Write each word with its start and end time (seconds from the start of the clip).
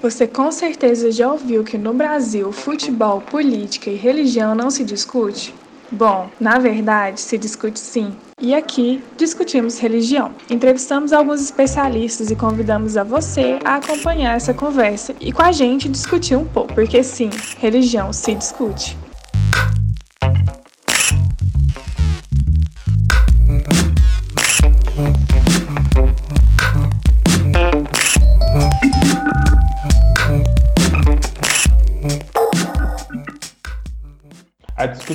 Você 0.00 0.28
com 0.28 0.52
certeza 0.52 1.10
já 1.10 1.30
ouviu 1.30 1.64
que 1.64 1.76
no 1.76 1.92
Brasil 1.92 2.52
futebol, 2.52 3.20
política 3.20 3.90
e 3.90 3.96
religião 3.96 4.54
não 4.54 4.70
se 4.70 4.84
discute? 4.84 5.52
Bom, 5.90 6.28
na 6.38 6.58
verdade, 6.58 7.20
se 7.20 7.36
discute 7.36 7.80
sim. 7.80 8.14
E 8.40 8.54
aqui 8.54 9.02
discutimos 9.16 9.78
religião. 9.78 10.32
Entrevistamos 10.48 11.12
alguns 11.12 11.40
especialistas 11.40 12.30
e 12.30 12.36
convidamos 12.36 12.96
a 12.96 13.02
você 13.02 13.58
a 13.64 13.76
acompanhar 13.76 14.36
essa 14.36 14.54
conversa 14.54 15.14
e 15.20 15.32
com 15.32 15.42
a 15.42 15.50
gente 15.50 15.88
discutir 15.88 16.36
um 16.36 16.44
pouco, 16.44 16.74
porque 16.74 17.02
sim, 17.02 17.30
religião 17.58 18.12
se 18.12 18.34
discute. 18.34 18.96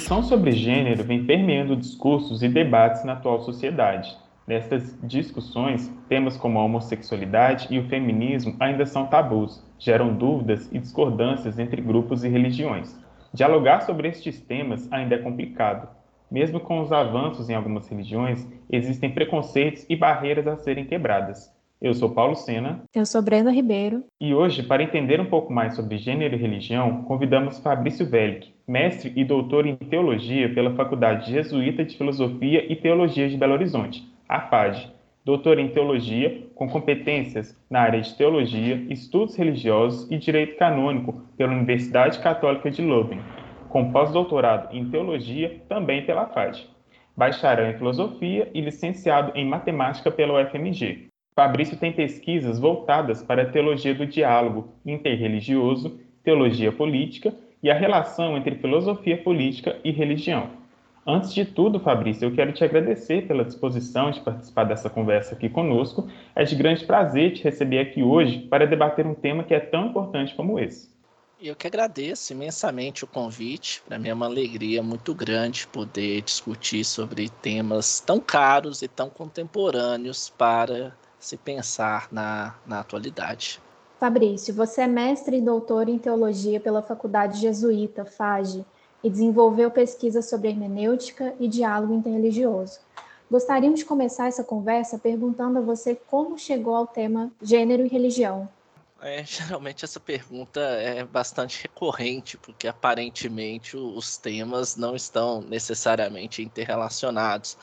Discussão 0.03 0.21
sobre 0.21 0.51
gênero 0.51 1.01
vem 1.01 1.23
permeando 1.23 1.77
discursos 1.77 2.43
e 2.43 2.49
debates 2.49 3.05
na 3.05 3.13
atual 3.13 3.39
sociedade. 3.39 4.13
Nestas 4.45 4.99
discussões, 5.01 5.89
temas 6.09 6.35
como 6.35 6.59
a 6.59 6.65
homossexualidade 6.65 7.67
e 7.69 7.79
o 7.79 7.87
feminismo 7.87 8.53
ainda 8.59 8.85
são 8.85 9.05
tabus, 9.05 9.63
geram 9.79 10.13
dúvidas 10.13 10.69
e 10.73 10.79
discordâncias 10.79 11.57
entre 11.57 11.81
grupos 11.81 12.25
e 12.25 12.27
religiões. 12.27 12.99
Dialogar 13.33 13.83
sobre 13.83 14.09
estes 14.09 14.41
temas 14.41 14.91
ainda 14.91 15.15
é 15.15 15.19
complicado. 15.19 15.87
Mesmo 16.29 16.59
com 16.59 16.81
os 16.81 16.91
avanços 16.91 17.49
em 17.49 17.55
algumas 17.55 17.87
religiões, 17.87 18.45
existem 18.69 19.09
preconceitos 19.09 19.85
e 19.87 19.95
barreiras 19.95 20.47
a 20.47 20.57
serem 20.57 20.83
quebradas. 20.83 21.49
Eu 21.83 21.93
sou 21.93 22.09
Paulo 22.09 22.33
Sena. 22.33 22.81
Eu 22.95 23.05
sou 23.05 23.21
Brenda 23.21 23.51
Ribeiro. 23.51 24.05
E 24.17 24.33
hoje, 24.33 24.63
para 24.63 24.81
entender 24.81 25.19
um 25.19 25.25
pouco 25.25 25.51
mais 25.51 25.75
sobre 25.75 25.97
gênero 25.97 26.33
e 26.33 26.37
religião, 26.37 27.03
convidamos 27.03 27.59
Fabrício 27.59 28.09
Velic, 28.09 28.53
mestre 28.65 29.11
e 29.17 29.25
doutor 29.25 29.65
em 29.65 29.75
teologia 29.75 30.47
pela 30.53 30.73
Faculdade 30.75 31.29
Jesuíta 31.29 31.83
de 31.83 31.97
Filosofia 31.97 32.71
e 32.71 32.73
Teologia 32.77 33.27
de 33.27 33.35
Belo 33.35 33.51
Horizonte, 33.51 34.01
a 34.29 34.39
FAGE. 34.39 34.93
Doutor 35.25 35.59
em 35.59 35.67
teologia, 35.67 36.47
com 36.55 36.69
competências 36.69 37.53
na 37.69 37.81
área 37.81 37.99
de 37.99 38.15
teologia, 38.15 38.75
estudos 38.89 39.35
religiosos 39.35 40.09
e 40.09 40.17
direito 40.17 40.57
canônico 40.57 41.21
pela 41.35 41.51
Universidade 41.51 42.19
Católica 42.19 42.71
de 42.71 42.81
Leuven, 42.81 43.19
com 43.67 43.91
pós-doutorado 43.91 44.73
em 44.73 44.89
teologia 44.89 45.61
também 45.67 46.05
pela 46.05 46.27
FAGE. 46.27 46.65
Bacharel 47.15 47.71
em 47.71 47.77
filosofia 47.77 48.49
e 48.53 48.61
licenciado 48.61 49.33
em 49.35 49.45
matemática 49.45 50.09
pela 50.09 50.41
UFMG. 50.41 51.11
Fabrício 51.35 51.77
tem 51.77 51.91
pesquisas 51.91 52.59
voltadas 52.59 53.23
para 53.23 53.41
a 53.41 53.49
teologia 53.49 53.95
do 53.95 54.05
diálogo 54.05 54.69
interreligioso, 54.85 55.99
teologia 56.23 56.71
política 56.71 57.33
e 57.61 57.71
a 57.71 57.73
relação 57.73 58.37
entre 58.37 58.55
filosofia 58.55 59.17
política 59.17 59.77
e 59.83 59.91
religião. 59.91 60.51
Antes 61.05 61.33
de 61.33 61.43
tudo, 61.43 61.79
Fabrício, 61.79 62.25
eu 62.25 62.33
quero 62.33 62.53
te 62.53 62.63
agradecer 62.63 63.27
pela 63.27 63.43
disposição 63.43 64.11
de 64.11 64.21
participar 64.21 64.63
dessa 64.63 64.89
conversa 64.89 65.35
aqui 65.35 65.49
conosco. 65.49 66.07
É 66.35 66.43
de 66.43 66.55
grande 66.55 66.85
prazer 66.85 67.33
te 67.33 67.43
receber 67.43 67.79
aqui 67.79 68.01
hoje 68.03 68.39
para 68.39 68.67
debater 68.67 69.05
um 69.05 69.13
tema 69.13 69.43
que 69.43 69.53
é 69.53 69.59
tão 69.59 69.87
importante 69.87 70.33
como 70.35 70.59
esse. 70.59 70.93
Eu 71.41 71.57
que 71.57 71.67
agradeço 71.67 72.31
imensamente 72.31 73.03
o 73.03 73.07
convite. 73.07 73.81
Para 73.85 73.99
mim 73.99 74.07
é 74.07 74.13
uma 74.13 74.27
alegria 74.27 74.81
muito 74.81 75.13
grande 75.13 75.67
poder 75.67 76.21
discutir 76.21 76.85
sobre 76.85 77.27
temas 77.27 77.99
tão 77.99 78.17
caros 78.17 78.81
e 78.81 78.87
tão 78.87 79.09
contemporâneos 79.09 80.29
para 80.29 80.95
se 81.23 81.37
pensar 81.37 82.09
na, 82.11 82.55
na 82.65 82.81
atualidade. 82.81 83.61
Fabrício, 83.99 84.53
você 84.53 84.81
é 84.81 84.87
mestre 84.87 85.37
e 85.37 85.41
doutor 85.41 85.87
em 85.87 85.97
teologia 85.97 86.59
pela 86.59 86.81
Faculdade 86.81 87.39
Jesuíta, 87.39 88.03
FAGE, 88.03 88.65
e 89.01 89.09
desenvolveu 89.09 89.71
pesquisa 89.71 90.21
sobre 90.21 90.49
hermenêutica 90.49 91.33
e 91.39 91.47
diálogo 91.47 91.93
interreligioso. 91.93 92.79
Gostaríamos 93.31 93.79
de 93.79 93.85
começar 93.85 94.27
essa 94.27 94.43
conversa 94.43 94.99
perguntando 94.99 95.59
a 95.59 95.61
você 95.61 95.95
como 95.95 96.37
chegou 96.37 96.75
ao 96.75 96.85
tema 96.85 97.31
gênero 97.41 97.85
e 97.85 97.89
religião. 97.89 98.49
É, 99.01 99.23
geralmente 99.25 99.83
essa 99.83 99.99
pergunta 99.99 100.59
é 100.59 101.03
bastante 101.03 101.61
recorrente, 101.63 102.37
porque 102.37 102.67
aparentemente 102.67 103.75
os 103.75 104.17
temas 104.17 104.75
não 104.75 104.95
estão 104.95 105.41
necessariamente 105.41 106.41
interrelacionados. 106.41 107.57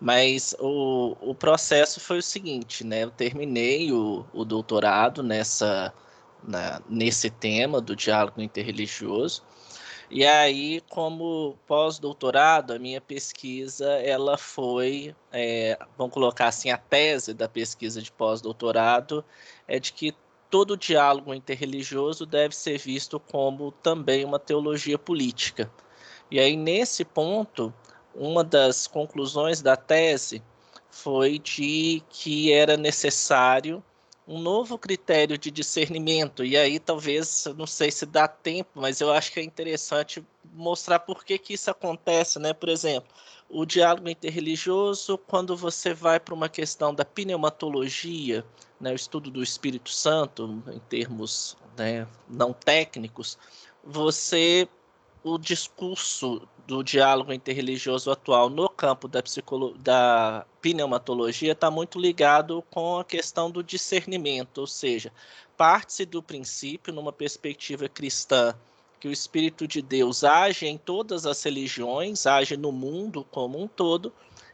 Mas 0.00 0.54
o, 0.60 1.16
o 1.20 1.34
processo 1.34 2.00
foi 2.00 2.18
o 2.18 2.22
seguinte, 2.22 2.84
né? 2.84 3.02
Eu 3.02 3.10
terminei 3.10 3.92
o, 3.92 4.24
o 4.32 4.44
doutorado 4.44 5.22
nessa, 5.22 5.92
na, 6.42 6.80
nesse 6.88 7.30
tema 7.30 7.80
do 7.80 7.96
diálogo 7.96 8.40
interreligioso. 8.40 9.42
E 10.10 10.24
aí, 10.24 10.80
como 10.88 11.58
pós-doutorado, 11.66 12.72
a 12.72 12.78
minha 12.78 13.00
pesquisa 13.00 13.86
ela 13.86 14.38
foi, 14.38 15.14
é, 15.30 15.78
vamos 15.98 16.14
colocar 16.14 16.46
assim, 16.46 16.70
a 16.70 16.78
tese 16.78 17.34
da 17.34 17.46
pesquisa 17.46 18.00
de 18.00 18.10
pós-doutorado 18.10 19.22
é 19.66 19.78
de 19.78 19.92
que 19.92 20.14
todo 20.48 20.78
diálogo 20.78 21.34
interreligioso 21.34 22.24
deve 22.24 22.56
ser 22.56 22.78
visto 22.78 23.20
como 23.20 23.70
também 23.70 24.24
uma 24.24 24.38
teologia 24.38 24.98
política. 24.98 25.70
E 26.30 26.38
aí, 26.40 26.56
nesse 26.56 27.04
ponto, 27.04 27.72
uma 28.18 28.42
das 28.42 28.86
conclusões 28.86 29.62
da 29.62 29.76
tese 29.76 30.42
foi 30.90 31.38
de 31.38 32.02
que 32.10 32.52
era 32.52 32.76
necessário 32.76 33.82
um 34.26 34.38
novo 34.40 34.76
critério 34.76 35.38
de 35.38 35.50
discernimento. 35.50 36.44
E 36.44 36.56
aí, 36.56 36.78
talvez, 36.78 37.46
não 37.56 37.66
sei 37.66 37.90
se 37.90 38.04
dá 38.04 38.28
tempo, 38.28 38.70
mas 38.74 39.00
eu 39.00 39.10
acho 39.10 39.32
que 39.32 39.40
é 39.40 39.42
interessante 39.42 40.22
mostrar 40.52 40.98
por 40.98 41.24
que, 41.24 41.38
que 41.38 41.54
isso 41.54 41.70
acontece, 41.70 42.38
né? 42.38 42.52
Por 42.52 42.68
exemplo, 42.68 43.08
o 43.48 43.64
diálogo 43.64 44.08
interreligioso, 44.08 45.16
quando 45.16 45.56
você 45.56 45.94
vai 45.94 46.20
para 46.20 46.34
uma 46.34 46.48
questão 46.48 46.94
da 46.94 47.04
pneumatologia, 47.04 48.44
né, 48.78 48.92
o 48.92 48.94
estudo 48.94 49.30
do 49.30 49.42
Espírito 49.42 49.90
Santo, 49.90 50.62
em 50.70 50.78
termos 50.80 51.56
né, 51.76 52.06
não 52.28 52.52
técnicos, 52.52 53.38
você 53.82 54.68
o 55.24 55.38
discurso 55.38 56.46
do 56.68 56.82
diálogo 56.82 57.32
interreligioso 57.32 58.10
atual 58.10 58.50
no 58.50 58.68
campo 58.68 59.08
da, 59.08 59.22
da 59.78 60.46
pneumatologia 60.60 61.52
está 61.52 61.70
muito 61.70 61.98
ligado 61.98 62.62
com 62.70 62.98
a 62.98 63.04
questão 63.06 63.50
do 63.50 63.62
discernimento, 63.62 64.58
ou 64.58 64.66
seja, 64.66 65.10
parte-se 65.56 66.04
do 66.04 66.22
princípio, 66.22 66.92
numa 66.92 67.10
perspectiva 67.10 67.88
cristã, 67.88 68.54
que 69.00 69.08
o 69.08 69.12
Espírito 69.12 69.66
de 69.66 69.80
Deus 69.80 70.22
age 70.22 70.66
em 70.66 70.76
todas 70.76 71.24
as 71.24 71.42
religiões, 71.42 72.26
age 72.26 72.54
no 72.54 72.70
mundo 72.70 73.26
como 73.30 73.58
um 73.58 73.66
todo, 73.66 74.12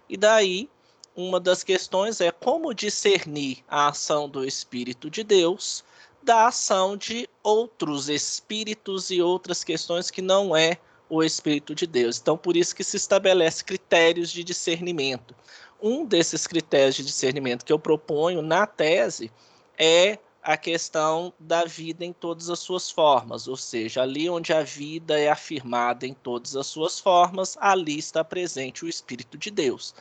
e 0.09 0.17
daí 0.17 0.71
uma 1.17 1.41
das 1.41 1.65
questões 1.65 2.21
é 2.21 2.31
como 2.31 2.73
discernir 2.73 3.65
a 3.67 3.89
ação 3.89 4.29
do 4.29 4.45
Espírito 4.45 5.11
de 5.11 5.25
Deus 5.25 5.83
da 6.23 6.47
ação 6.47 6.97
de 6.97 7.29
outros 7.43 8.09
espíritos 8.09 9.11
e 9.11 9.21
outras 9.21 9.65
questões 9.65 10.13
que 10.13 10.23
não 10.23 10.57
é 10.57 10.79
o 11.09 11.23
Espírito 11.23 11.75
de 11.75 11.87
Deus. 11.87 12.19
Então, 12.19 12.37
por 12.37 12.57
isso 12.57 12.75
que 12.75 12.85
se 12.85 12.97
estabelece 12.97 13.65
critérios 13.65 14.31
de 14.31 14.43
discernimento. 14.43 15.35
Um 15.81 16.05
desses 16.05 16.47
critérios 16.47 16.95
de 16.97 17.05
discernimento 17.05 17.65
que 17.65 17.73
eu 17.73 17.79
proponho 17.79 18.43
na 18.43 18.67
tese 18.67 19.31
é 19.79 20.19
a 20.43 20.57
questão 20.59 21.33
da 21.39 21.65
vida 21.65 22.05
em 22.05 22.13
todas 22.13 22.51
as 22.51 22.59
suas 22.59 22.91
formas, 22.91 23.49
ou 23.49 23.57
seja, 23.57 24.03
ali 24.03 24.29
onde 24.29 24.53
a 24.53 24.63
vida 24.63 25.19
é 25.19 25.31
afirmada 25.31 26.07
em 26.07 26.13
todas 26.13 26.55
as 26.55 26.67
suas 26.67 27.01
formas, 27.01 27.57
ali 27.59 27.99
está 27.99 28.23
presente 28.23 28.85
o 28.85 28.89
Espírito 28.89 29.39
de 29.39 29.51
Deus. 29.51 29.95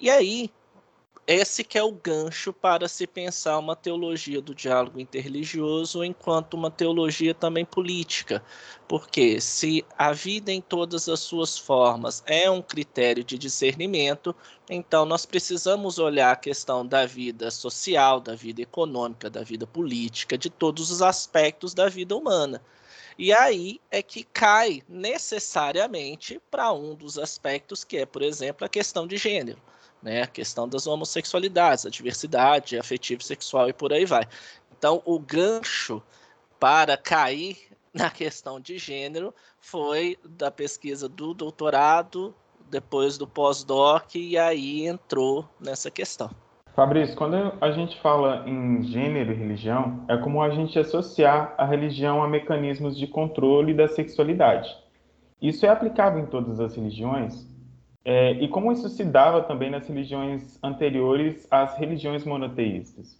E 0.00 0.08
aí, 0.08 0.50
esse 1.26 1.62
que 1.62 1.78
é 1.78 1.82
o 1.82 1.92
gancho 1.92 2.52
para 2.52 2.88
se 2.88 3.06
pensar 3.06 3.56
uma 3.58 3.76
teologia 3.76 4.40
do 4.40 4.52
diálogo 4.52 4.98
interreligioso 4.98 6.02
enquanto 6.02 6.54
uma 6.54 6.68
teologia 6.68 7.32
também 7.32 7.64
política. 7.64 8.42
Porque 8.88 9.40
se 9.40 9.84
a 9.96 10.12
vida 10.12 10.50
em 10.50 10.60
todas 10.60 11.08
as 11.08 11.20
suas 11.20 11.56
formas 11.56 12.24
é 12.26 12.50
um 12.50 12.60
critério 12.60 13.22
de 13.22 13.38
discernimento, 13.38 14.34
então 14.68 15.04
nós 15.04 15.24
precisamos 15.24 15.98
olhar 16.00 16.32
a 16.32 16.36
questão 16.36 16.84
da 16.84 17.06
vida 17.06 17.52
social, 17.52 18.20
da 18.20 18.34
vida 18.34 18.60
econômica, 18.60 19.30
da 19.30 19.44
vida 19.44 19.66
política, 19.66 20.36
de 20.36 20.50
todos 20.50 20.90
os 20.90 21.02
aspectos 21.02 21.72
da 21.72 21.88
vida 21.88 22.16
humana. 22.16 22.60
E 23.16 23.32
aí 23.32 23.80
é 23.92 24.02
que 24.02 24.24
cai 24.24 24.82
necessariamente 24.88 26.40
para 26.50 26.72
um 26.72 26.96
dos 26.96 27.16
aspectos 27.16 27.84
que 27.84 27.98
é, 27.98 28.06
por 28.06 28.22
exemplo, 28.22 28.66
a 28.66 28.68
questão 28.68 29.06
de 29.06 29.16
gênero 29.16 29.62
né? 30.02 30.22
A 30.22 30.26
questão 30.26 30.68
das 30.68 30.86
homossexualidades, 30.86 31.86
a 31.86 31.90
diversidade 31.90 32.78
afetiva 32.78 33.22
sexual 33.22 33.68
e 33.68 33.72
por 33.72 33.92
aí 33.92 34.04
vai. 34.04 34.26
Então, 34.76 35.02
o 35.04 35.18
gancho 35.18 36.02
para 36.58 36.96
cair 36.96 37.56
na 37.94 38.10
questão 38.10 38.58
de 38.58 38.78
gênero 38.78 39.34
foi 39.60 40.18
da 40.24 40.50
pesquisa 40.50 41.08
do 41.08 41.32
doutorado, 41.32 42.34
depois 42.70 43.18
do 43.18 43.26
pós-doc, 43.26 44.14
e 44.14 44.38
aí 44.38 44.86
entrou 44.86 45.46
nessa 45.60 45.90
questão. 45.90 46.30
Fabrício, 46.74 47.14
quando 47.16 47.52
a 47.60 47.70
gente 47.70 48.00
fala 48.00 48.48
em 48.48 48.82
gênero 48.84 49.30
e 49.30 49.34
religião, 49.34 50.06
é 50.08 50.16
como 50.16 50.40
a 50.40 50.48
gente 50.48 50.78
associar 50.78 51.54
a 51.58 51.66
religião 51.66 52.22
a 52.22 52.28
mecanismos 52.28 52.98
de 52.98 53.06
controle 53.06 53.74
da 53.74 53.86
sexualidade. 53.88 54.74
Isso 55.40 55.66
é 55.66 55.68
aplicável 55.68 56.22
em 56.22 56.26
todas 56.26 56.60
as 56.60 56.74
religiões? 56.74 57.46
É, 58.04 58.32
e 58.32 58.48
como 58.48 58.72
isso 58.72 58.88
se 58.88 59.04
dava 59.04 59.42
também 59.42 59.70
nas 59.70 59.86
religiões 59.86 60.58
anteriores 60.62 61.46
às 61.50 61.76
religiões 61.76 62.24
monoteístas? 62.24 63.16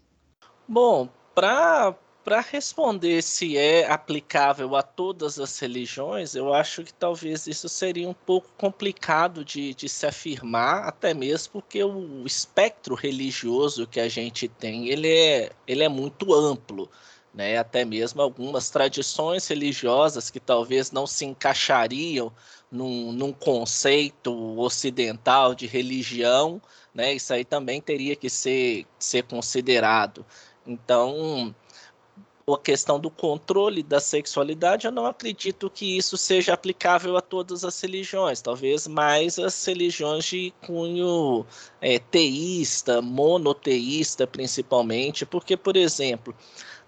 Bom, 0.66 1.08
para 1.34 1.94
para 2.24 2.40
responder 2.40 3.20
se 3.20 3.56
é 3.58 3.90
aplicável 3.90 4.76
a 4.76 4.82
todas 4.82 5.40
as 5.40 5.58
religiões, 5.58 6.34
eu 6.34 6.54
acho 6.54 6.84
que 6.84 6.94
talvez 6.94 7.46
isso 7.46 7.68
seria 7.68 8.08
um 8.08 8.14
pouco 8.14 8.48
complicado 8.56 9.44
de, 9.44 9.74
de 9.74 9.88
se 9.88 10.06
afirmar, 10.06 10.86
até 10.86 11.12
mesmo 11.12 11.54
porque 11.54 11.82
o 11.82 12.24
espectro 12.24 12.94
religioso 12.94 13.88
que 13.88 13.98
a 13.98 14.08
gente 14.08 14.46
tem, 14.46 14.88
ele 14.88 15.08
é, 15.08 15.50
ele 15.66 15.82
é 15.82 15.88
muito 15.88 16.32
amplo. 16.32 16.88
Né, 17.34 17.56
até 17.56 17.82
mesmo 17.82 18.20
algumas 18.20 18.68
tradições 18.68 19.48
religiosas 19.48 20.28
que 20.28 20.38
talvez 20.38 20.92
não 20.92 21.06
se 21.06 21.24
encaixariam 21.24 22.30
num, 22.72 23.12
num 23.12 23.32
conceito 23.32 24.32
ocidental 24.58 25.54
de 25.54 25.66
religião, 25.66 26.60
né, 26.94 27.12
isso 27.12 27.32
aí 27.32 27.44
também 27.44 27.80
teria 27.80 28.16
que 28.16 28.30
ser, 28.30 28.86
ser 28.98 29.24
considerado. 29.24 30.24
Então, 30.66 31.54
a 32.50 32.58
questão 32.58 32.98
do 32.98 33.10
controle 33.10 33.82
da 33.82 34.00
sexualidade, 34.00 34.86
eu 34.86 34.92
não 34.92 35.06
acredito 35.06 35.70
que 35.70 35.96
isso 35.96 36.16
seja 36.16 36.54
aplicável 36.54 37.16
a 37.16 37.20
todas 37.20 37.64
as 37.64 37.80
religiões, 37.80 38.40
talvez 38.40 38.86
mais 38.86 39.38
as 39.38 39.64
religiões 39.64 40.24
de 40.24 40.52
cunho 40.66 41.46
é, 41.80 41.98
teísta, 41.98 43.00
monoteísta 43.00 44.26
principalmente, 44.26 45.24
porque, 45.24 45.56
por 45.56 45.76
exemplo, 45.76 46.34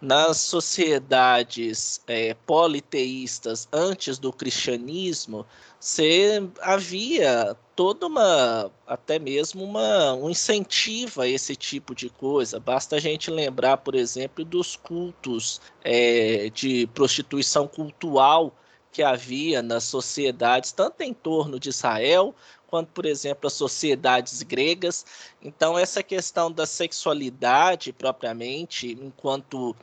nas 0.01 0.39
sociedades 0.39 2.01
é, 2.07 2.35
politeístas 2.47 3.69
antes 3.73 4.19
do 4.19 4.33
cristianismo, 4.33 5.47
você 5.85 6.49
havia 6.63 7.55
toda 7.77 8.07
uma, 8.07 8.73
até 8.87 9.19
mesmo 9.19 9.63
uma, 9.63 10.15
um 10.15 10.31
incentivo 10.31 11.21
a 11.21 11.29
esse 11.29 11.55
tipo 11.55 11.95
de 11.95 12.09
coisa. 12.09 12.59
Basta 12.59 12.97
a 12.97 12.99
gente 12.99 13.31
lembrar, 13.31 13.77
por 13.77 13.95
exemplo, 13.95 14.47
dos 14.47 14.77
cultos 14.77 15.61
é, 15.85 16.49
de 16.49 16.87
prostituição 16.87 17.69
cultural 17.69 18.57
que 18.91 19.03
havia 19.03 19.61
nas 19.61 19.85
sociedades, 19.85 20.73
tanto 20.73 21.03
em 21.03 21.13
torno 21.13 21.61
de 21.61 21.69
Israel, 21.69 22.35
quanto, 22.67 22.91
por 22.91 23.05
exemplo, 23.05 23.47
as 23.47 23.53
sociedades 23.53 24.43
gregas. 24.43 25.05
Então, 25.43 25.79
essa 25.79 26.03
questão 26.03 26.51
da 26.51 26.65
sexualidade 26.65 27.93
propriamente, 27.93 28.93
enquanto 28.93 29.77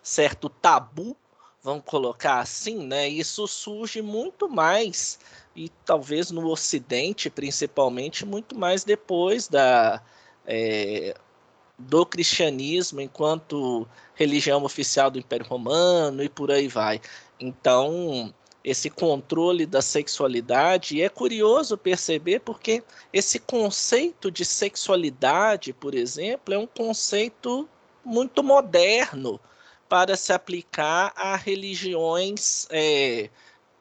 certo 0.00 0.48
tabu, 0.48 1.16
vamos 1.62 1.84
colocar 1.84 2.40
assim, 2.40 2.86
né? 2.86 3.08
Isso 3.08 3.46
surge 3.46 4.02
muito 4.02 4.48
mais 4.48 5.18
e 5.54 5.68
talvez 5.84 6.30
no 6.30 6.46
Ocidente, 6.48 7.28
principalmente, 7.28 8.24
muito 8.24 8.56
mais 8.56 8.84
depois 8.84 9.48
da 9.48 10.02
é, 10.46 11.14
do 11.78 12.04
cristianismo 12.04 13.00
enquanto 13.00 13.86
religião 14.14 14.64
oficial 14.64 15.10
do 15.10 15.18
Império 15.18 15.46
Romano 15.46 16.22
e 16.22 16.28
por 16.28 16.50
aí 16.50 16.68
vai. 16.68 17.00
Então, 17.38 18.34
esse 18.62 18.90
controle 18.90 19.64
da 19.64 19.80
sexualidade, 19.80 20.96
e 20.96 21.02
é 21.02 21.08
curioso 21.08 21.78
perceber 21.78 22.40
porque 22.40 22.82
esse 23.12 23.38
conceito 23.38 24.30
de 24.30 24.44
sexualidade, 24.44 25.72
por 25.72 25.94
exemplo, 25.94 26.52
é 26.52 26.58
um 26.58 26.66
conceito 26.66 27.68
muito 28.04 28.42
moderno 28.42 29.40
para 29.90 30.16
se 30.16 30.32
aplicar 30.32 31.12
a 31.16 31.34
religiões 31.34 32.68
é, 32.70 33.28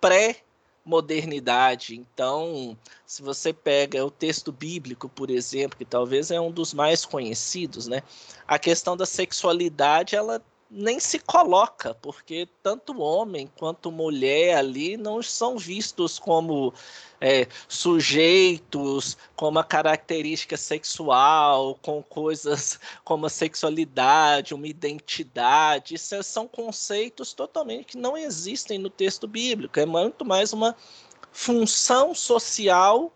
pré-modernidade. 0.02 1.96
Então, 1.96 2.76
se 3.06 3.22
você 3.22 3.54
pega 3.54 4.04
o 4.04 4.10
texto 4.10 4.52
bíblico, 4.52 5.08
por 5.08 5.30
exemplo, 5.30 5.78
que 5.78 5.86
talvez 5.86 6.32
é 6.32 6.42
um 6.42 6.52
dos 6.52 6.74
mais 6.74 7.06
conhecidos, 7.06 7.88
né? 7.88 8.02
A 8.48 8.58
questão 8.58 8.98
da 8.98 9.06
sexualidade, 9.06 10.16
ela 10.16 10.42
nem 10.70 11.00
se 11.00 11.18
coloca, 11.18 11.96
porque 11.96 12.48
tanto 12.62 13.02
homem 13.02 13.50
quanto 13.58 13.92
mulher 13.92 14.56
ali 14.56 14.98
não 14.98 15.22
são 15.24 15.58
vistos 15.58 16.20
como 16.20 16.72
é, 17.20 17.48
sujeitos 17.68 19.18
com 19.36 19.48
uma 19.48 19.64
característica 19.64 20.56
sexual, 20.56 21.78
com 21.82 22.04
coisas 22.04 22.80
como 23.04 23.26
a 23.26 23.30
sexualidade, 23.30 24.54
uma 24.54 24.68
identidade. 24.68 25.96
Isso 25.96 26.14
é, 26.14 26.22
são 26.22 26.48
conceitos 26.48 27.34
totalmente 27.34 27.88
que 27.88 27.98
não 27.98 28.16
existem 28.16 28.78
no 28.78 28.90
texto 28.90 29.28
bíblico. 29.28 29.80
É 29.80 29.86
muito 29.86 30.24
mais 30.24 30.54
uma 30.54 30.76
função 31.32 32.14
social 32.14 33.12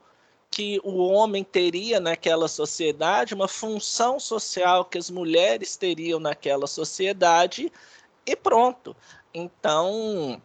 que 0.53 0.79
o 0.83 1.07
homem 1.07 1.43
teria 1.43 1.99
naquela 1.99 2.47
sociedade, 2.47 3.33
uma 3.33 3.47
função 3.47 4.19
social 4.19 4.85
que 4.85 4.99
as 4.99 5.09
mulheres 5.09 5.75
teriam 5.75 6.19
naquela 6.19 6.67
sociedade, 6.67 7.71
e 8.23 8.35
pronto. 8.35 8.95
Então, 9.33 10.39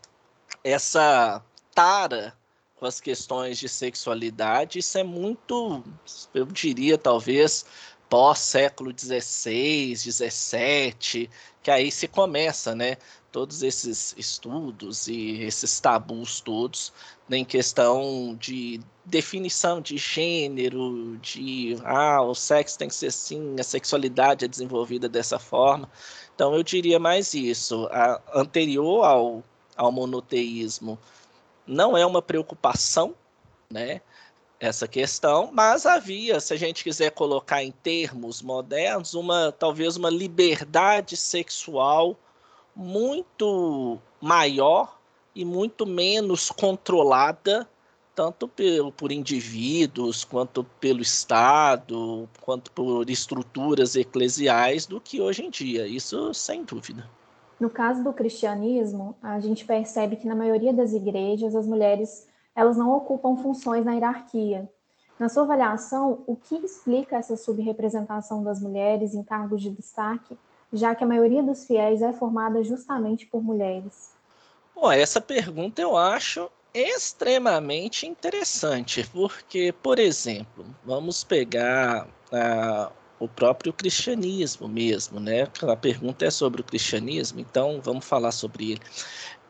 essa 0.64 1.44
tara 1.74 2.34
com 2.76 2.86
as 2.86 3.00
questões 3.00 3.58
de 3.58 3.68
sexualidade, 3.68 4.78
isso 4.78 4.96
é 4.96 5.04
muito, 5.04 5.84
eu 6.32 6.46
diria, 6.46 6.96
talvez, 6.96 7.66
pós-século 8.08 8.94
XVI, 8.98 9.94
XVII, 9.94 11.28
que 11.62 11.70
aí 11.70 11.92
se 11.92 12.08
começa, 12.08 12.74
né? 12.74 12.96
Todos 13.30 13.62
esses 13.62 14.14
estudos 14.16 15.06
e 15.06 15.42
esses 15.42 15.78
tabus 15.80 16.40
todos 16.40 16.94
em 17.30 17.44
questão 17.44 18.36
de 18.38 18.80
definição 19.04 19.80
de 19.80 19.96
gênero, 19.96 21.16
de 21.18 21.76
ah, 21.84 22.22
o 22.22 22.34
sexo 22.34 22.78
tem 22.78 22.88
que 22.88 22.94
ser 22.94 23.06
assim, 23.06 23.56
a 23.58 23.62
sexualidade 23.62 24.44
é 24.44 24.48
desenvolvida 24.48 25.08
dessa 25.08 25.38
forma. 25.38 25.90
Então 26.34 26.54
eu 26.54 26.62
diria 26.62 26.98
mais 26.98 27.34
isso. 27.34 27.88
A, 27.90 28.20
anterior 28.34 29.04
ao, 29.04 29.42
ao 29.76 29.90
monoteísmo, 29.90 30.98
não 31.66 31.96
é 31.96 32.04
uma 32.04 32.22
preocupação, 32.22 33.14
né? 33.70 34.00
Essa 34.60 34.88
questão, 34.88 35.50
mas 35.52 35.86
havia, 35.86 36.40
se 36.40 36.52
a 36.52 36.56
gente 36.56 36.82
quiser 36.82 37.12
colocar 37.12 37.62
em 37.62 37.70
termos 37.70 38.42
modernos, 38.42 39.14
uma 39.14 39.52
talvez 39.52 39.96
uma 39.96 40.10
liberdade 40.10 41.16
sexual 41.16 42.16
muito 42.74 44.00
maior 44.20 44.97
e 45.38 45.44
muito 45.44 45.86
menos 45.86 46.50
controlada 46.50 47.64
tanto 48.12 48.48
pelo, 48.48 48.90
por 48.90 49.12
indivíduos, 49.12 50.24
quanto 50.24 50.64
pelo 50.80 51.00
Estado, 51.00 52.28
quanto 52.40 52.72
por 52.72 53.08
estruturas 53.08 53.94
eclesiais 53.94 54.84
do 54.84 55.00
que 55.00 55.20
hoje 55.20 55.44
em 55.44 55.50
dia. 55.50 55.86
Isso 55.86 56.34
sem 56.34 56.64
dúvida. 56.64 57.08
No 57.60 57.70
caso 57.70 58.02
do 58.02 58.12
cristianismo, 58.12 59.14
a 59.22 59.38
gente 59.38 59.64
percebe 59.64 60.16
que 60.16 60.26
na 60.26 60.34
maioria 60.34 60.72
das 60.72 60.92
igrejas 60.92 61.54
as 61.54 61.64
mulheres 61.64 62.26
elas 62.56 62.76
não 62.76 62.90
ocupam 62.90 63.36
funções 63.36 63.84
na 63.84 63.92
hierarquia. 63.92 64.68
Na 65.16 65.28
sua 65.28 65.44
avaliação, 65.44 66.24
o 66.26 66.34
que 66.34 66.56
explica 66.56 67.14
essa 67.14 67.36
subrepresentação 67.36 68.42
das 68.42 68.60
mulheres 68.60 69.14
em 69.14 69.22
cargos 69.22 69.62
de 69.62 69.70
destaque, 69.70 70.36
já 70.72 70.92
que 70.92 71.04
a 71.04 71.06
maioria 71.06 71.44
dos 71.44 71.64
fiéis 71.64 72.02
é 72.02 72.12
formada 72.12 72.64
justamente 72.64 73.26
por 73.26 73.40
mulheres? 73.40 74.17
Bom, 74.80 74.92
essa 74.92 75.20
pergunta 75.20 75.82
eu 75.82 75.96
acho 75.96 76.48
extremamente 76.72 78.06
interessante, 78.06 79.04
porque, 79.12 79.72
por 79.72 79.98
exemplo, 79.98 80.64
vamos 80.84 81.24
pegar 81.24 82.06
uh, 82.06 82.92
o 83.18 83.26
próprio 83.26 83.72
cristianismo 83.72 84.68
mesmo, 84.68 85.18
né? 85.18 85.48
A 85.62 85.74
pergunta 85.74 86.24
é 86.26 86.30
sobre 86.30 86.60
o 86.60 86.64
cristianismo, 86.64 87.40
então 87.40 87.80
vamos 87.82 88.04
falar 88.04 88.30
sobre 88.30 88.72
ele. 88.72 88.80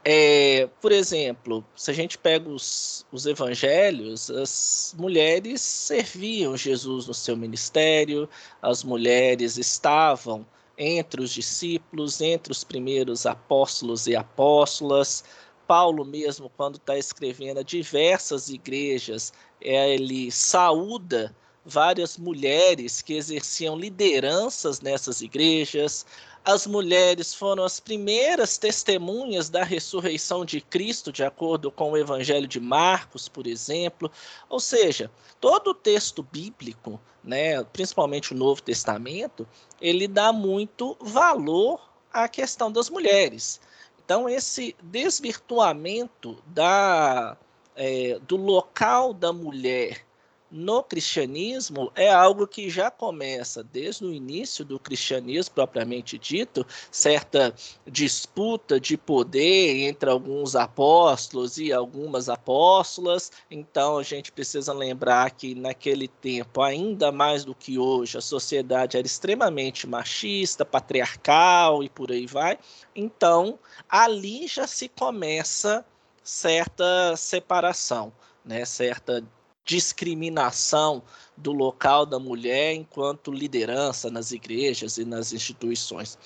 É, 0.03 0.67
por 0.81 0.93
exemplo, 0.93 1.63
se 1.77 1.91
a 1.91 1.95
gente 1.95 2.17
pega 2.17 2.49
os, 2.49 3.05
os 3.13 3.27
evangelhos, 3.27 4.31
as 4.31 4.95
mulheres 4.99 5.61
serviam 5.61 6.57
Jesus 6.57 7.07
no 7.07 7.13
seu 7.13 7.37
ministério, 7.37 8.27
as 8.63 8.83
mulheres 8.83 9.59
estavam 9.59 10.47
entre 10.79 11.21
os 11.21 11.31
discípulos, 11.31 12.21
entre 12.21 12.53
os 12.53 12.63
primeiros 12.63 13.27
apóstolos 13.27 14.07
e 14.07 14.15
apóstolas. 14.15 15.25
Paulo 15.67 16.05
mesmo, 16.05 16.51
quando 16.57 16.77
está 16.77 16.97
escrevendo 16.97 17.59
a 17.59 17.63
diversas 17.63 18.49
igrejas, 18.49 19.33
ele 19.61 20.31
saúda 20.31 21.35
várias 21.65 22.17
mulheres 22.17 23.03
que 23.03 23.15
exerciam 23.15 23.77
lideranças 23.77 24.81
nessas 24.81 25.21
igrejas. 25.21 26.07
As 26.49 26.67
mulheres 26.67 27.35
foram 27.35 27.63
as 27.63 27.79
primeiras 27.79 28.57
testemunhas 28.57 29.51
da 29.51 29.63
ressurreição 29.63 30.47
de 30.47 30.63
Cristo, 30.63 31.13
de 31.13 31.23
acordo 31.23 31.71
com 31.71 31.91
o 31.91 31.97
Evangelho 31.97 32.49
de 32.49 32.59
Marcos, 32.59 33.29
por 33.29 33.47
exemplo. 33.47 34.11
Ou 34.49 34.59
seja, 34.59 35.11
todo 35.39 35.73
o 35.73 35.75
texto 35.75 36.23
bíblico, 36.23 36.99
né, 37.23 37.63
principalmente 37.65 38.33
o 38.33 38.37
Novo 38.37 38.63
Testamento, 38.63 39.47
ele 39.79 40.09
dá 40.09 40.33
muito 40.33 40.97
valor 41.03 41.87
à 42.11 42.27
questão 42.27 42.73
das 42.73 42.89
mulheres. 42.89 43.61
Então, 44.03 44.27
esse 44.27 44.75
desvirtuamento 44.83 46.43
da, 46.47 47.37
é, 47.77 48.19
do 48.27 48.39
local 48.39 49.13
da 49.13 49.35
mulher 49.35 50.08
no 50.51 50.83
cristianismo 50.83 51.93
é 51.95 52.11
algo 52.11 52.47
que 52.47 52.71
já 52.71 52.91
começa 52.91 53.63
desde 53.63 54.05
o 54.05 54.13
início 54.13 54.65
do 54.65 54.79
cristianismo 54.79 55.55
propriamente 55.55 56.19
dito, 56.19 56.67
certa 56.91 57.55
disputa 57.87 58.81
de 58.81 58.97
poder 58.97 59.87
entre 59.87 60.09
alguns 60.09 60.57
apóstolos 60.57 61.59
e 61.59 61.73
algumas 61.73 62.29
apóstolas. 62.29 63.31
Então 63.51 63.99
a 63.99 64.03
gente 64.03 64.33
precisa 64.33 64.73
lembrar 64.73 65.31
que 65.33 65.55
naquele 65.55 66.09
tempo, 66.09 66.63
ainda 66.63 67.13
mais 67.13 67.45
do 67.45 67.55
que 67.55 67.79
hoje, 67.79 68.17
a 68.17 68.23
sociedade 68.23 68.97
era 68.97 69.07
extremamente 69.07 69.87
machista, 69.87 70.65
patriarcal 70.65 71.83
e 71.83 71.89
por 71.89 72.11
aí 72.11 72.27
vai. 72.27 72.59
Então 72.95 73.59
ali 73.89 74.47
já 74.47 74.67
se 74.67 74.89
começa 74.89 75.85
certa 76.23 77.17
separação, 77.17 78.13
né, 78.45 78.65
certa 78.65 79.25
discriminação 79.69 81.03
do 81.37 81.53
local 81.53 82.07
da 82.07 82.19
mulher 82.19 82.73
enquanto 82.73 83.31
liderança 83.31 84.11
nas 84.11 84.33
igrejas 84.33 84.97
e 84.97 85.05
nas 85.05 85.35
instituições. 85.35 86.19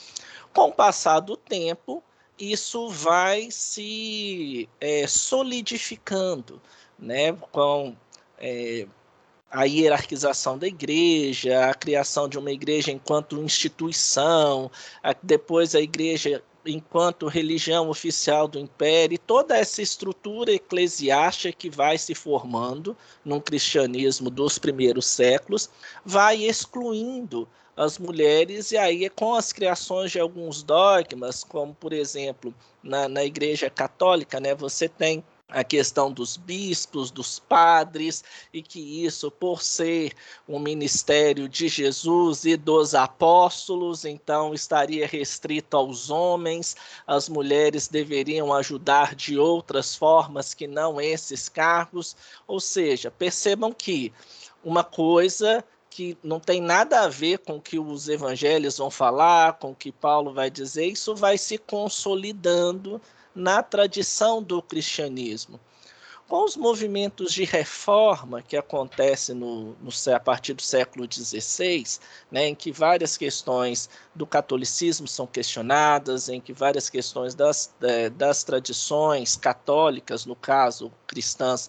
Com 0.55 0.69
o 0.69 0.73
passar 0.73 1.19
do 1.19 1.37
tempo, 1.37 2.01
isso 2.39 2.89
vai 2.89 3.51
se 3.51 4.69
é, 4.81 5.09
solidificando, 5.09 6.63
né, 6.97 7.33
com 7.51 7.97
é, 8.39 8.87
a 9.51 9.65
hierarquização 9.65 10.57
da 10.57 10.69
igreja, 10.69 11.69
a 11.69 11.75
criação 11.75 12.29
de 12.29 12.39
uma 12.39 12.53
igreja 12.53 12.93
enquanto 12.93 13.43
instituição, 13.43 14.71
a, 15.03 15.13
depois 15.21 15.75
a 15.75 15.81
igreja 15.81 16.43
enquanto 16.67 17.27
religião 17.27 17.89
oficial 17.89 18.47
do 18.47 18.59
império, 18.59 19.19
toda 19.19 19.57
essa 19.57 19.83
estrutura 19.83 20.53
eclesiástica 20.53 21.57
que 21.57 21.69
vai 21.69 21.99
se 21.99 22.15
formando 22.15 22.97
no 23.25 23.41
cristianismo 23.41 24.31
dos 24.31 24.59
primeiros 24.59 25.07
séculos, 25.07 25.69
vai 26.05 26.45
excluindo 26.45 27.49
as 27.77 27.99
mulheres, 27.99 28.71
e 28.71 28.77
aí 28.77 29.05
é 29.05 29.09
com 29.09 29.35
as 29.35 29.53
criações 29.53 30.11
de 30.13 30.21
alguns 30.21 30.63
dogmas, 30.63 31.43
como 31.43 31.75
por 31.75 31.93
exemplo 31.93 32.55
na, 32.83 33.09
na 33.09 33.25
Igreja 33.25 33.71
Católica, 33.71 34.39
né, 34.39 34.55
você 34.55 34.89
tem 34.89 35.25
a 35.53 35.63
questão 35.63 36.11
dos 36.11 36.37
bispos, 36.37 37.11
dos 37.11 37.39
padres, 37.39 38.25
e 38.53 38.63
que 38.63 39.05
isso, 39.05 39.31
por 39.31 39.63
ser 39.63 40.15
um 40.49 40.59
ministério 40.59 41.49
de 41.49 41.69
Jesus 41.69 42.45
e 42.45 42.57
dos 42.57 42.95
apóstolos, 42.95 44.05
então 44.05 44.55
estaria 44.55 45.07
restrito 45.07 45.77
aos 45.77 46.11
homens, 46.11 46.75
as 47.07 47.29
mulheres 47.29 47.87
deveriam 47.87 48.53
ajudar 48.53 49.15
de 49.15 49.39
outras 49.39 49.95
formas 49.95 50.55
que 50.55 50.67
não 50.67 51.01
esses 51.01 51.49
cargos. 51.49 52.17
Ou 52.47 52.59
seja, 52.59 53.11
percebam 53.11 53.73
que 53.73 54.13
uma 54.65 54.83
coisa 54.83 55.63
que 55.91 56.17
não 56.23 56.41
tem 56.41 56.59
nada 56.59 57.01
a 57.01 57.09
ver 57.09 57.39
com 57.39 57.57
o 57.57 57.61
que 57.61 57.79
os 57.79 58.09
evangelhos 58.09 58.79
vão 58.79 58.91
falar, 58.91 59.59
com 59.59 59.73
o 59.73 59.75
que 59.75 59.93
Paulo 59.93 60.33
vai 60.33 60.51
dizer, 60.51 60.87
isso 60.87 61.15
vai 61.15 61.37
se 61.37 61.59
consolidando 61.59 62.99
na 63.35 63.63
tradição 63.63 64.43
do 64.43 64.61
cristianismo. 64.63 65.59
Com 66.29 66.45
os 66.45 66.57
movimentos 66.57 67.35
de 67.35 67.45
reforma 67.45 68.41
que 68.41 68.57
acontecem 68.57 69.35
no, 69.35 69.77
no, 69.83 69.91
a 70.15 70.19
partir 70.21 70.55
do 70.55 70.63
século 70.63 71.07
XVI, 71.11 71.85
né, 72.31 72.49
em 72.49 72.55
que 72.55 72.73
várias 72.73 73.19
questões 73.19 73.91
do 74.15 74.27
catolicismo 74.27 75.07
são 75.07 75.27
questionadas, 75.27 76.31
em 76.31 76.41
que 76.41 76.55
várias 76.55 76.89
questões 76.89 77.35
das, 77.35 77.75
é, 77.83 78.09
das 78.09 78.45
tradições 78.45 79.37
católicas, 79.37 80.25
no 80.25 80.35
caso 80.35 80.91
cristãs, 81.07 81.69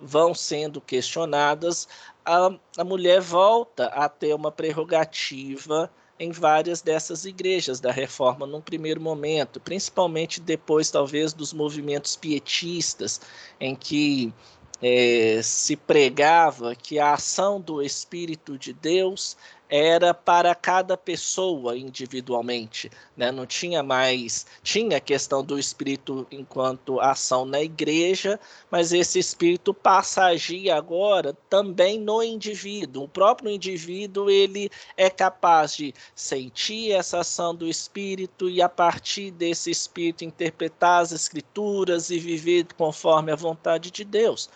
vão 0.00 0.32
sendo 0.32 0.80
questionadas, 0.80 1.88
a, 2.24 2.50
a 2.78 2.84
mulher 2.84 3.20
volta 3.20 3.86
a 3.86 4.08
ter 4.08 4.32
uma 4.32 4.52
prerrogativa 4.52 5.90
em 6.18 6.30
várias 6.30 6.80
dessas 6.80 7.24
igrejas 7.24 7.80
da 7.80 7.90
reforma 7.90 8.46
num 8.46 8.60
primeiro 8.60 9.00
momento, 9.00 9.60
principalmente 9.60 10.40
depois 10.40 10.90
talvez 10.90 11.32
dos 11.32 11.52
movimentos 11.52 12.16
pietistas, 12.16 13.20
em 13.60 13.74
que 13.74 14.32
é, 14.80 15.40
se 15.42 15.76
pregava 15.76 16.74
que 16.74 16.98
a 16.98 17.14
ação 17.14 17.60
do 17.60 17.82
Espírito 17.82 18.58
de 18.58 18.72
Deus 18.72 19.36
era 19.76 20.14
para 20.14 20.54
cada 20.54 20.96
pessoa 20.96 21.76
individualmente, 21.76 22.88
né? 23.16 23.32
Não 23.32 23.44
tinha 23.44 23.82
mais, 23.82 24.46
tinha 24.62 24.98
a 24.98 25.00
questão 25.00 25.42
do 25.42 25.58
espírito 25.58 26.24
enquanto 26.30 27.00
ação 27.00 27.44
na 27.44 27.60
igreja, 27.60 28.38
mas 28.70 28.92
esse 28.92 29.18
espírito 29.18 29.74
passa 29.74 30.22
a 30.22 30.26
agir 30.26 30.70
agora 30.70 31.36
também 31.50 31.98
no 31.98 32.22
indivíduo. 32.22 33.02
O 33.02 33.08
próprio 33.08 33.50
indivíduo 33.50 34.30
ele 34.30 34.70
é 34.96 35.10
capaz 35.10 35.74
de 35.74 35.92
sentir 36.14 36.92
essa 36.92 37.18
ação 37.18 37.52
do 37.52 37.66
espírito 37.66 38.48
e 38.48 38.62
a 38.62 38.68
partir 38.68 39.32
desse 39.32 39.72
espírito 39.72 40.24
interpretar 40.24 41.02
as 41.02 41.10
escrituras 41.10 42.10
e 42.10 42.18
viver 42.20 42.64
conforme 42.76 43.32
a 43.32 43.36
vontade 43.36 43.90
de 43.90 44.04
Deus. 44.04 44.48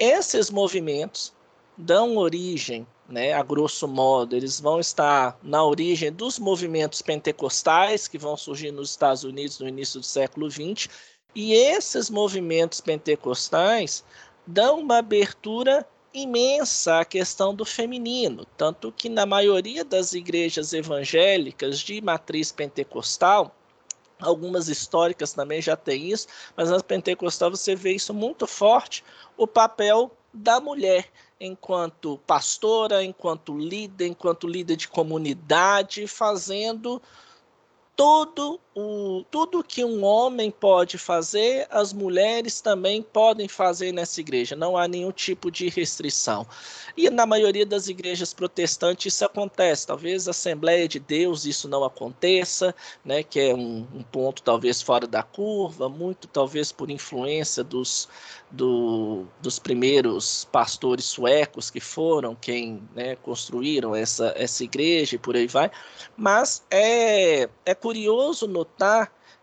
Esses 0.00 0.48
movimentos 0.48 1.34
dão 1.76 2.16
origem 2.16 2.86
né, 3.08 3.32
a 3.32 3.42
grosso 3.42 3.88
modo, 3.88 4.36
eles 4.36 4.60
vão 4.60 4.78
estar 4.78 5.38
na 5.42 5.64
origem 5.64 6.12
dos 6.12 6.38
movimentos 6.38 7.00
pentecostais 7.00 8.06
que 8.06 8.18
vão 8.18 8.36
surgir 8.36 8.70
nos 8.70 8.90
Estados 8.90 9.24
Unidos 9.24 9.58
no 9.58 9.66
início 9.66 9.98
do 9.98 10.06
século 10.06 10.50
XX, 10.50 10.88
e 11.34 11.54
esses 11.54 12.10
movimentos 12.10 12.80
pentecostais 12.80 14.04
dão 14.46 14.80
uma 14.80 14.98
abertura 14.98 15.86
imensa 16.12 17.00
à 17.00 17.04
questão 17.04 17.54
do 17.54 17.64
feminino, 17.64 18.46
tanto 18.56 18.92
que 18.92 19.08
na 19.08 19.24
maioria 19.24 19.84
das 19.84 20.12
igrejas 20.12 20.72
evangélicas 20.72 21.78
de 21.80 22.00
matriz 22.00 22.52
pentecostal, 22.52 23.54
algumas 24.20 24.68
históricas 24.68 25.32
também 25.32 25.62
já 25.62 25.76
tem 25.76 26.10
isso, 26.10 26.26
mas 26.56 26.70
nas 26.70 26.82
pentecostal 26.82 27.50
você 27.50 27.74
vê 27.74 27.92
isso 27.92 28.12
muito 28.12 28.46
forte, 28.46 29.04
o 29.36 29.46
papel 29.46 30.10
da 30.32 30.60
mulher 30.60 31.08
enquanto 31.40 32.18
pastora, 32.26 33.04
enquanto 33.04 33.56
líder, 33.56 34.06
enquanto 34.06 34.48
líder 34.48 34.76
de 34.76 34.88
comunidade, 34.88 36.06
fazendo 36.06 37.00
todo 37.94 38.60
o 38.78 39.24
tudo 39.28 39.64
que 39.64 39.84
um 39.84 40.04
homem 40.04 40.52
pode 40.52 40.96
fazer, 40.96 41.66
as 41.68 41.92
mulheres 41.92 42.60
também 42.60 43.02
podem 43.02 43.48
fazer 43.48 43.90
nessa 43.92 44.20
igreja. 44.20 44.54
Não 44.54 44.76
há 44.76 44.86
nenhum 44.86 45.10
tipo 45.10 45.50
de 45.50 45.68
restrição. 45.68 46.46
E 46.96 47.10
na 47.10 47.26
maioria 47.26 47.66
das 47.66 47.88
igrejas 47.88 48.32
protestantes 48.32 49.14
isso 49.14 49.24
acontece. 49.24 49.86
Talvez 49.86 50.28
a 50.28 50.30
Assembleia 50.30 50.86
de 50.86 51.00
Deus 51.00 51.44
isso 51.44 51.68
não 51.68 51.82
aconteça, 51.82 52.74
né, 53.04 53.22
que 53.24 53.40
é 53.40 53.54
um, 53.54 53.86
um 53.92 54.02
ponto 54.02 54.42
talvez 54.42 54.80
fora 54.80 55.06
da 55.06 55.22
curva, 55.22 55.88
muito 55.88 56.28
talvez 56.28 56.70
por 56.70 56.88
influência 56.88 57.64
dos, 57.64 58.08
do, 58.50 59.24
dos 59.42 59.58
primeiros 59.58 60.44
pastores 60.52 61.04
suecos 61.04 61.68
que 61.70 61.80
foram 61.80 62.36
quem 62.36 62.82
né, 62.94 63.16
construíram 63.16 63.94
essa, 63.94 64.32
essa 64.36 64.62
igreja 64.62 65.16
e 65.16 65.18
por 65.18 65.34
aí 65.34 65.48
vai. 65.48 65.70
Mas 66.16 66.62
é, 66.70 67.48
é 67.66 67.74
curioso 67.74 68.46
notar 68.46 68.67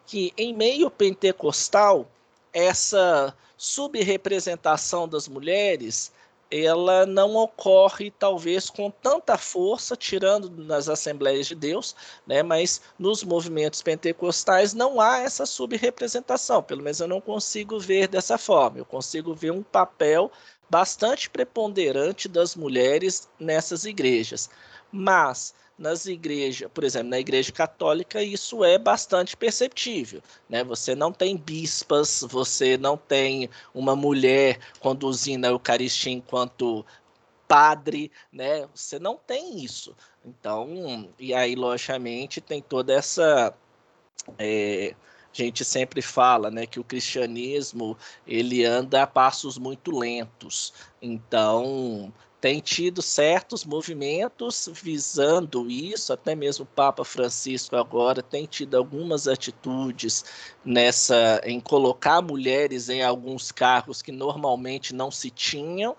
que 0.05 0.33
em 0.37 0.53
meio 0.53 0.89
pentecostal, 0.89 2.09
essa 2.53 3.35
subrepresentação 3.57 5.07
das 5.07 5.27
mulheres 5.27 6.13
ela 6.51 7.05
não 7.05 7.35
ocorre 7.35 8.11
talvez 8.11 8.69
com 8.69 8.91
tanta 8.91 9.37
força, 9.37 9.95
tirando 9.95 10.49
nas 10.49 10.87
Assembleias 10.87 11.47
de 11.47 11.55
Deus, 11.55 11.95
né? 12.25 12.43
mas 12.43 12.81
nos 12.99 13.23
movimentos 13.23 13.81
pentecostais 13.81 14.73
não 14.73 15.01
há 15.01 15.19
essa 15.19 15.45
subrepresentação, 15.45 16.61
pelo 16.61 16.83
menos 16.83 16.99
eu 16.99 17.07
não 17.07 17.19
consigo 17.19 17.79
ver 17.79 18.07
dessa 18.07 18.37
forma, 18.37 18.77
eu 18.77 18.85
consigo 18.85 19.33
ver 19.33 19.51
um 19.51 19.63
papel 19.63 20.31
bastante 20.69 21.29
preponderante 21.29 22.27
das 22.27 22.55
mulheres 22.55 23.27
nessas 23.39 23.85
igrejas. 23.85 24.49
Mas 24.91 25.53
nas 25.77 26.05
igrejas, 26.05 26.69
por 26.73 26.83
exemplo, 26.83 27.09
na 27.09 27.19
igreja 27.19 27.51
católica, 27.51 28.23
isso 28.23 28.63
é 28.63 28.77
bastante 28.77 29.35
perceptível. 29.35 30.21
Né? 30.49 30.63
Você 30.63 30.95
não 30.95 31.11
tem 31.11 31.35
bispas, 31.35 32.23
você 32.29 32.77
não 32.77 32.97
tem 32.97 33.49
uma 33.73 33.95
mulher 33.95 34.59
conduzindo 34.79 35.45
a 35.45 35.49
Eucaristia 35.49 36.13
enquanto 36.13 36.85
padre, 37.47 38.11
né? 38.31 38.67
Você 38.73 38.99
não 38.99 39.17
tem 39.17 39.63
isso. 39.63 39.95
Então, 40.25 41.09
e 41.19 41.33
aí, 41.33 41.55
logicamente, 41.55 42.41
tem 42.41 42.61
toda 42.61 42.93
essa. 42.93 43.53
É, 44.39 44.95
a 45.31 45.37
gente 45.37 45.65
sempre 45.65 46.01
fala 46.01 46.49
né, 46.49 46.65
que 46.65 46.79
o 46.79 46.83
cristianismo 46.83 47.97
ele 48.25 48.63
anda 48.63 49.03
a 49.03 49.07
passos 49.07 49.57
muito 49.57 49.91
lentos. 49.91 50.73
Então, 51.01 52.11
tem 52.39 52.59
tido 52.59 53.01
certos 53.01 53.65
movimentos 53.65 54.69
visando 54.71 55.69
isso, 55.69 56.13
até 56.13 56.35
mesmo 56.35 56.63
o 56.63 56.75
Papa 56.75 57.03
Francisco 57.03 57.75
agora 57.75 58.21
tem 58.21 58.45
tido 58.45 58.75
algumas 58.75 59.27
atitudes 59.27 60.23
nessa 60.63 61.41
em 61.43 61.59
colocar 61.59 62.21
mulheres 62.21 62.89
em 62.89 63.01
alguns 63.01 63.51
cargos 63.51 64.01
que 64.01 64.11
normalmente 64.11 64.93
não 64.93 65.09
se 65.09 65.29
tinham, 65.29 65.95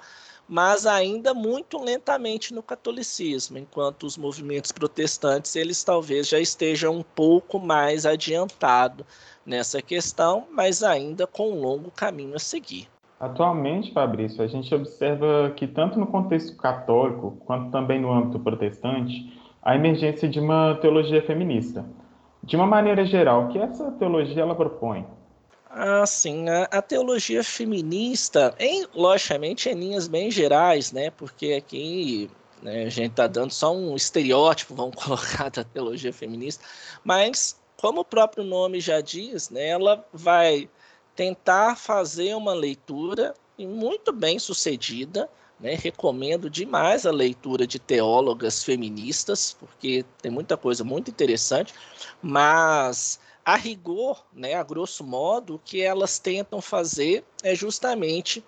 mas 0.49 0.87
ainda 0.87 1.35
muito 1.35 1.83
lentamente 1.83 2.55
no 2.55 2.62
catolicismo, 2.62 3.59
enquanto 3.59 4.05
os 4.05 4.16
movimentos 4.16 4.71
protestantes 4.71 5.57
eles 5.57 5.83
talvez 5.83 6.28
já 6.28 6.38
estejam 6.38 6.97
um 6.97 7.02
pouco 7.02 7.59
mais 7.59 8.07
adiantado 8.07 9.05
nessa 9.45 9.83
questão, 9.83 10.47
mas 10.50 10.83
ainda 10.83 11.26
com 11.26 11.50
um 11.50 11.61
longo 11.61 11.90
caminho 11.90 12.37
a 12.37 12.38
seguir. 12.38 12.88
Atualmente, 13.18 13.92
Fabrício, 13.92 14.42
a 14.42 14.46
gente 14.46 14.75
observa 14.75 15.52
que 15.56 15.66
tanto 15.66 15.99
no 15.99 16.06
contexto 16.06 16.54
católico 16.56 17.38
quanto 17.46 17.70
também 17.70 18.00
no 18.00 18.12
âmbito 18.12 18.38
protestante, 18.38 19.32
a 19.62 19.75
emergência 19.75 20.28
de 20.28 20.38
uma 20.38 20.78
teologia 20.80 21.23
feminista. 21.23 21.85
De 22.42 22.54
uma 22.56 22.66
maneira 22.66 23.04
geral, 23.06 23.44
o 23.44 23.49
que 23.49 23.58
essa 23.58 23.90
teologia 23.92 24.42
ela 24.42 24.54
propõe? 24.54 25.06
Ah, 25.70 26.06
sim, 26.06 26.49
a, 26.49 26.64
a 26.64 26.82
teologia 26.82 27.42
feminista, 27.42 28.54
em, 28.58 28.87
logicamente, 28.94 29.68
em 29.68 29.75
linhas 29.75 30.06
bem 30.06 30.30
gerais, 30.30 30.92
né? 30.92 31.11
Porque 31.11 31.54
aqui 31.54 32.30
né, 32.62 32.85
a 32.85 32.88
gente 32.88 33.11
está 33.11 33.26
dando 33.26 33.50
só 33.50 33.75
um 33.75 33.96
estereótipo, 33.96 34.75
vamos 34.75 34.96
colocar, 35.02 35.50
da 35.50 35.64
teologia 35.64 36.12
feminista, 36.12 36.64
mas 37.02 37.61
como 37.76 38.00
o 38.00 38.04
próprio 38.04 38.44
nome 38.44 38.80
já 38.80 39.00
diz, 39.00 39.50
né, 39.50 39.68
ela 39.68 40.04
vai 40.12 40.68
tentar 41.16 41.76
fazer 41.76 42.35
uma 42.35 42.54
leitura 42.54 43.35
muito 43.58 44.12
bem 44.12 44.38
sucedida. 44.38 45.28
Né? 45.58 45.75
Recomendo 45.75 46.50
demais 46.50 47.06
a 47.06 47.11
leitura 47.11 47.66
de 47.66 47.78
teólogas 47.78 48.62
feministas, 48.62 49.56
porque 49.58 50.04
tem 50.20 50.30
muita 50.30 50.56
coisa 50.56 50.85
muito 50.85 51.11
interessante, 51.11 51.73
mas 52.23 53.18
a 53.42 53.56
rigor, 53.56 54.23
né, 54.35 54.54
a 54.54 54.62
grosso 54.62 55.02
modo, 55.02 55.54
o 55.54 55.58
que 55.58 55.80
elas 55.80 56.18
tentam 56.18 56.61
fazer 56.61 57.25
é 57.42 57.54
justamente 57.54 58.44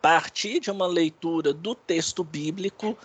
partir 0.00 0.60
de 0.60 0.70
uma 0.70 0.86
leitura 0.86 1.52
do 1.52 1.74
texto 1.74 2.22
bíblico 2.22 2.96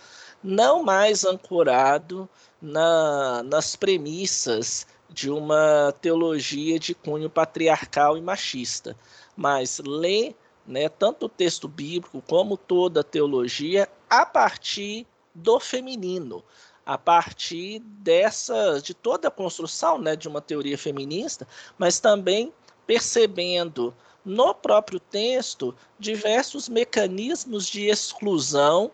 não 0.42 0.82
mais 0.82 1.24
ancorado 1.24 2.28
na, 2.60 3.42
nas 3.42 3.74
premissas 3.74 4.86
de 5.14 5.30
uma 5.30 5.94
teologia 6.00 6.76
de 6.76 6.92
cunho 6.92 7.30
patriarcal 7.30 8.18
e 8.18 8.20
machista, 8.20 8.96
mas 9.36 9.78
lê 9.78 10.34
né, 10.66 10.88
tanto 10.88 11.26
o 11.26 11.28
texto 11.28 11.68
bíblico 11.68 12.20
como 12.28 12.56
toda 12.56 13.00
a 13.00 13.04
teologia 13.04 13.88
a 14.10 14.26
partir 14.26 15.06
do 15.32 15.60
feminino, 15.60 16.42
a 16.84 16.98
partir 16.98 17.78
dessa 17.78 18.80
de 18.82 18.92
toda 18.92 19.28
a 19.28 19.30
construção 19.30 19.98
né, 19.98 20.16
de 20.16 20.26
uma 20.26 20.40
teoria 20.40 20.76
feminista, 20.76 21.46
mas 21.78 22.00
também 22.00 22.52
percebendo 22.84 23.94
no 24.24 24.52
próprio 24.52 24.98
texto 24.98 25.76
diversos 25.96 26.68
mecanismos 26.68 27.66
de 27.66 27.86
exclusão 27.86 28.90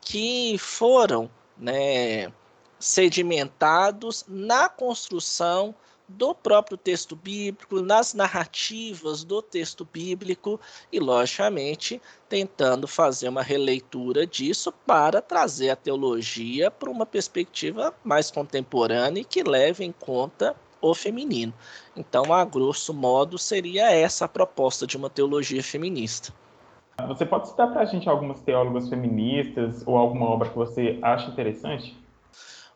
que 0.00 0.58
foram 0.58 1.30
né, 1.56 2.32
sedimentados 2.80 4.24
na 4.26 4.68
construção 4.68 5.74
do 6.08 6.34
próprio 6.34 6.76
texto 6.76 7.14
bíblico, 7.14 7.80
nas 7.82 8.14
narrativas 8.14 9.22
do 9.22 9.40
texto 9.40 9.84
bíblico 9.84 10.58
e, 10.90 10.98
logicamente, 10.98 12.02
tentando 12.28 12.88
fazer 12.88 13.28
uma 13.28 13.42
releitura 13.42 14.26
disso 14.26 14.72
para 14.84 15.22
trazer 15.22 15.70
a 15.70 15.76
teologia 15.76 16.70
para 16.70 16.90
uma 16.90 17.06
perspectiva 17.06 17.94
mais 18.02 18.30
contemporânea 18.30 19.20
e 19.20 19.24
que 19.24 19.44
leve 19.44 19.84
em 19.84 19.92
conta 19.92 20.56
o 20.80 20.94
feminino. 20.94 21.52
Então, 21.94 22.32
a 22.32 22.44
grosso 22.44 22.92
modo, 22.92 23.38
seria 23.38 23.92
essa 23.92 24.24
a 24.24 24.28
proposta 24.28 24.86
de 24.86 24.96
uma 24.96 25.10
teologia 25.10 25.62
feminista. 25.62 26.32
Você 27.06 27.24
pode 27.24 27.48
citar 27.48 27.70
para 27.70 27.82
a 27.82 27.84
gente 27.84 28.08
algumas 28.08 28.40
teólogas 28.40 28.88
feministas 28.88 29.86
ou 29.86 29.96
alguma 29.96 30.26
obra 30.26 30.48
que 30.48 30.56
você 30.56 30.98
acha 31.02 31.30
interessante? 31.30 31.96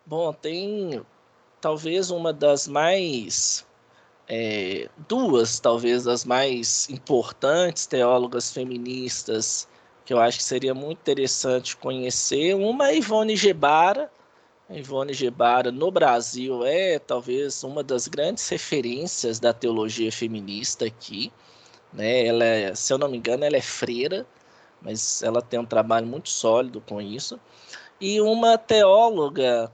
Bom, 0.06 0.32
tem 0.32 1.02
talvez 1.60 2.10
uma 2.10 2.32
das 2.32 2.68
mais. 2.68 3.66
É, 4.28 4.88
duas, 5.08 5.60
talvez, 5.60 6.04
das 6.04 6.24
mais 6.24 6.88
importantes 6.88 7.86
teólogas 7.86 8.50
feministas 8.52 9.68
que 10.04 10.12
eu 10.12 10.20
acho 10.20 10.38
que 10.38 10.44
seria 10.44 10.74
muito 10.74 10.98
interessante 10.98 11.76
conhecer. 11.76 12.54
Uma 12.54 12.90
é 12.90 12.98
Ivone 12.98 13.36
Gebara. 13.36 14.10
A 14.68 14.74
Ivone 14.74 15.14
Gebara, 15.14 15.70
no 15.72 15.90
Brasil, 15.90 16.64
é 16.64 16.98
talvez 16.98 17.62
uma 17.64 17.82
das 17.82 18.08
grandes 18.08 18.48
referências 18.48 19.38
da 19.38 19.52
teologia 19.52 20.12
feminista 20.12 20.84
aqui. 20.84 21.32
Né? 21.92 22.26
Ela 22.26 22.44
é, 22.44 22.74
se 22.74 22.92
eu 22.92 22.98
não 22.98 23.08
me 23.08 23.16
engano, 23.16 23.44
ela 23.44 23.56
é 23.56 23.62
freira, 23.62 24.26
mas 24.82 25.22
ela 25.22 25.40
tem 25.40 25.58
um 25.60 25.66
trabalho 25.66 26.06
muito 26.06 26.28
sólido 26.28 26.82
com 26.86 27.00
isso. 27.00 27.40
E 28.00 28.20
uma 28.20 28.58
teóloga 28.58 29.72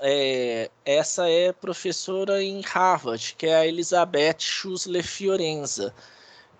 é, 0.00 0.70
essa 0.84 1.28
é 1.28 1.52
professora 1.52 2.42
em 2.42 2.60
Harvard, 2.60 3.34
que 3.36 3.46
é 3.46 3.56
a 3.56 3.66
Elizabeth 3.66 4.36
Schussler 4.38 5.04
Fiorenza. 5.04 5.94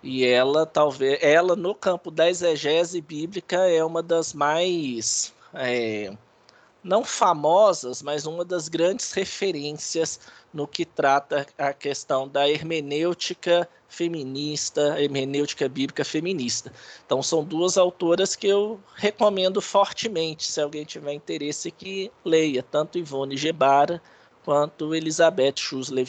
E 0.01 0.25
ela, 0.25 0.65
talvez, 0.65 1.19
ela 1.21 1.55
no 1.55 1.75
campo 1.75 2.09
da 2.09 2.29
exegese 2.29 3.01
bíblica 3.01 3.57
é 3.69 3.83
uma 3.83 4.01
das 4.01 4.33
mais, 4.33 5.33
é, 5.53 6.15
não 6.83 7.03
famosas, 7.03 8.01
mas 8.01 8.25
uma 8.25 8.45
das 8.45 8.69
grandes 8.69 9.11
referências 9.11 10.19
no 10.53 10.67
que 10.67 10.85
trata 10.85 11.45
a 11.57 11.73
questão 11.73 12.27
da 12.27 12.49
hermenêutica 12.49 13.69
feminista, 13.87 15.01
hermenêutica 15.01 15.67
bíblica 15.67 16.05
feminista. 16.05 16.71
Então 17.05 17.21
são 17.21 17.43
duas 17.43 17.77
autoras 17.77 18.35
que 18.35 18.47
eu 18.47 18.79
recomendo 18.95 19.61
fortemente, 19.61 20.45
se 20.45 20.61
alguém 20.61 20.85
tiver 20.85 21.13
interesse 21.13 21.71
que 21.71 22.11
leia, 22.23 22.63
tanto 22.63 22.97
Ivone 22.97 23.37
Gebara 23.37 24.01
quanto 24.43 24.95
Elizabeth 24.95 25.55
Schussler 25.57 26.07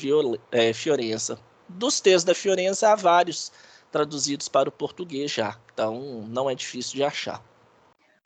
é, 0.53 0.73
Fiorenza. 0.73 1.39
Dos 1.69 2.01
textos 2.01 2.25
da 2.25 2.35
Fiorenza 2.35 2.91
há 2.91 2.95
vários 2.95 3.53
traduzidos 3.91 4.49
para 4.49 4.69
o 4.69 4.73
português 4.73 5.31
já, 5.31 5.57
então 5.73 6.25
não 6.29 6.49
é 6.49 6.55
difícil 6.55 6.95
de 6.95 7.05
achar. 7.05 7.43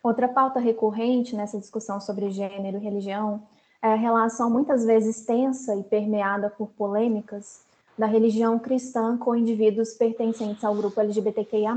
Outra 0.03 0.29
pauta 0.29 0.61
recorrente 0.61 1.35
nessa 1.35 1.59
discussão 1.59 1.99
sobre 1.99 2.31
gênero 2.31 2.77
e 2.77 2.81
religião 2.81 3.43
é 3.85 3.95
relação 3.95 4.49
muitas 4.49 4.83
vezes 4.87 5.27
tensa 5.27 5.77
e 5.77 5.83
permeada 5.83 6.49
por 6.49 6.69
polêmicas 6.69 7.61
da 7.99 8.07
religião 8.07 8.59
cristã 8.59 9.19
com 9.19 9.37
indivíduos 9.37 9.93
pertencentes 9.93 10.65
ao 10.65 10.75
grupo 10.75 10.99
LGBTQIA+. 10.99 11.77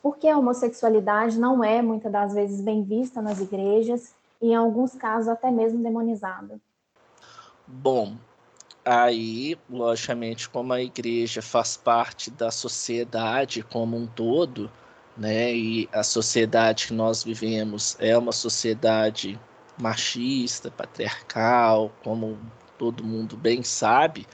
Porque 0.00 0.28
a 0.28 0.38
homossexualidade 0.38 1.36
não 1.36 1.64
é, 1.64 1.82
muitas 1.82 2.12
das 2.12 2.32
vezes, 2.32 2.60
bem 2.60 2.84
vista 2.84 3.20
nas 3.20 3.40
igrejas 3.40 4.14
e, 4.40 4.50
em 4.50 4.54
alguns 4.54 4.94
casos, 4.94 5.28
até 5.28 5.50
mesmo 5.50 5.82
demonizada. 5.82 6.60
Bom, 7.66 8.14
aí, 8.84 9.58
logicamente, 9.68 10.48
como 10.48 10.72
a 10.72 10.80
igreja 10.80 11.42
faz 11.42 11.76
parte 11.76 12.30
da 12.30 12.52
sociedade 12.52 13.64
como 13.64 13.96
um 13.96 14.06
todo, 14.06 14.70
né, 15.16 15.52
e 15.52 15.88
a 15.92 16.04
sociedade 16.04 16.86
que 16.86 16.94
nós 16.94 17.24
vivemos 17.24 17.96
é 17.98 18.16
uma 18.16 18.30
sociedade 18.30 19.38
machista, 19.80 20.70
patriarcal, 20.70 21.92
como 22.02 22.38
todo 22.76 23.04
mundo 23.04 23.36
bem 23.36 23.62
sabe. 23.62 24.26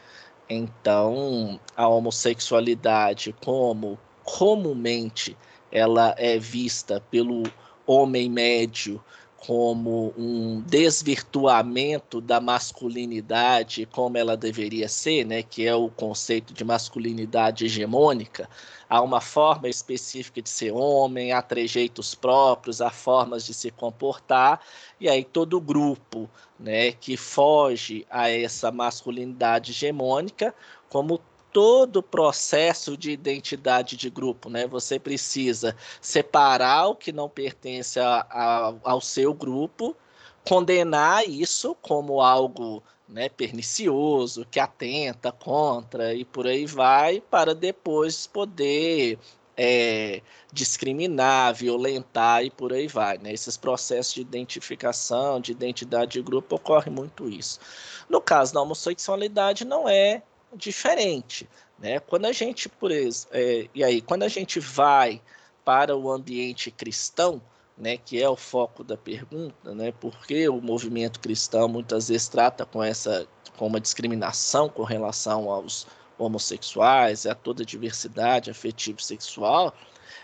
Então, 0.48 1.58
a 1.76 1.88
homossexualidade, 1.88 3.34
como 3.44 3.98
comumente 4.22 5.36
ela 5.70 6.14
é 6.18 6.38
vista 6.38 7.00
pelo 7.10 7.42
homem 7.86 8.30
médio 8.30 9.02
como 9.46 10.14
um 10.16 10.62
desvirtuamento 10.62 12.18
da 12.18 12.40
masculinidade 12.40 13.84
como 13.84 14.16
ela 14.16 14.38
deveria 14.38 14.88
ser, 14.88 15.26
né, 15.26 15.42
que 15.42 15.66
é 15.66 15.74
o 15.74 15.90
conceito 15.90 16.54
de 16.54 16.64
masculinidade 16.64 17.66
hegemônica, 17.66 18.48
há 18.88 19.02
uma 19.02 19.20
forma 19.20 19.68
específica 19.68 20.40
de 20.40 20.48
ser 20.48 20.72
homem, 20.72 21.32
há 21.32 21.42
trejeitos 21.42 22.14
próprios, 22.14 22.80
há 22.80 22.88
formas 22.88 23.44
de 23.44 23.52
se 23.52 23.70
comportar, 23.70 24.62
e 24.98 25.10
aí 25.10 25.22
todo 25.22 25.60
grupo 25.60 26.28
né, 26.58 26.92
que 26.92 27.14
foge 27.14 28.06
a 28.08 28.30
essa 28.30 28.72
masculinidade 28.72 29.72
hegemônica, 29.72 30.54
como 30.88 31.20
todo 31.54 31.98
o 31.98 32.02
processo 32.02 32.96
de 32.96 33.12
identidade 33.12 33.96
de 33.96 34.10
grupo, 34.10 34.50
né? 34.50 34.66
Você 34.66 34.98
precisa 34.98 35.76
separar 36.00 36.88
o 36.88 36.96
que 36.96 37.12
não 37.12 37.28
pertence 37.28 38.00
a, 38.00 38.26
a, 38.28 38.74
ao 38.82 39.00
seu 39.00 39.32
grupo, 39.32 39.96
condenar 40.44 41.28
isso 41.28 41.76
como 41.80 42.20
algo 42.20 42.82
né, 43.08 43.28
pernicioso, 43.28 44.44
que 44.50 44.58
atenta 44.58 45.30
contra 45.30 46.12
e 46.12 46.24
por 46.24 46.48
aí 46.48 46.66
vai, 46.66 47.20
para 47.20 47.54
depois 47.54 48.26
poder 48.26 49.16
é, 49.56 50.22
discriminar, 50.52 51.54
violentar 51.54 52.44
e 52.44 52.50
por 52.50 52.72
aí 52.72 52.88
vai. 52.88 53.16
Né? 53.18 53.32
Esses 53.32 53.56
processos 53.56 54.12
de 54.12 54.22
identificação, 54.22 55.40
de 55.40 55.52
identidade 55.52 56.14
de 56.14 56.22
grupo, 56.22 56.56
ocorre 56.56 56.90
muito 56.90 57.28
isso. 57.28 57.60
No 58.08 58.20
caso 58.20 58.52
da 58.52 58.60
homossexualidade, 58.60 59.64
não 59.64 59.88
é 59.88 60.20
diferente. 60.56 61.48
Né? 61.78 61.98
Quando 62.00 62.26
a 62.26 62.32
gente, 62.32 62.68
por 62.68 62.90
exemplo, 62.90 63.28
é, 63.32 63.68
e 63.74 63.84
aí, 63.84 64.00
quando 64.00 64.22
a 64.22 64.28
gente 64.28 64.60
vai 64.60 65.20
para 65.64 65.96
o 65.96 66.10
ambiente 66.10 66.70
cristão, 66.70 67.40
né, 67.76 67.96
que 67.96 68.22
é 68.22 68.28
o 68.28 68.36
foco 68.36 68.84
da 68.84 68.96
pergunta, 68.96 69.74
né, 69.74 69.92
porque 70.00 70.48
o 70.48 70.60
movimento 70.60 71.18
cristão 71.18 71.66
muitas 71.66 72.08
vezes 72.08 72.28
trata 72.28 72.64
com 72.64 72.82
essa 72.82 73.26
com 73.56 73.66
uma 73.66 73.80
discriminação 73.80 74.68
com 74.68 74.82
relação 74.82 75.50
aos 75.50 75.86
homossexuais, 76.18 77.26
a 77.26 77.34
toda 77.34 77.62
a 77.62 77.66
diversidade 77.66 78.50
afetiva 78.50 78.98
e 79.00 79.04
sexual, 79.04 79.74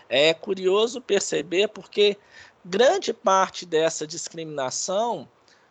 é 0.09 0.33
curioso 0.33 1.01
perceber 1.01 1.67
porque 1.69 2.17
grande 2.63 3.13
parte 3.13 3.65
dessa 3.65 4.05
discriminação 4.05 5.27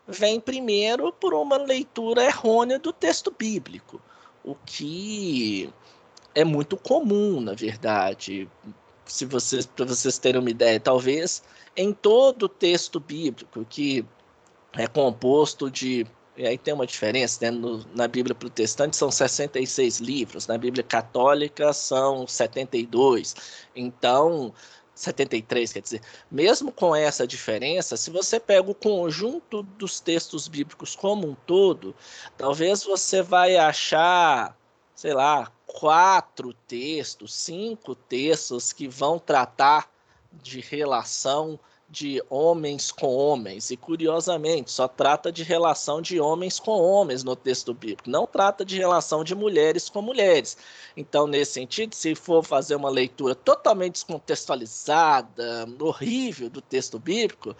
vem 0.06 0.40
primeiro 0.40 1.12
por 1.12 1.34
uma 1.34 1.56
leitura 1.56 2.24
errônea 2.24 2.78
do 2.78 2.92
texto 2.92 3.30
bíblico, 3.30 4.00
o 4.44 4.54
que 4.54 5.72
é 6.34 6.44
muito 6.44 6.76
comum, 6.76 7.40
na 7.40 7.54
verdade. 7.54 8.48
Se 9.04 9.24
vocês, 9.24 9.66
para 9.66 9.84
vocês 9.86 10.18
terem 10.18 10.40
uma 10.40 10.50
ideia, 10.50 10.78
talvez 10.78 11.42
em 11.76 11.92
todo 11.92 12.44
o 12.44 12.48
texto 12.48 13.00
bíblico 13.00 13.64
que 13.68 14.04
é 14.74 14.86
composto 14.86 15.70
de 15.70 16.06
e 16.36 16.46
aí 16.46 16.56
tem 16.56 16.72
uma 16.72 16.86
diferença, 16.86 17.38
né? 17.42 17.50
No, 17.50 17.84
na 17.94 18.08
Bíblia 18.08 18.34
protestante 18.34 18.96
são 18.96 19.10
66 19.10 19.98
livros, 19.98 20.46
na 20.46 20.56
Bíblia 20.56 20.82
católica 20.82 21.70
são 21.74 22.26
72. 22.26 23.34
Então, 23.76 24.54
73, 25.00 25.72
quer 25.72 25.80
dizer, 25.80 26.02
mesmo 26.30 26.70
com 26.70 26.94
essa 26.94 27.26
diferença, 27.26 27.96
se 27.96 28.10
você 28.10 28.38
pega 28.38 28.70
o 28.70 28.74
conjunto 28.74 29.62
dos 29.62 29.98
textos 29.98 30.46
bíblicos 30.46 30.94
como 30.94 31.26
um 31.26 31.34
todo, 31.34 31.94
talvez 32.36 32.84
você 32.84 33.22
vai 33.22 33.56
achar, 33.56 34.56
sei 34.94 35.14
lá, 35.14 35.50
quatro 35.66 36.52
textos, 36.52 37.34
cinco 37.34 37.94
textos 37.94 38.72
que 38.72 38.86
vão 38.86 39.18
tratar 39.18 39.90
de 40.32 40.60
relação 40.60 41.58
de 41.90 42.22
homens 42.30 42.92
com 42.92 43.12
homens, 43.12 43.70
e 43.70 43.76
curiosamente, 43.76 44.70
só 44.70 44.86
trata 44.86 45.32
de 45.32 45.42
relação 45.42 46.00
de 46.00 46.20
homens 46.20 46.60
com 46.60 46.80
homens 46.80 47.24
no 47.24 47.34
texto 47.34 47.74
bíblico, 47.74 48.08
não 48.08 48.26
trata 48.26 48.64
de 48.64 48.78
relação 48.78 49.24
de 49.24 49.34
mulheres 49.34 49.88
com 49.88 50.00
mulheres. 50.00 50.56
Então, 50.96 51.26
nesse 51.26 51.52
sentido, 51.52 51.94
se 51.94 52.14
for 52.14 52.44
fazer 52.44 52.76
uma 52.76 52.88
leitura 52.88 53.34
totalmente 53.34 53.94
descontextualizada, 53.94 55.66
horrível 55.80 56.48
do 56.48 56.60
texto 56.60 56.96
bíblico, 56.96 57.56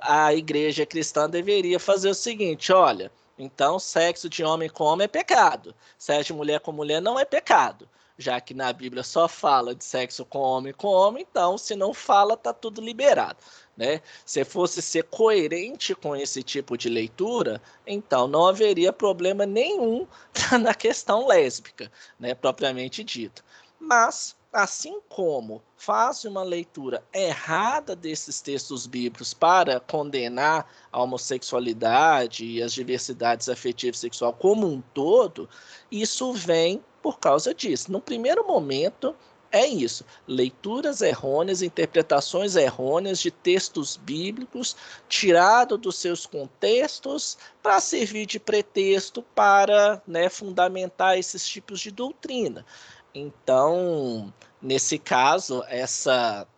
a 0.00 0.32
igreja 0.32 0.86
cristã 0.86 1.28
deveria 1.28 1.78
fazer 1.78 2.08
o 2.08 2.14
seguinte: 2.14 2.72
olha, 2.72 3.12
então 3.38 3.78
sexo 3.78 4.30
de 4.30 4.42
homem 4.42 4.70
com 4.70 4.84
homem 4.84 5.04
é 5.04 5.08
pecado, 5.08 5.74
sexo 5.98 6.32
de 6.32 6.38
mulher 6.38 6.60
com 6.60 6.72
mulher 6.72 7.02
não 7.02 7.18
é 7.18 7.24
pecado 7.26 7.86
já 8.16 8.40
que 8.40 8.54
na 8.54 8.72
Bíblia 8.72 9.02
só 9.02 9.26
fala 9.26 9.74
de 9.74 9.84
sexo 9.84 10.24
com 10.24 10.38
homem 10.38 10.72
com 10.72 10.88
homem, 10.88 11.26
então 11.28 11.58
se 11.58 11.74
não 11.74 11.92
fala, 11.92 12.36
tá 12.36 12.52
tudo 12.52 12.80
liberado. 12.80 13.36
Né? 13.76 14.00
Se 14.24 14.44
fosse 14.44 14.80
ser 14.80 15.04
coerente 15.04 15.94
com 15.94 16.14
esse 16.14 16.42
tipo 16.42 16.78
de 16.78 16.88
leitura, 16.88 17.60
então 17.86 18.28
não 18.28 18.46
haveria 18.46 18.92
problema 18.92 19.44
nenhum 19.44 20.06
na 20.62 20.74
questão 20.74 21.26
lésbica, 21.26 21.90
né, 22.18 22.34
propriamente 22.34 23.02
dito. 23.02 23.42
Mas, 23.80 24.36
assim 24.52 25.00
como 25.08 25.60
faz 25.76 26.24
uma 26.24 26.42
leitura 26.44 27.02
errada 27.12 27.96
desses 27.96 28.40
textos 28.40 28.86
bíblicos 28.86 29.34
para 29.34 29.80
condenar 29.80 30.66
a 30.92 31.02
homossexualidade 31.02 32.46
e 32.46 32.62
as 32.62 32.72
diversidades 32.72 33.48
afetivas 33.48 33.98
e 33.98 34.00
sexual 34.02 34.32
como 34.32 34.66
um 34.66 34.80
todo, 34.94 35.48
isso 35.90 36.32
vem 36.32 36.82
por 37.02 37.18
causa 37.18 37.52
disso. 37.52 37.92
No 37.92 38.00
primeiro 38.00 38.46
momento, 38.46 39.14
é 39.54 39.68
isso: 39.68 40.04
leituras 40.26 41.00
errôneas, 41.00 41.62
interpretações 41.62 42.56
errôneas 42.56 43.20
de 43.20 43.30
textos 43.30 43.96
bíblicos, 43.96 44.76
tirado 45.08 45.78
dos 45.78 45.96
seus 45.96 46.26
contextos 46.26 47.38
para 47.62 47.80
servir 47.80 48.26
de 48.26 48.40
pretexto 48.40 49.22
para 49.22 50.02
né, 50.06 50.28
fundamentar 50.28 51.16
esses 51.16 51.46
tipos 51.46 51.78
de 51.78 51.92
doutrina. 51.92 52.66
Então, 53.14 54.34
nesse 54.60 54.98
caso, 54.98 55.62
essa, 55.68 56.48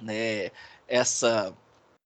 né, 0.00 0.50
essa 0.88 1.54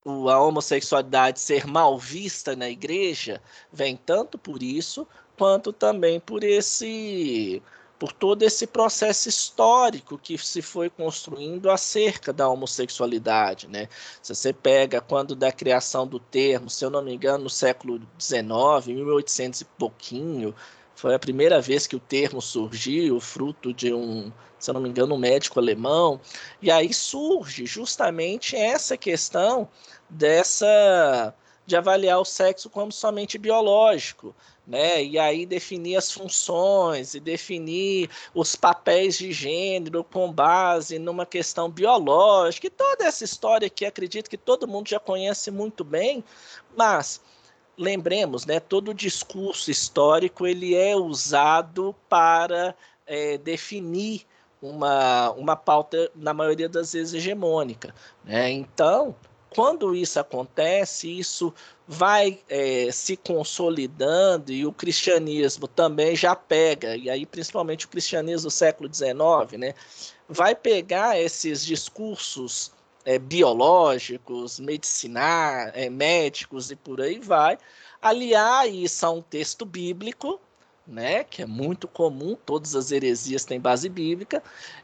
a 0.05 0.40
homossexualidade 0.40 1.40
ser 1.40 1.66
mal 1.66 1.99
vista 1.99 2.55
na 2.55 2.68
igreja 2.68 3.42
vem 3.72 3.96
tanto 3.96 4.38
por 4.38 4.62
isso 4.62 5.09
quanto 5.37 5.72
também 5.72 6.20
por 6.20 6.44
esse 6.44 7.61
por 7.98 8.12
todo 8.12 8.42
esse 8.42 8.66
processo 8.66 9.28
histórico 9.28 10.18
que 10.18 10.37
se 10.37 10.61
foi 10.61 10.90
construindo 10.90 11.70
acerca 11.70 12.32
da 12.32 12.48
homossexualidade, 12.48 13.68
né? 13.68 13.88
Se 14.22 14.35
você 14.35 14.52
pega 14.52 15.00
quando 15.00 15.35
da 15.35 15.50
criação 15.50 16.06
do 16.06 16.18
termo, 16.18 16.68
se 16.68 16.85
eu 16.85 16.90
não 16.90 17.02
me 17.02 17.14
engano, 17.14 17.44
no 17.44 17.50
século 17.50 18.00
XIX, 18.18 18.87
1800 18.88 19.62
e 19.62 19.64
pouquinho, 19.64 20.54
foi 20.94 21.14
a 21.14 21.18
primeira 21.18 21.61
vez 21.61 21.87
que 21.87 21.96
o 21.96 22.00
termo 22.00 22.40
surgiu, 22.40 23.20
fruto 23.20 23.72
de 23.72 23.92
um, 23.92 24.32
se 24.59 24.70
eu 24.70 24.74
não 24.74 24.80
me 24.80 24.88
engano, 24.88 25.14
um 25.14 25.18
médico 25.18 25.59
alemão, 25.59 26.20
e 26.61 26.70
aí 26.70 26.92
surge 26.92 27.66
justamente 27.66 28.56
essa 28.56 28.96
questão 28.96 29.68
dessa 30.09 31.35
de 31.66 31.76
avaliar 31.76 32.20
o 32.20 32.24
sexo 32.24 32.70
como 32.70 32.92
somente 32.92 33.37
biológico 33.37 34.35
né? 34.66 35.02
E 35.02 35.18
aí 35.18 35.46
definir 35.46 35.96
as 35.96 36.11
funções 36.11 37.14
e 37.14 37.20
definir 37.20 38.11
os 38.35 38.57
papéis 38.57 39.16
de 39.16 39.33
gênero 39.33 40.02
com 40.02 40.33
base 40.33 40.98
numa 40.98 41.24
questão 41.24 41.70
biológica 41.70 42.66
e 42.66 42.70
toda 42.70 43.05
essa 43.05 43.24
história 43.24 43.70
que 43.70 43.85
acredito 43.85 44.29
que 44.29 44.37
todo 44.37 44.66
mundo 44.66 44.88
já 44.88 44.98
conhece 44.98 45.50
muito 45.50 45.85
bem, 45.85 46.24
mas 46.76 47.20
lembremos, 47.79 48.44
né? 48.44 48.59
Todo 48.59 48.92
discurso 48.94 49.70
histórico 49.70 50.46
ele 50.46 50.74
é 50.74 50.96
usado 50.96 51.94
para 52.09 52.74
é, 53.07 53.38
definir 53.38 54.26
uma, 54.61 55.31
uma 55.33 55.55
pauta 55.55 56.11
na 56.14 56.33
maioria 56.35 56.68
das 56.68 56.92
vezes 56.92 57.14
hegemônica, 57.14 57.94
né? 58.24 58.50
Então 58.50 59.14
quando 59.50 59.94
isso 59.94 60.18
acontece, 60.18 61.18
isso 61.18 61.52
vai 61.87 62.40
é, 62.48 62.90
se 62.90 63.16
consolidando 63.16 64.52
e 64.52 64.66
o 64.66 64.72
cristianismo 64.72 65.68
também 65.68 66.16
já 66.16 66.35
pega, 66.35 66.96
e 66.96 67.09
aí 67.09 67.24
principalmente 67.24 67.87
o 67.87 67.88
cristianismo 67.88 68.48
do 68.48 68.50
século 68.50 68.92
XIX, 68.92 69.59
né, 69.59 69.74
vai 70.28 70.54
pegar 70.54 71.18
esses 71.18 71.64
discursos 71.64 72.72
é, 73.04 73.18
biológicos, 73.18 74.59
medicinar, 74.59 75.70
é, 75.74 75.88
médicos 75.88 76.70
e 76.70 76.76
por 76.76 77.00
aí 77.00 77.20
vai, 77.20 77.56
aliar 78.02 78.68
isso 78.68 79.06
a 79.06 79.11
um 79.11 79.22
texto 79.22 79.64
bíblico 79.64 80.40
né? 80.87 81.25
Que 81.25 81.42
é 81.42 81.46
muito 81.46 81.88
comum, 81.88 82.37
todas 82.46 82.77
as 82.77 82.92
heresias 82.92 83.44
têm 83.44 83.61
base 83.61 83.88
bíblica. 83.88 84.42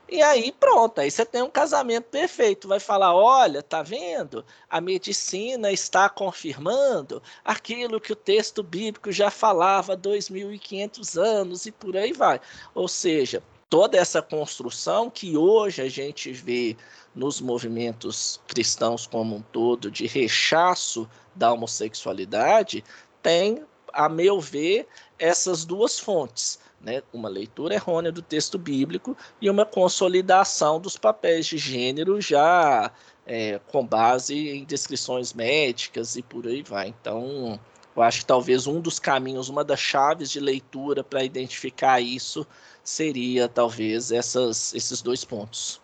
E 0.08 0.20
aí 0.20 0.52
pronto, 0.52 1.00
aí 1.00 1.10
você 1.10 1.24
tem 1.24 1.42
um 1.42 1.50
casamento 1.50 2.04
perfeito. 2.04 2.68
Vai 2.68 2.80
falar: 2.80 3.14
olha, 3.14 3.62
tá 3.62 3.82
vendo? 3.82 4.44
A 4.68 4.80
medicina 4.80 5.70
está 5.70 6.08
confirmando 6.08 7.22
aquilo 7.44 8.00
que 8.00 8.12
o 8.12 8.16
texto 8.16 8.62
bíblico 8.62 9.12
já 9.12 9.30
falava 9.30 9.94
há 9.94 9.96
2.500 9.96 11.20
anos 11.20 11.66
e 11.66 11.72
por 11.72 11.96
aí 11.96 12.12
vai. 12.12 12.40
Ou 12.74 12.88
seja, 12.88 13.42
toda 13.70 13.96
essa 13.96 14.20
construção 14.20 15.08
que 15.08 15.36
hoje 15.36 15.80
a 15.80 15.88
gente 15.88 16.32
vê 16.32 16.76
nos 17.14 17.40
movimentos 17.40 18.40
cristãos 18.46 19.06
como 19.06 19.36
um 19.36 19.42
todo 19.42 19.90
de 19.90 20.06
rechaço 20.06 21.08
da 21.34 21.52
homossexualidade 21.52 22.84
tem 23.22 23.64
a 23.92 24.08
meu 24.08 24.40
ver, 24.40 24.86
essas 25.22 25.64
duas 25.64 25.98
fontes. 25.98 26.58
Né, 26.84 27.00
uma 27.12 27.28
leitura 27.28 27.74
errônea 27.74 28.10
do 28.10 28.20
texto 28.20 28.58
bíblico 28.58 29.16
e 29.40 29.48
uma 29.48 29.64
consolidação 29.64 30.80
dos 30.80 30.96
papéis 30.96 31.46
de 31.46 31.56
gênero 31.56 32.20
já 32.20 32.90
é, 33.24 33.60
com 33.70 33.86
base 33.86 34.34
em 34.48 34.64
descrições 34.64 35.32
médicas 35.32 36.16
e 36.16 36.22
por 36.22 36.44
aí 36.44 36.60
vai. 36.60 36.88
Então, 36.88 37.60
Eu 37.94 38.02
acho 38.02 38.20
que 38.20 38.26
talvez 38.26 38.66
um 38.66 38.80
dos 38.80 38.98
caminhos, 38.98 39.48
uma 39.48 39.62
das 39.62 39.78
chaves 39.78 40.30
de 40.30 40.40
leitura 40.40 41.04
para 41.04 41.22
identificar 41.22 42.00
isso 42.00 42.46
seria 42.82 43.48
talvez 43.48 44.10
essas, 44.10 44.74
esses 44.74 45.02
dois 45.02 45.24
pontos. 45.24 45.80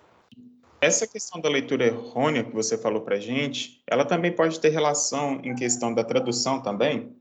Essa 0.81 1.07
questão 1.07 1.40
da 1.40 1.48
leitura 1.48 1.87
errônea 1.87 2.44
que 2.44 2.55
você 2.55 2.79
falou 2.79 3.03
para 3.03 3.20
gente, 3.20 3.83
ela 3.87 4.05
também 4.05 4.35
pode 4.35 4.59
ter 4.59 4.70
relação 4.70 5.40
em 5.44 5.55
questão 5.55 5.92
da 5.92 6.05
tradução 6.05 6.62
também? 6.62 7.14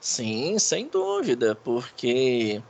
Sim, 0.00 0.58
sem 0.58 0.88
dúvida, 0.88 1.54
porque 1.54 2.62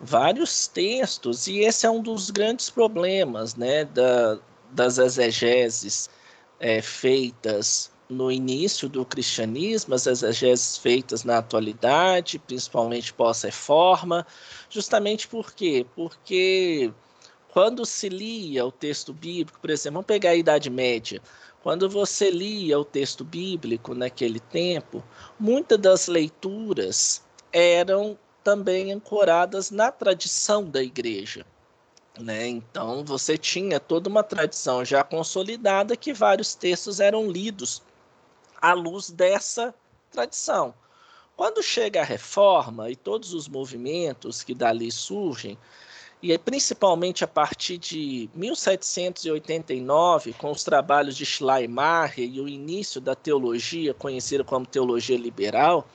vários 0.00 0.66
textos, 0.66 1.46
e 1.46 1.60
esse 1.60 1.86
é 1.86 1.90
um 1.90 2.02
dos 2.02 2.30
grandes 2.30 2.70
problemas 2.70 3.54
né, 3.56 3.84
da, 3.84 4.38
das 4.70 4.98
exegeses 4.98 6.08
é, 6.60 6.80
feitas 6.80 7.90
no 8.08 8.32
início 8.32 8.88
do 8.88 9.04
cristianismo, 9.04 9.94
as 9.94 10.06
exegeses 10.06 10.78
feitas 10.78 11.24
na 11.24 11.38
atualidade, 11.38 12.38
principalmente 12.38 13.12
pós-reforma, 13.12 14.26
justamente 14.70 15.28
por 15.28 15.52
quê? 15.52 15.84
Porque 15.94 16.90
quando 17.50 17.84
se 17.84 18.08
lia 18.08 18.64
o 18.64 18.72
texto 18.72 19.12
bíblico, 19.12 19.60
por 19.60 19.68
exemplo, 19.68 19.94
vamos 19.94 20.06
pegar 20.06 20.30
a 20.30 20.36
Idade 20.36 20.70
Média, 20.70 21.20
quando 21.62 21.88
você 21.88 22.30
lia 22.30 22.78
o 22.78 22.84
texto 22.84 23.24
bíblico 23.24 23.94
naquele 23.94 24.40
tempo, 24.40 25.02
muitas 25.38 25.78
das 25.78 26.06
leituras 26.06 27.22
eram 27.52 28.18
também 28.44 28.92
ancoradas 28.92 29.70
na 29.70 29.90
tradição 29.90 30.64
da 30.64 30.82
igreja. 30.82 31.44
Né? 32.18 32.46
Então 32.48 33.04
você 33.04 33.36
tinha 33.36 33.78
toda 33.78 34.08
uma 34.08 34.22
tradição 34.22 34.84
já 34.84 35.04
consolidada 35.04 35.96
que 35.96 36.12
vários 36.12 36.54
textos 36.54 37.00
eram 37.00 37.30
lidos 37.30 37.82
à 38.60 38.72
luz 38.72 39.10
dessa 39.10 39.74
tradição. 40.10 40.74
Quando 41.36 41.62
chega 41.62 42.00
a 42.00 42.04
reforma 42.04 42.90
e 42.90 42.96
todos 42.96 43.32
os 43.32 43.46
movimentos 43.46 44.42
que 44.42 44.54
dali 44.54 44.90
surgem, 44.90 45.56
e 46.22 46.36
principalmente 46.36 47.22
a 47.22 47.28
partir 47.28 47.78
de 47.78 48.28
1789, 48.34 50.32
com 50.32 50.50
os 50.50 50.64
trabalhos 50.64 51.16
de 51.16 51.24
Schleiermacher 51.24 52.28
e 52.28 52.40
o 52.40 52.48
início 52.48 53.00
da 53.00 53.14
teologia, 53.14 53.94
conhecida 53.94 54.42
como 54.42 54.66
teologia 54.66 55.16
liberal, 55.16 55.86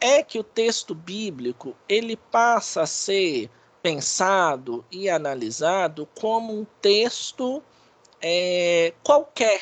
é 0.00 0.22
que 0.22 0.38
o 0.38 0.44
texto 0.44 0.94
bíblico 0.94 1.74
ele 1.88 2.16
passa 2.16 2.82
a 2.82 2.86
ser 2.86 3.48
pensado 3.82 4.84
e 4.90 5.08
analisado 5.08 6.06
como 6.14 6.52
um 6.52 6.66
texto 6.82 7.62
é, 8.20 8.92
qualquer, 9.02 9.60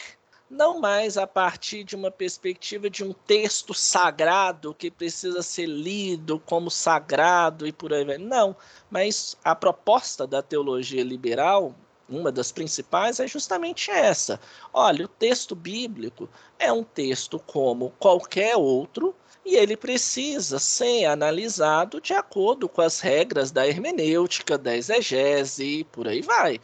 não 0.52 0.78
mais 0.78 1.16
a 1.16 1.26
partir 1.26 1.82
de 1.82 1.96
uma 1.96 2.10
perspectiva 2.10 2.90
de 2.90 3.02
um 3.02 3.14
texto 3.14 3.72
sagrado 3.72 4.74
que 4.74 4.90
precisa 4.90 5.40
ser 5.40 5.64
lido 5.64 6.38
como 6.40 6.70
sagrado 6.70 7.66
e 7.66 7.72
por 7.72 7.92
aí 7.92 8.04
vai. 8.04 8.18
Não, 8.18 8.54
mas 8.90 9.34
a 9.42 9.54
proposta 9.54 10.26
da 10.26 10.42
teologia 10.42 11.02
liberal, 11.02 11.74
uma 12.06 12.30
das 12.30 12.52
principais, 12.52 13.18
é 13.18 13.26
justamente 13.26 13.90
essa. 13.90 14.38
Olha, 14.74 15.06
o 15.06 15.08
texto 15.08 15.56
bíblico 15.56 16.28
é 16.58 16.70
um 16.70 16.84
texto 16.84 17.38
como 17.38 17.94
qualquer 17.98 18.54
outro 18.54 19.14
e 19.46 19.56
ele 19.56 19.74
precisa 19.74 20.58
ser 20.58 21.06
analisado 21.06 21.98
de 21.98 22.12
acordo 22.12 22.68
com 22.68 22.82
as 22.82 23.00
regras 23.00 23.50
da 23.50 23.66
hermenêutica, 23.66 24.58
da 24.58 24.76
exegese 24.76 25.64
e 25.64 25.84
por 25.84 26.06
aí 26.06 26.20
vai. 26.20 26.60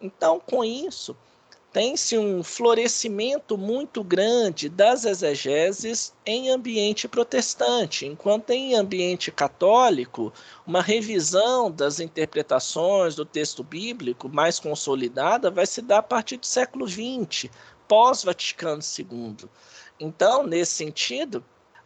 Então, 0.00 0.38
com 0.38 0.64
isso, 0.64 1.16
tem-se 1.72 2.18
um 2.18 2.42
florescimento 2.42 3.56
muito 3.56 4.04
grande 4.04 4.68
das 4.68 5.06
exegeses 5.06 6.14
em 6.26 6.50
ambiente 6.50 7.08
protestante, 7.08 8.04
enquanto 8.04 8.50
em 8.50 8.74
ambiente 8.74 9.32
católico, 9.32 10.32
uma 10.66 10.82
revisão 10.82 11.70
das 11.70 11.98
interpretações 11.98 13.14
do 13.14 13.24
texto 13.24 13.64
bíblico 13.64 14.28
mais 14.28 14.60
consolidada 14.60 15.50
vai 15.50 15.64
se 15.64 15.80
dar 15.80 15.98
a 15.98 16.02
partir 16.02 16.36
do 16.36 16.46
século 16.46 16.86
XX, 16.86 17.50
pós-Vaticano 17.88 18.82
II. 18.98 19.48
Então, 19.98 20.46
nesse 20.46 20.72
sentido, 20.72 21.42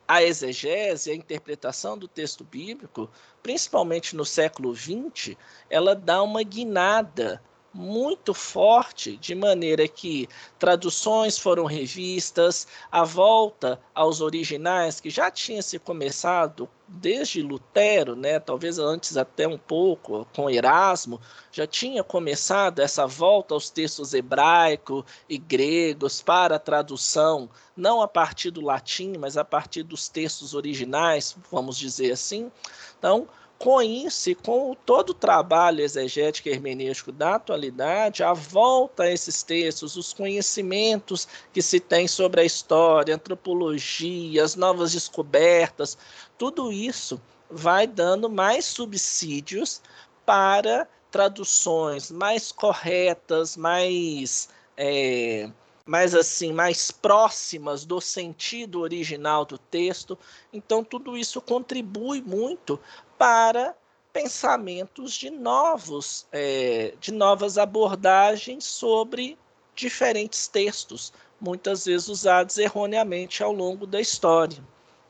a 0.09 0.21
exegese, 0.23 1.13
a 1.13 1.15
interpretação 1.15 1.97
do 1.97 2.09
texto 2.09 2.43
bíblico, 2.43 3.09
principalmente 3.41 4.17
no 4.17 4.25
século 4.25 4.75
XX, 4.75 5.37
ela 5.71 5.95
dá 5.95 6.23
uma 6.23 6.43
guinada 6.43 7.41
muito 7.77 8.33
forte, 8.33 9.19
de 9.19 9.35
maneira 9.35 9.87
que 9.87 10.27
traduções 10.59 11.39
foram 11.39 11.67
revistas, 11.67 12.67
a 12.91 13.05
volta 13.05 13.79
aos 13.95 14.23
originais, 14.23 14.99
que 14.99 15.11
já 15.11 15.31
tinha 15.31 15.61
se 15.61 15.79
começado 15.79 16.69
desde 16.89 17.43
Lutero, 17.43 18.17
né, 18.17 18.39
talvez 18.41 18.79
antes 18.79 19.17
até 19.17 19.47
um 19.47 19.59
pouco, 19.59 20.27
com 20.35 20.49
Erasmo, 20.49 21.21
já 21.53 21.67
tinha 21.67 22.03
começado 22.03 22.79
essa 22.79 23.07
volta 23.07 23.55
aos 23.55 23.69
textos 23.69 24.15
hebraico 24.15 25.05
e 25.29 25.37
gregos 25.37 26.23
para 26.23 26.57
a 26.57 26.61
tradução, 26.61 27.51
não 27.77 28.01
a 28.01 28.09
partir 28.09 28.51
do 28.51 28.61
latim, 28.63 29.15
mas 29.19 29.37
a 29.37 29.45
partir 29.45 29.83
dos 29.83 30.09
textos 30.09 30.55
originais, 30.55 31.37
vamos 31.51 31.77
dizer 31.77 32.13
assim. 32.13 32.51
Então, 32.99 33.29
com 33.59 33.81
isso 33.81 34.31
e 34.31 34.35
com 34.35 34.75
todo 34.85 35.11
o 35.11 35.15
trabalho 35.15 35.81
exegético 35.81 36.49
e 36.49 36.53
hermenêutico 36.53 37.11
da 37.11 37.37
atualidade, 37.37 38.23
a 38.23 38.33
volta 38.33 39.05
a 39.05 39.11
esses 39.11 39.43
textos, 39.43 39.97
os 39.97 40.13
conhecimentos 40.13 41.27
que 41.53 41.63
se 41.63 41.81
tem 41.81 42.07
sobre 42.07 42.43
a 42.43 42.45
história, 42.45 43.15
antropologia, 43.15 44.45
as 44.45 44.57
novas 44.57 44.93
descobertas, 44.93 45.97
tudo 46.37 46.71
isso 46.71 47.21
vai 47.51 47.87
dando 47.87 48.29
mais 48.29 48.65
subsídios 48.65 49.81
para 50.25 50.87
traduções 51.11 52.11
mais 52.11 52.53
corretas, 52.53 53.57
mais 53.57 54.49
é, 54.77 55.49
mais 55.87 56.17
assim, 56.17 56.53
mais 56.53 56.91
próximas 56.91 57.85
do 57.85 58.01
sentido 58.01 58.81
original 58.81 59.45
do 59.45 59.57
texto. 59.57 60.19
Então 60.53 60.83
tudo 60.83 61.17
isso 61.17 61.41
contribui 61.41 62.21
muito 62.21 62.79
para 63.19 63.75
pensamentos 64.13 65.13
de 65.15 65.31
novos, 65.31 66.27
é, 66.33 66.95
de 67.01 67.13
novas 67.13 67.59
abordagens 67.59 68.65
sobre 68.65 69.37
diferentes 69.75 70.49
textos, 70.49 71.13
muitas 71.41 71.85
vezes 71.85 72.09
usados 72.09 72.57
erroneamente 72.57 73.43
ao 73.43 73.53
longo 73.53 73.87
da 73.87 74.01
história. 74.01 74.59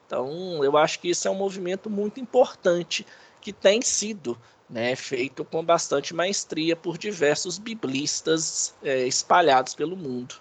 Então, 0.07 0.63
eu 0.63 0.77
acho 0.77 1.01
que 1.01 1.11
isso 1.11 1.27
é 1.27 1.31
um 1.31 1.37
movimento 1.37 1.89
muito 1.89 2.21
importante 2.21 3.07
que 3.41 3.53
tem 3.53 3.81
sido 3.81 4.37
né, 4.69 4.97
feito 4.97 5.45
com 5.45 5.65
bastante 5.65 6.15
maestria 6.15 6.75
por 6.75 6.99
diversos 6.99 7.59
biblistas 7.59 8.77
é, 8.83 9.07
espalhados 9.07 9.75
pelo 9.75 9.97
mundo. 9.97 10.35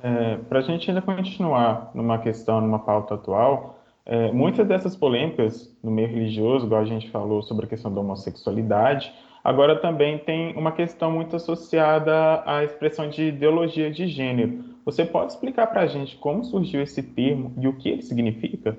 É, 0.00 0.36
Para 0.36 0.60
a 0.60 0.62
gente 0.62 0.88
ainda 0.88 1.02
continuar 1.02 1.90
numa 1.94 2.18
questão, 2.18 2.60
numa 2.60 2.78
pauta 2.78 3.14
atual, 3.14 3.80
é, 4.06 4.30
muitas 4.32 4.66
dessas 4.66 4.94
polêmicas 4.94 5.74
no 5.82 5.90
meio 5.90 6.08
religioso, 6.08 6.66
igual 6.66 6.82
a 6.82 6.86
gente 6.86 7.10
falou 7.10 7.42
sobre 7.42 7.64
a 7.64 7.68
questão 7.68 7.92
da 7.92 8.00
homossexualidade, 8.00 9.12
agora 9.42 9.80
também 9.80 10.18
tem 10.18 10.54
uma 10.56 10.72
questão 10.72 11.10
muito 11.10 11.36
associada 11.36 12.42
à 12.44 12.62
expressão 12.62 13.08
de 13.08 13.28
ideologia 13.28 13.90
de 13.90 14.06
gênero. 14.06 14.64
Você 14.84 15.04
pode 15.04 15.32
explicar 15.32 15.68
para 15.68 15.82
a 15.82 15.86
gente 15.86 16.16
como 16.16 16.44
surgiu 16.44 16.82
esse 16.82 17.02
termo 17.02 17.54
e 17.58 17.66
o 17.66 17.72
que 17.72 17.88
ele 17.88 18.02
significa? 18.02 18.78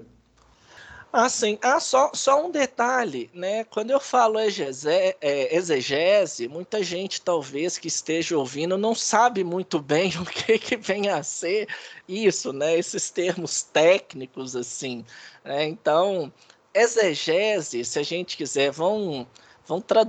Ah, 1.18 1.30
sim. 1.30 1.58
Ah, 1.62 1.80
só, 1.80 2.12
só 2.14 2.46
um 2.46 2.52
detalhe, 2.52 3.30
né? 3.34 3.64
Quando 3.64 3.90
eu 3.90 4.02
falo 4.02 4.38
exegese, 4.38 5.16
é, 5.22 5.56
exegese, 5.56 6.46
muita 6.50 6.84
gente 6.84 7.22
talvez 7.22 7.78
que 7.78 7.88
esteja 7.88 8.38
ouvindo 8.38 8.78
não 8.78 8.94
sabe 8.94 9.42
muito 9.42 9.80
bem 9.80 10.12
o 10.20 10.26
que, 10.26 10.60
que 10.60 10.76
vem 10.76 11.08
a 11.08 11.24
ser 11.24 11.70
isso, 12.06 12.52
né? 12.52 12.78
Esses 12.78 13.10
termos 13.10 13.64
técnicos, 13.64 14.58
assim. 14.58 15.06
Né? 15.42 15.64
Então, 15.64 16.34
exegese, 16.74 17.86
se 17.86 17.98
a 17.98 18.04
gente 18.04 18.36
quiser, 18.36 18.70
vão, 18.72 19.26
vão 19.68 19.82
tra 19.82 20.06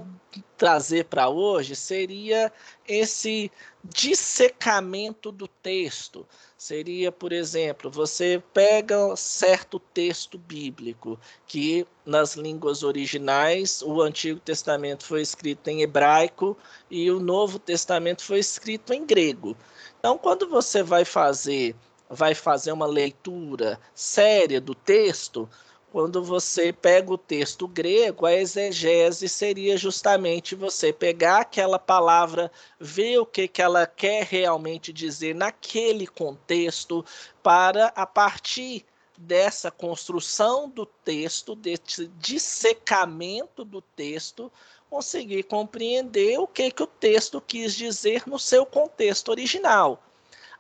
trazer 0.57 1.05
para 1.05 1.29
hoje, 1.29 1.75
seria 1.75 2.53
esse 2.87 3.51
dissecamento 3.85 5.33
do 5.33 5.49
texto 5.49 6.27
seria, 6.67 7.13
por 7.13 7.33
exemplo, 7.33 7.91
você 7.91 8.43
pega 8.53 9.15
certo 9.15 9.79
texto 9.79 10.39
bíblico 10.39 11.19
que 11.47 11.87
nas 12.05 12.35
línguas 12.35 12.83
originais 12.83 13.83
o 13.83 14.01
Antigo 14.01 14.41
Testamento 14.41 15.05
foi 15.05 15.21
escrito 15.21 15.69
em 15.69 15.83
hebraico 15.83 16.57
e 16.91 17.11
o 17.11 17.21
Novo 17.21 17.59
Testamento 17.59 18.23
foi 18.23 18.39
escrito 18.39 18.93
em 18.93 19.05
grego. 19.05 19.57
Então, 19.99 20.17
quando 20.17 20.49
você 20.49 20.83
vai 20.83 21.05
fazer 21.05 21.75
vai 22.09 22.37
fazer 22.37 22.71
uma 22.71 22.87
leitura 22.87 23.81
séria 23.93 24.61
do 24.61 24.77
texto, 24.77 25.49
quando 25.97 26.23
você 26.23 26.75
pega 26.75 27.11
o 27.11 27.17
texto 27.17 27.67
grego, 27.67 28.27
a 28.27 28.35
exegese 28.35 29.31
seria 29.31 29.79
justamente 29.79 30.55
você 30.55 30.93
pegar 30.93 31.39
aquela 31.39 31.79
palavra, 31.79 32.53
ver 32.79 33.19
o 33.19 33.25
que, 33.25 33.49
que 33.49 33.63
ela 33.63 33.87
quer 33.87 34.23
realmente 34.25 34.93
dizer 34.93 35.35
naquele 35.35 36.07
contexto, 36.07 37.03
para 37.43 37.87
a 37.97 38.05
partir 38.05 38.85
dessa 39.17 39.71
construção 39.71 40.69
do 40.69 40.85
texto, 40.85 41.57
desse 41.57 42.09
dissecamento 42.19 43.65
do 43.65 43.81
texto, 43.81 44.53
conseguir 44.91 45.45
compreender 45.45 46.39
o 46.39 46.47
que, 46.47 46.71
que 46.71 46.83
o 46.83 46.87
texto 46.87 47.41
quis 47.41 47.75
dizer 47.75 48.25
no 48.27 48.39
seu 48.39 48.67
contexto 48.67 49.31
original. 49.31 50.03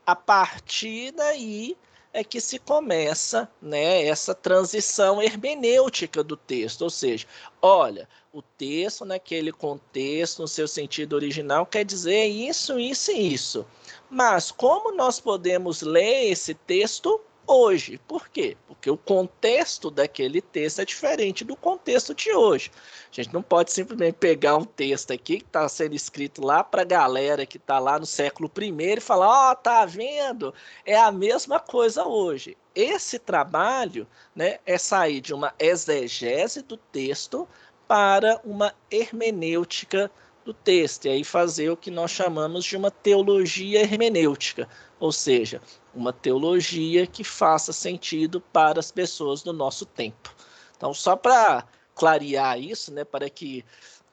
A 0.06 0.16
partir 0.16 1.10
daí 1.10 1.76
é 2.16 2.24
que 2.24 2.40
se 2.40 2.58
começa 2.58 3.46
né, 3.60 4.06
essa 4.06 4.34
transição 4.34 5.20
hermenêutica 5.20 6.24
do 6.24 6.34
texto, 6.34 6.80
ou 6.80 6.88
seja, 6.88 7.26
olha, 7.60 8.08
o 8.32 8.40
texto 8.40 9.04
naquele 9.04 9.52
contexto, 9.52 10.40
no 10.40 10.48
seu 10.48 10.66
sentido 10.66 11.12
original, 11.12 11.66
quer 11.66 11.84
dizer 11.84 12.24
isso, 12.24 12.78
isso 12.78 13.10
e 13.10 13.34
isso. 13.34 13.66
Mas 14.08 14.50
como 14.50 14.96
nós 14.96 15.20
podemos 15.20 15.82
ler 15.82 16.30
esse 16.30 16.54
texto 16.54 17.20
hoje. 17.46 17.98
Por 18.06 18.28
quê? 18.28 18.56
Porque 18.66 18.90
o 18.90 18.96
contexto 18.96 19.90
daquele 19.90 20.40
texto 20.40 20.80
é 20.80 20.84
diferente 20.84 21.44
do 21.44 21.56
contexto 21.56 22.14
de 22.14 22.32
hoje. 22.32 22.70
A 23.10 23.14
gente 23.14 23.32
não 23.32 23.42
pode 23.42 23.72
simplesmente 23.72 24.14
pegar 24.14 24.56
um 24.56 24.64
texto 24.64 25.12
aqui 25.12 25.38
que 25.38 25.46
está 25.46 25.68
sendo 25.68 25.94
escrito 25.94 26.44
lá 26.44 26.62
para 26.64 26.82
a 26.82 26.84
galera 26.84 27.46
que 27.46 27.56
está 27.56 27.78
lá 27.78 27.98
no 27.98 28.06
século 28.06 28.50
I 28.58 28.74
e 28.96 29.00
falar: 29.00 29.28
Ó, 29.28 29.52
oh, 29.52 29.56
tá 29.56 29.84
vendo? 29.84 30.52
É 30.84 30.96
a 30.96 31.12
mesma 31.12 31.60
coisa 31.60 32.04
hoje. 32.04 32.56
Esse 32.74 33.18
trabalho 33.18 34.06
né, 34.34 34.58
é 34.66 34.76
sair 34.76 35.20
de 35.20 35.32
uma 35.32 35.54
exegese 35.58 36.62
do 36.62 36.76
texto 36.76 37.48
para 37.88 38.40
uma 38.44 38.74
hermenêutica 38.90 40.10
do 40.46 40.54
texto, 40.54 41.06
e 41.06 41.08
aí 41.08 41.24
fazer 41.24 41.70
o 41.70 41.76
que 41.76 41.90
nós 41.90 42.12
chamamos 42.12 42.64
de 42.64 42.76
uma 42.76 42.90
teologia 42.90 43.80
hermenêutica, 43.80 44.68
ou 45.00 45.10
seja, 45.10 45.60
uma 45.92 46.12
teologia 46.12 47.04
que 47.04 47.24
faça 47.24 47.72
sentido 47.72 48.40
para 48.40 48.78
as 48.78 48.92
pessoas 48.92 49.42
do 49.42 49.52
nosso 49.52 49.84
tempo. 49.84 50.32
Então, 50.76 50.94
só 50.94 51.16
para 51.16 51.66
clarear 51.96 52.60
isso, 52.60 52.92
né, 52.92 53.04
para 53.04 53.28
que 53.28 53.64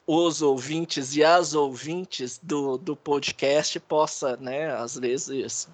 os 0.04 0.42
ouvintes 0.42 1.14
e 1.14 1.22
as 1.22 1.54
ouvintes 1.54 2.40
do, 2.42 2.76
do 2.78 2.96
podcast 2.96 3.78
possa, 3.78 4.36
né, 4.36 4.74
às 4.74 4.98
vezes 4.98 5.68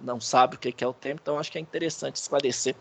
não 0.00 0.18
sabe 0.18 0.56
o 0.56 0.58
que 0.58 0.82
é 0.82 0.86
o 0.86 0.94
tempo, 0.94 1.20
então 1.22 1.38
acho 1.38 1.52
que 1.52 1.58
é 1.58 1.60
interessante 1.60 2.16
esclarecer. 2.16 2.74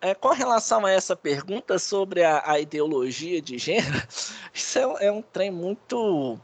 É, 0.00 0.14
com 0.14 0.28
relação 0.28 0.84
a 0.84 0.90
essa 0.90 1.16
pergunta 1.16 1.78
sobre 1.78 2.22
a, 2.22 2.42
a 2.44 2.60
ideologia 2.60 3.40
de 3.40 3.58
gênero, 3.58 4.02
isso 4.52 4.78
é, 4.78 5.06
é 5.06 5.12
um 5.12 5.22
trem 5.22 5.50
muito 5.50 6.38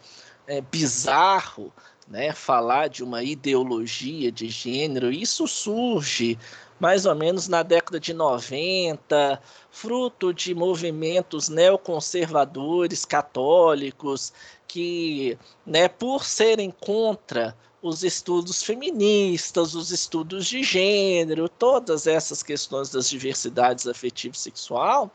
é, 0.46 0.60
bizarro, 0.60 1.72
né, 2.08 2.32
falar 2.32 2.88
de 2.88 3.04
uma 3.04 3.22
ideologia 3.22 4.32
de 4.32 4.48
gênero, 4.48 5.10
isso 5.10 5.46
surge 5.46 6.38
mais 6.82 7.06
ou 7.06 7.14
menos 7.14 7.46
na 7.46 7.62
década 7.62 8.00
de 8.00 8.12
90, 8.12 9.40
fruto 9.70 10.34
de 10.34 10.52
movimentos 10.52 11.48
neoconservadores 11.48 13.04
católicos 13.04 14.32
que, 14.66 15.38
né, 15.64 15.86
por 15.86 16.24
serem 16.24 16.72
contra 16.72 17.56
os 17.82 18.04
estudos 18.04 18.62
feministas, 18.62 19.74
os 19.74 19.90
estudos 19.90 20.46
de 20.46 20.62
gênero, 20.62 21.48
todas 21.48 22.06
essas 22.06 22.42
questões 22.42 22.90
das 22.90 23.10
diversidades 23.10 23.88
afetivo 23.88 24.36
sexual, 24.36 25.10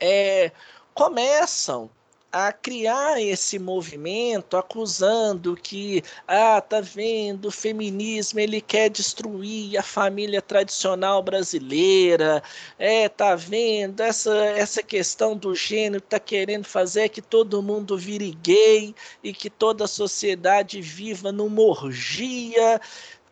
é, 0.00 0.50
começam 0.94 1.90
a 2.30 2.52
criar 2.52 3.20
esse 3.20 3.58
movimento 3.58 4.56
acusando 4.56 5.56
que 5.56 6.02
ah 6.26 6.60
tá 6.60 6.80
vendo? 6.80 7.46
O 7.48 7.50
feminismo 7.50 8.38
ele 8.38 8.60
quer 8.60 8.90
destruir 8.90 9.78
a 9.78 9.82
família 9.82 10.42
tradicional 10.42 11.22
brasileira. 11.22 12.42
É 12.78 13.08
tá 13.08 13.34
vendo? 13.34 14.00
Essa 14.00 14.34
essa 14.36 14.82
questão 14.82 15.36
do 15.36 15.54
gênero 15.54 16.02
tá 16.02 16.20
querendo 16.20 16.64
fazer 16.64 17.08
que 17.08 17.22
todo 17.22 17.62
mundo 17.62 17.96
vire 17.96 18.32
gay 18.42 18.94
e 19.22 19.32
que 19.32 19.48
toda 19.48 19.84
a 19.84 19.88
sociedade 19.88 20.82
viva 20.82 21.32
numa 21.32 21.62
orgia 21.62 22.80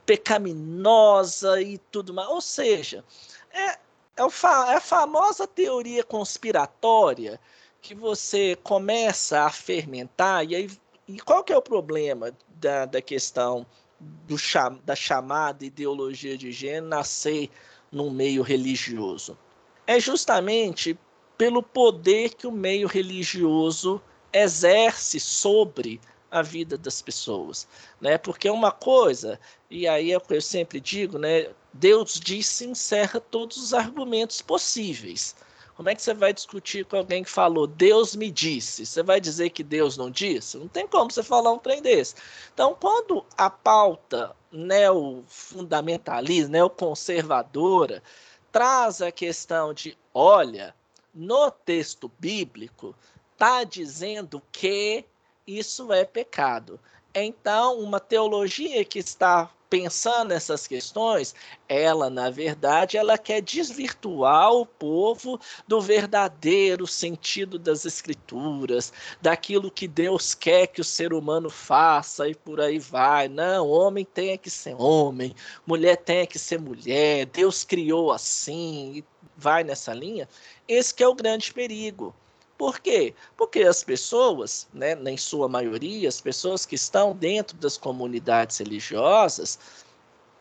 pecaminosa 0.07 1.61
e 1.61 1.79
tudo 1.91 2.15
mais. 2.15 2.29
Ou 2.31 2.41
seja 2.41 3.05
é, 3.53 3.63
é, 3.63 4.23
é 4.23 4.75
a 4.77 4.81
famosa 4.81 5.47
teoria 5.47 6.03
conspiratória 6.03 7.39
que 7.81 7.95
você 7.95 8.57
começa 8.63 9.43
a 9.43 9.51
fermentar, 9.51 10.45
e 10.45 10.55
aí 10.55 10.71
e 11.09 11.21
qual 11.21 11.45
que 11.45 11.53
é 11.53 11.57
o 11.57 11.63
problema 11.63 12.33
da, 12.49 12.85
da 12.85 13.01
questão 13.01 13.65
do, 14.01 14.37
da 14.85 14.97
chamada 14.97 15.65
ideologia 15.65 16.37
de 16.37 16.51
gênero 16.51 16.89
nascer 16.89 17.49
num 17.93 18.11
meio 18.11 18.43
religioso? 18.43 19.39
É 19.87 20.01
justamente 20.01 20.99
pelo 21.39 21.63
poder 21.63 22.35
que 22.35 22.47
o 22.47 22.53
meio 22.53 22.89
religioso 22.89 24.03
exerce 24.33 25.21
sobre 25.21 26.01
a 26.29 26.43
vida 26.43 26.77
das 26.77 27.01
pessoas, 27.01 27.69
né? 28.01 28.19
Porque 28.19 28.51
uma 28.51 28.73
coisa, 28.73 29.39
e 29.71 29.87
aí 29.87 30.11
é 30.11 30.17
o 30.17 30.21
que 30.21 30.35
eu 30.35 30.43
sempre 30.43 30.81
digo, 30.81 31.19
né? 31.19 31.51
Deus 31.73 32.19
disse 32.19 32.67
encerra 32.67 33.21
todos 33.21 33.59
os 33.59 33.73
argumentos 33.73 34.43
possíveis. 34.43 35.37
Como 35.77 35.91
é 35.91 35.95
que 35.95 36.01
você 36.01 36.15
vai 36.15 36.33
discutir 36.33 36.87
com 36.87 36.97
alguém 36.97 37.23
que 37.23 37.29
falou, 37.29 37.67
Deus 37.67 38.17
me 38.17 38.31
disse? 38.31 38.87
Você 38.87 39.03
vai 39.03 39.21
dizer 39.21 39.51
que 39.51 39.63
Deus 39.63 39.99
não 39.99 40.11
disse? 40.11 40.57
Não 40.57 40.69
tem 40.69 40.87
como 40.87 41.11
você 41.11 41.23
falar 41.23 41.53
um 41.53 41.59
trem 41.59 41.83
desse. 41.83 42.15
Então, 42.55 42.75
quando 42.81 43.23
a 43.37 43.51
pauta 43.51 44.35
neofundamentalista, 44.51 46.49
neoconservadora, 46.49 48.03
traz 48.51 49.03
a 49.03 49.13
questão 49.13 49.75
de, 49.75 49.99
olha, 50.15 50.75
no 51.15 51.51
texto 51.51 52.11
bíblico, 52.19 52.97
está 53.35 53.63
dizendo 53.63 54.43
que 54.51 55.05
isso 55.47 55.93
é 55.93 56.07
pecado. 56.07 56.81
Então, 57.15 57.79
uma 57.81 58.01
teologia 58.01 58.83
que 58.83 58.99
está 58.99 59.51
pensando 59.69 60.29
nessas 60.29 60.67
questões, 60.67 61.35
ela, 61.69 62.09
na 62.09 62.31
verdade, 62.31 62.97
ela 62.97 63.19
quer 63.19 63.41
desvirtuar 63.41 64.53
o 64.53 64.65
povo 64.65 65.41
do 65.67 65.81
verdadeiro 65.81 66.87
sentido 66.87 67.59
das 67.59 67.85
escrituras, 67.85 68.93
daquilo 69.21 69.71
que 69.71 69.89
Deus 69.89 70.35
quer 70.35 70.69
que 70.69 70.81
o 70.81 70.85
ser 70.85 71.13
humano 71.13 71.51
faça 71.51 72.29
e 72.29 72.35
por 72.35 72.61
aí 72.61 72.79
vai. 72.79 73.29
Não, 73.29 73.69
homem 73.69 74.05
tem 74.05 74.39
que 74.39 74.51
ser 74.51 74.75
homem, 74.79 75.35
mulher 75.67 75.97
tem 75.97 76.27
que 76.27 76.39
ser 76.39 76.61
mulher, 76.61 77.27
Deus 77.27 77.65
criou 77.65 78.13
assim 78.13 78.97
e 78.97 79.05
vai 79.37 79.65
nessa 79.65 79.93
linha. 79.93 80.29
Esse 80.67 81.03
é 81.03 81.09
o 81.09 81.15
grande 81.15 81.53
perigo. 81.53 82.15
Por 82.57 82.81
quê? 82.81 83.15
Porque 83.37 83.61
as 83.61 83.85
pessoas, 83.85 84.67
né, 84.73 84.97
em 85.07 85.17
sua 85.17 85.49
maioria, 85.49 86.09
as 86.09 86.21
pessoas 86.21 86.65
que 86.65 86.75
estão 86.75 87.15
dentro 87.15 87.57
das 87.59 87.77
comunidades 87.77 88.59
religiosas, 88.59 89.59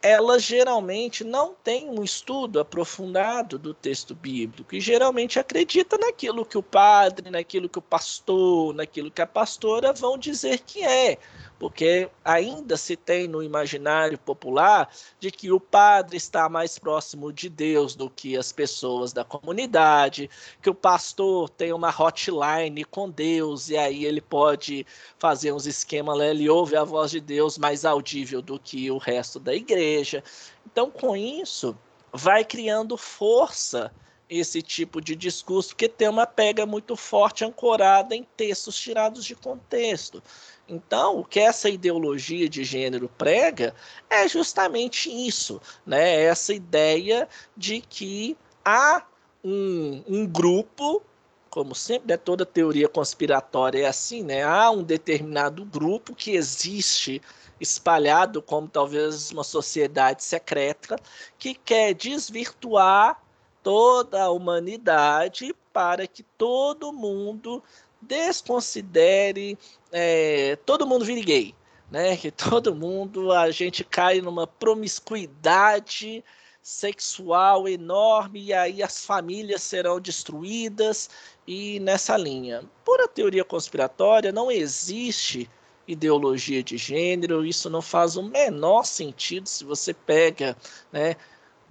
elas 0.01 0.43
geralmente 0.43 1.23
não 1.23 1.55
têm 1.63 1.89
um 1.89 2.03
estudo 2.03 2.59
aprofundado 2.59 3.57
do 3.57 3.73
texto 3.73 4.13
bíblico 4.13 4.75
e 4.75 4.79
geralmente 4.79 5.39
acredita 5.39 5.97
naquilo 5.97 6.45
que 6.45 6.59
o 6.59 6.61
padre, 6.61 7.31
naquilo 7.31 7.67
que 7.67 7.79
o 7.79 7.81
pastor, 7.81 8.71
naquilo 8.75 9.09
que 9.09 9.21
a 9.21 9.25
pastora 9.25 9.91
vão 9.91 10.15
dizer 10.15 10.59
que 10.59 10.83
é 10.83 11.17
porque 11.65 12.07
ainda 12.23 12.77
se 12.77 12.95
tem 12.95 13.27
no 13.27 13.41
imaginário 13.41 14.19
popular 14.19 14.87
de 15.19 15.31
que 15.31 15.51
o 15.51 15.59
padre 15.59 16.15
está 16.15 16.47
mais 16.47 16.77
próximo 16.77 17.33
de 17.33 17.49
Deus 17.49 17.95
do 17.95 18.07
que 18.07 18.37
as 18.37 18.51
pessoas 18.51 19.11
da 19.11 19.23
comunidade, 19.23 20.29
que 20.61 20.69
o 20.69 20.75
pastor 20.75 21.49
tem 21.49 21.73
uma 21.73 21.89
hotline 21.89 22.85
com 22.85 23.09
Deus 23.09 23.67
e 23.69 23.77
aí 23.77 24.05
ele 24.05 24.21
pode 24.21 24.85
fazer 25.17 25.53
uns 25.53 25.65
esquemas, 25.65 26.19
ele 26.19 26.47
ouve 26.47 26.77
a 26.77 26.83
voz 26.83 27.09
de 27.09 27.19
Deus 27.19 27.57
mais 27.57 27.83
audível 27.83 28.43
do 28.43 28.59
que 28.59 28.91
o 28.91 28.99
resto 28.99 29.39
da 29.39 29.55
igreja. 29.55 30.23
Então, 30.67 30.91
com 30.91 31.17
isso, 31.17 31.75
vai 32.13 32.45
criando 32.45 32.95
força 32.95 33.91
esse 34.29 34.61
tipo 34.61 34.99
de 34.99 35.15
discurso, 35.15 35.69
porque 35.69 35.87
tem 35.87 36.09
uma 36.09 36.25
pega 36.25 36.65
muito 36.65 36.95
forte 36.95 37.45
ancorada 37.45 38.15
em 38.15 38.25
textos 38.35 38.75
tirados 38.75 39.23
de 39.23 39.35
contexto. 39.35 40.21
Então, 40.67 41.19
o 41.19 41.23
que 41.23 41.39
essa 41.39 41.69
ideologia 41.69 42.49
de 42.49 42.63
gênero 42.63 43.07
prega 43.07 43.75
é 44.09 44.27
justamente 44.27 45.09
isso, 45.09 45.61
né? 45.85 46.23
Essa 46.23 46.53
ideia 46.53 47.29
de 47.55 47.81
que 47.81 48.35
há 48.63 49.05
um, 49.43 50.03
um 50.07 50.25
grupo, 50.25 51.03
como 51.51 51.75
sempre, 51.75 52.07
né? 52.07 52.17
toda 52.17 52.45
teoria 52.45 52.89
conspiratória 52.89 53.83
é 53.83 53.87
assim, 53.87 54.23
né? 54.23 54.43
Há 54.43 54.71
um 54.71 54.81
determinado 54.81 55.63
grupo 55.63 56.15
que 56.15 56.31
existe 56.31 57.21
espalhado 57.59 58.41
como 58.41 58.67
talvez 58.67 59.31
uma 59.31 59.43
sociedade 59.43 60.23
secreta 60.23 60.97
que 61.37 61.53
quer 61.53 61.93
desvirtuar 61.93 63.21
toda 63.65 64.21
a 64.21 64.29
humanidade 64.29 65.55
para 65.73 66.05
que 66.05 66.21
todo 66.21 66.93
mundo 66.93 67.63
desconsidere 67.99 69.57
é, 69.91 70.55
todo 70.67 70.85
mundo 70.85 71.03
vire 71.03 71.21
gay, 71.21 71.55
né? 71.89 72.15
Que 72.21 72.29
todo 72.29 72.75
mundo 72.75 73.31
a 73.31 73.49
gente 73.49 73.83
cai 73.83 74.21
numa 74.21 74.45
promiscuidade 74.45 76.23
sexual 76.61 77.67
enorme 77.67 78.43
e 78.43 78.53
aí 78.53 78.83
as 78.83 79.03
famílias 79.03 79.63
serão 79.63 79.99
destruídas 79.99 81.09
e 81.47 81.79
nessa 81.79 82.15
linha. 82.15 82.63
Por 82.83 83.01
a 83.01 83.07
teoria 83.07 83.43
conspiratória, 83.43 84.31
não 84.31 84.51
existe 84.51 85.49
ideologia 85.87 86.61
de 86.61 86.77
gênero, 86.77 87.43
isso 87.43 87.67
não 87.67 87.81
faz 87.81 88.15
o 88.15 88.21
menor 88.21 88.85
sentido 88.85 89.47
se 89.49 89.63
você 89.63 89.91
pega, 89.91 90.55
né, 90.91 91.15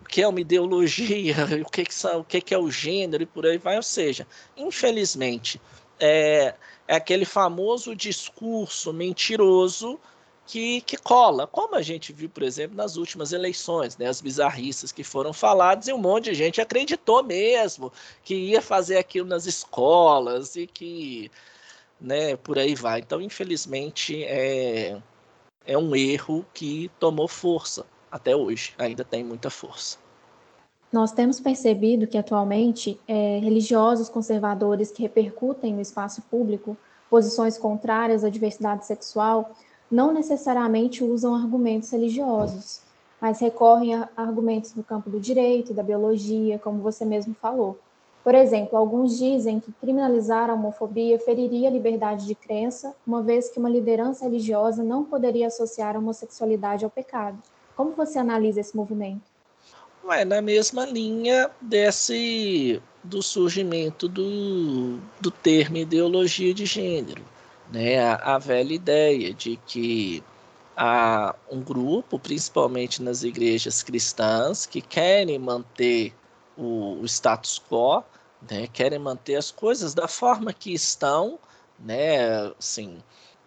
o 0.04 0.06
que 0.06 0.20
é 0.20 0.28
uma 0.28 0.40
ideologia, 0.40 1.34
o 1.66 1.70
que, 1.70 1.84
que, 1.84 1.94
são, 1.94 2.20
o 2.20 2.24
que, 2.24 2.40
que 2.40 2.54
é 2.54 2.58
o 2.58 2.70
gênero? 2.70 3.22
E 3.22 3.26
por 3.26 3.46
aí 3.46 3.56
vai. 3.56 3.76
Ou 3.76 3.82
seja, 3.82 4.26
infelizmente, 4.56 5.60
é, 5.98 6.54
é 6.86 6.96
aquele 6.96 7.24
famoso 7.24 7.96
discurso 7.96 8.92
mentiroso 8.92 9.98
que, 10.46 10.82
que 10.82 10.98
cola, 10.98 11.46
como 11.46 11.74
a 11.74 11.80
gente 11.80 12.12
viu, 12.12 12.28
por 12.28 12.42
exemplo, 12.42 12.76
nas 12.76 12.96
últimas 12.96 13.32
eleições, 13.32 13.96
né, 13.96 14.06
as 14.06 14.20
bizarrices 14.20 14.92
que 14.92 15.02
foram 15.02 15.32
faladas 15.32 15.88
e 15.88 15.92
um 15.92 15.98
monte 15.98 16.24
de 16.24 16.34
gente 16.34 16.60
acreditou 16.60 17.24
mesmo 17.24 17.90
que 18.22 18.34
ia 18.34 18.60
fazer 18.60 18.98
aquilo 18.98 19.26
nas 19.26 19.46
escolas 19.46 20.54
e 20.54 20.66
que, 20.66 21.30
né, 21.98 22.36
por 22.36 22.58
aí 22.58 22.74
vai. 22.74 23.00
Então, 23.00 23.22
infelizmente, 23.22 24.22
é, 24.24 25.00
é 25.64 25.78
um 25.78 25.96
erro 25.96 26.44
que 26.52 26.90
tomou 27.00 27.26
força 27.26 27.86
até 28.14 28.36
hoje, 28.36 28.72
ainda 28.78 29.04
tem 29.04 29.24
muita 29.24 29.50
força. 29.50 29.98
Nós 30.92 31.10
temos 31.10 31.40
percebido 31.40 32.06
que 32.06 32.16
atualmente 32.16 32.96
é, 33.08 33.40
religiosos 33.40 34.08
conservadores 34.08 34.92
que 34.92 35.02
repercutem 35.02 35.74
no 35.74 35.80
espaço 35.80 36.22
público 36.30 36.76
posições 37.10 37.58
contrárias 37.58 38.22
à 38.22 38.30
diversidade 38.30 38.86
sexual 38.86 39.50
não 39.90 40.14
necessariamente 40.14 41.02
usam 41.02 41.34
argumentos 41.34 41.90
religiosos, 41.90 42.82
mas 43.20 43.40
recorrem 43.40 43.96
a 43.96 44.08
argumentos 44.16 44.70
do 44.70 44.84
campo 44.84 45.10
do 45.10 45.18
direito, 45.18 45.74
da 45.74 45.82
biologia, 45.82 46.56
como 46.60 46.80
você 46.80 47.04
mesmo 47.04 47.34
falou. 47.34 47.76
Por 48.22 48.36
exemplo, 48.36 48.78
alguns 48.78 49.18
dizem 49.18 49.58
que 49.58 49.72
criminalizar 49.72 50.48
a 50.50 50.54
homofobia 50.54 51.18
feriria 51.18 51.68
a 51.68 51.72
liberdade 51.72 52.26
de 52.26 52.36
crença, 52.36 52.94
uma 53.04 53.20
vez 53.20 53.48
que 53.48 53.58
uma 53.58 53.68
liderança 53.68 54.24
religiosa 54.24 54.84
não 54.84 55.02
poderia 55.02 55.48
associar 55.48 55.96
a 55.96 55.98
homossexualidade 55.98 56.84
ao 56.84 56.90
pecado. 56.92 57.36
Como 57.76 57.92
você 57.92 58.18
analisa 58.18 58.60
esse 58.60 58.76
movimento? 58.76 59.22
Ué, 60.04 60.24
na 60.24 60.42
mesma 60.42 60.84
linha 60.84 61.50
desse 61.60 62.80
do 63.02 63.22
surgimento 63.22 64.08
do, 64.08 64.98
do 65.20 65.30
termo 65.30 65.76
ideologia 65.78 66.52
de 66.54 66.64
gênero 66.66 67.22
né, 67.70 67.98
a, 67.98 68.34
a 68.34 68.38
velha 68.38 68.72
ideia 68.72 69.32
de 69.32 69.56
que 69.66 70.22
há 70.76 71.34
um 71.50 71.60
grupo, 71.60 72.18
principalmente 72.18 73.02
nas 73.02 73.22
igrejas 73.22 73.82
cristãs, 73.82 74.66
que 74.66 74.80
querem 74.80 75.38
manter 75.38 76.14
o, 76.56 77.00
o 77.00 77.04
status 77.04 77.60
quo, 77.68 78.02
né, 78.50 78.68
querem 78.72 78.98
manter 78.98 79.36
as 79.36 79.50
coisas 79.50 79.94
da 79.94 80.08
forma 80.08 80.52
que 80.52 80.72
estão, 80.72 81.38
né, 81.78 82.52
assim, 82.58 82.98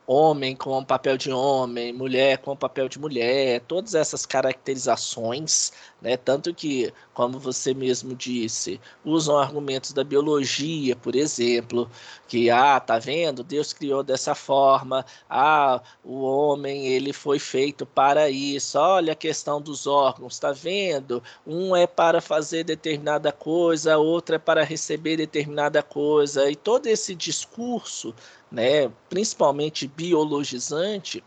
homem 0.07 0.55
com 0.55 0.83
papel 0.83 1.17
de 1.17 1.31
homem, 1.31 1.91
mulher 1.93 2.37
com 2.39 2.55
papel 2.55 2.87
de 2.89 2.97
mulher, 2.97 3.61
todas 3.67 3.93
essas 3.93 4.25
caracterizações, 4.25 5.73
né? 6.01 6.15
Tanto 6.17 6.53
que, 6.53 6.93
como 7.13 7.39
você 7.39 7.73
mesmo 7.73 8.15
disse, 8.15 8.79
usam 9.03 9.37
argumentos 9.37 9.91
da 9.93 10.03
biologia, 10.03 10.95
por 10.95 11.15
exemplo, 11.15 11.89
que 12.27 12.49
ah, 12.49 12.79
tá 12.79 12.99
vendo? 12.99 13.43
Deus 13.43 13.73
criou 13.73 14.03
dessa 14.03 14.35
forma. 14.35 15.05
Ah, 15.29 15.81
o 16.03 16.21
homem 16.21 16.87
ele 16.87 17.11
foi 17.13 17.39
feito 17.39 17.85
para 17.85 18.29
isso. 18.29 18.77
Olha 18.77 19.13
a 19.13 19.15
questão 19.15 19.61
dos 19.61 19.87
órgãos, 19.87 20.39
tá 20.39 20.51
vendo? 20.51 21.21
Um 21.45 21.75
é 21.75 21.87
para 21.87 22.21
fazer 22.21 22.63
determinada 22.63 23.31
coisa, 23.31 23.97
outro 23.97 24.35
é 24.35 24.39
para 24.39 24.63
receber 24.63 25.17
determinada 25.17 25.81
coisa. 25.81 26.49
E 26.49 26.55
todo 26.55 26.87
esse 26.87 27.15
discurso 27.15 28.13
né, 28.51 28.91
principalmente 29.09 29.87
biologizante, 29.87 31.23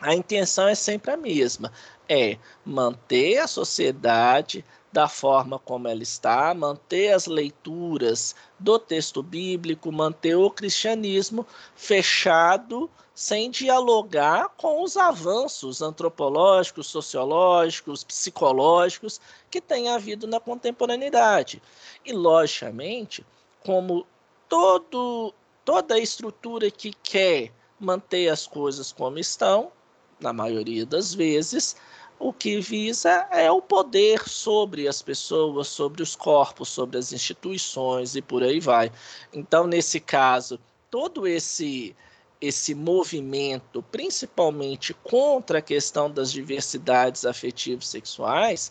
a 0.00 0.14
intenção 0.14 0.68
é 0.68 0.74
sempre 0.74 1.10
a 1.10 1.16
mesma: 1.16 1.72
é 2.08 2.38
manter 2.64 3.38
a 3.38 3.46
sociedade 3.46 4.64
da 4.92 5.08
forma 5.08 5.58
como 5.58 5.88
ela 5.88 6.02
está, 6.02 6.54
manter 6.54 7.12
as 7.12 7.26
leituras 7.26 8.34
do 8.58 8.78
texto 8.78 9.22
bíblico, 9.22 9.92
manter 9.92 10.36
o 10.36 10.50
cristianismo 10.50 11.46
fechado, 11.74 12.90
sem 13.14 13.50
dialogar 13.50 14.50
com 14.56 14.82
os 14.82 14.96
avanços 14.96 15.82
antropológicos, 15.82 16.86
sociológicos, 16.86 18.04
psicológicos 18.04 19.20
que 19.50 19.60
tem 19.60 19.88
havido 19.88 20.26
na 20.26 20.40
contemporaneidade. 20.40 21.62
E, 22.04 22.12
logicamente, 22.12 23.26
como 23.64 24.06
todo 24.48 25.34
toda 25.64 25.98
estrutura 25.98 26.70
que 26.70 26.92
quer 27.02 27.52
manter 27.78 28.28
as 28.28 28.46
coisas 28.46 28.92
como 28.92 29.18
estão, 29.18 29.72
na 30.20 30.32
maioria 30.32 30.86
das 30.86 31.14
vezes, 31.14 31.76
o 32.18 32.32
que 32.32 32.60
visa 32.60 33.28
é 33.30 33.50
o 33.50 33.60
poder 33.60 34.26
sobre 34.28 34.88
as 34.88 35.02
pessoas, 35.02 35.68
sobre 35.68 36.02
os 36.02 36.16
corpos, 36.16 36.68
sobre 36.68 36.98
as 36.98 37.12
instituições 37.12 38.16
e 38.16 38.22
por 38.22 38.42
aí 38.42 38.58
vai. 38.58 38.90
Então, 39.32 39.66
nesse 39.66 40.00
caso, 40.00 40.58
todo 40.90 41.26
esse 41.26 41.94
esse 42.38 42.74
movimento, 42.74 43.82
principalmente 43.90 44.92
contra 44.92 45.58
a 45.58 45.62
questão 45.62 46.10
das 46.10 46.30
diversidades 46.30 47.24
afetivas 47.24 47.88
sexuais, 47.88 48.70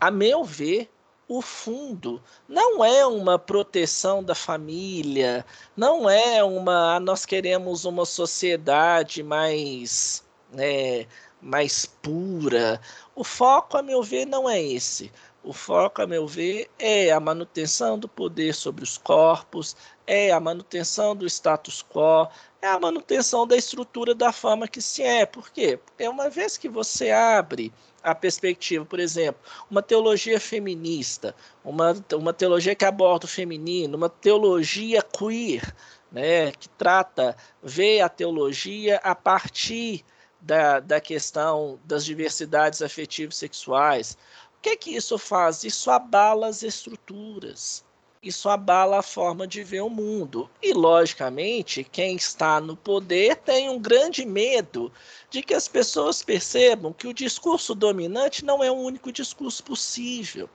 a 0.00 0.08
meu 0.10 0.44
ver, 0.44 0.88
o 1.28 1.40
fundo 1.40 2.22
não 2.48 2.84
é 2.84 3.06
uma 3.06 3.38
proteção 3.38 4.22
da 4.22 4.34
família, 4.34 5.44
não 5.76 6.08
é 6.08 6.44
uma. 6.44 7.00
Nós 7.00 7.24
queremos 7.24 7.84
uma 7.84 8.04
sociedade 8.04 9.22
mais. 9.22 10.22
É, 10.58 11.06
mais 11.40 11.86
pura. 11.86 12.80
O 13.14 13.24
foco, 13.24 13.76
a 13.76 13.82
meu 13.82 14.02
ver, 14.02 14.26
não 14.26 14.48
é 14.48 14.62
esse. 14.62 15.12
O 15.44 15.52
foco, 15.52 16.00
a 16.00 16.06
meu 16.06 16.26
ver, 16.26 16.70
é 16.78 17.10
a 17.10 17.18
manutenção 17.18 17.98
do 17.98 18.08
poder 18.08 18.54
sobre 18.54 18.84
os 18.84 18.96
corpos, 18.96 19.76
é 20.06 20.30
a 20.30 20.38
manutenção 20.38 21.16
do 21.16 21.26
status 21.26 21.82
quo, 21.82 22.28
é 22.60 22.68
a 22.68 22.78
manutenção 22.78 23.44
da 23.44 23.56
estrutura 23.56 24.14
da 24.14 24.30
fama 24.30 24.68
que 24.68 24.80
se 24.80 25.02
é. 25.02 25.26
Por 25.26 25.50
quê? 25.50 25.80
Porque 25.84 26.06
uma 26.06 26.30
vez 26.30 26.56
que 26.56 26.68
você 26.68 27.10
abre 27.10 27.72
a 28.04 28.14
perspectiva, 28.14 28.84
por 28.84 29.00
exemplo, 29.00 29.40
uma 29.68 29.82
teologia 29.82 30.38
feminista, 30.38 31.34
uma, 31.64 31.92
uma 32.14 32.32
teologia 32.32 32.74
que 32.74 32.84
aborda 32.84 33.26
o 33.26 33.28
feminino, 33.28 33.96
uma 33.96 34.08
teologia 34.08 35.02
queer, 35.02 35.74
né, 36.10 36.52
que 36.52 36.68
trata, 36.68 37.36
vê 37.62 38.00
a 38.00 38.08
teologia 38.08 38.98
a 38.98 39.14
partir 39.14 40.04
da, 40.42 40.80
da 40.80 41.00
questão 41.00 41.78
das 41.84 42.04
diversidades 42.04 42.82
afetivas 42.82 43.36
sexuais. 43.36 44.18
O 44.58 44.62
que 44.62 44.70
é 44.70 44.76
que 44.76 44.94
isso 44.94 45.16
faz? 45.16 45.64
Isso 45.64 45.90
abala 45.90 46.48
as 46.48 46.62
estruturas 46.62 47.84
isso 48.22 48.48
abala 48.48 49.00
a 49.00 49.02
forma 49.02 49.48
de 49.48 49.64
ver 49.64 49.80
o 49.80 49.90
mundo. 49.90 50.48
E, 50.62 50.72
logicamente, 50.72 51.82
quem 51.82 52.14
está 52.14 52.60
no 52.60 52.76
poder 52.76 53.34
tem 53.36 53.68
um 53.68 53.80
grande 53.80 54.24
medo 54.24 54.92
de 55.28 55.42
que 55.42 55.52
as 55.52 55.66
pessoas 55.66 56.22
percebam 56.22 56.92
que 56.92 57.08
o 57.08 57.12
discurso 57.12 57.74
dominante 57.74 58.44
não 58.44 58.62
é 58.62 58.70
o 58.70 58.76
único 58.76 59.10
discurso 59.10 59.64
possível. 59.64 60.48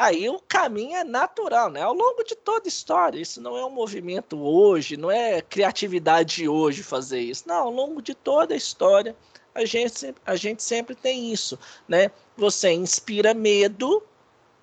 Aí 0.00 0.30
o 0.30 0.40
caminho 0.40 0.96
é 0.96 1.04
natural, 1.04 1.68
né? 1.68 1.82
Ao 1.82 1.92
longo 1.92 2.24
de 2.24 2.34
toda 2.34 2.66
a 2.66 2.70
história, 2.70 3.20
isso 3.20 3.38
não 3.38 3.54
é 3.54 3.66
um 3.66 3.70
movimento 3.70 4.40
hoje, 4.40 4.96
não 4.96 5.10
é 5.10 5.42
criatividade 5.42 6.36
de 6.36 6.48
hoje 6.48 6.82
fazer 6.82 7.20
isso. 7.20 7.46
Não, 7.46 7.64
ao 7.64 7.70
longo 7.70 8.00
de 8.00 8.14
toda 8.14 8.54
a 8.54 8.56
história, 8.56 9.14
a 9.54 9.62
gente, 9.66 10.14
a 10.24 10.36
gente 10.36 10.62
sempre 10.62 10.94
tem 10.94 11.30
isso, 11.30 11.58
né? 11.86 12.10
Você 12.34 12.72
inspira 12.72 13.34
medo 13.34 14.02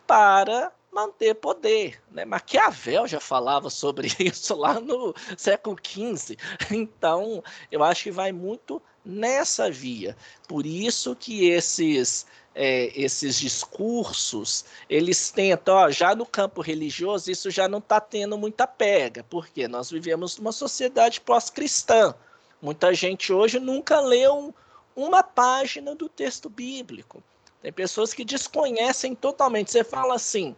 para 0.08 0.72
manter 0.92 1.36
poder. 1.36 2.02
Né? 2.10 2.26
Maquiavel 2.26 3.06
já 3.06 3.20
falava 3.20 3.70
sobre 3.70 4.08
isso 4.20 4.56
lá 4.56 4.80
no 4.80 5.14
século 5.38 5.78
XV. 5.80 6.36
Então, 6.72 7.44
eu 7.72 7.84
acho 7.84 8.06
que 8.06 8.12
vai 8.12 8.32
muito 8.32 8.82
nessa 9.06 9.70
via. 9.70 10.18
Por 10.48 10.66
isso 10.66 11.16
que 11.16 11.48
esses 11.48 12.26
é, 12.60 12.91
esses 12.99 13.39
discursos, 13.39 14.66
eles 14.89 15.30
tentam, 15.30 15.76
ó, 15.76 15.91
já 15.91 16.16
no 16.16 16.26
campo 16.26 16.60
religioso, 16.60 17.30
isso 17.30 17.51
já 17.51 17.68
não 17.68 17.78
está 17.78 18.01
tendo 18.01 18.36
muita 18.36 18.66
pega, 18.66 19.24
porque 19.30 19.68
nós 19.68 19.91
vivemos 19.91 20.38
numa 20.38 20.51
sociedade 20.51 21.22
pós-cristã. 21.22 22.16
Muita 22.60 22.95
gente 22.95 23.32
hoje 23.32 23.60
nunca 23.60 23.99
leu 23.99 24.55
uma 24.95 25.22
página 25.22 25.93
do 25.93 26.10
texto 26.10 26.49
bíblico. 26.49 27.24
Tem 27.62 27.72
pessoas 27.72 28.12
que 28.12 28.26
desconhecem 28.26 29.14
totalmente. 29.14 29.72
Você 29.72 29.84
fala 29.84 30.16
assim, 30.16 30.55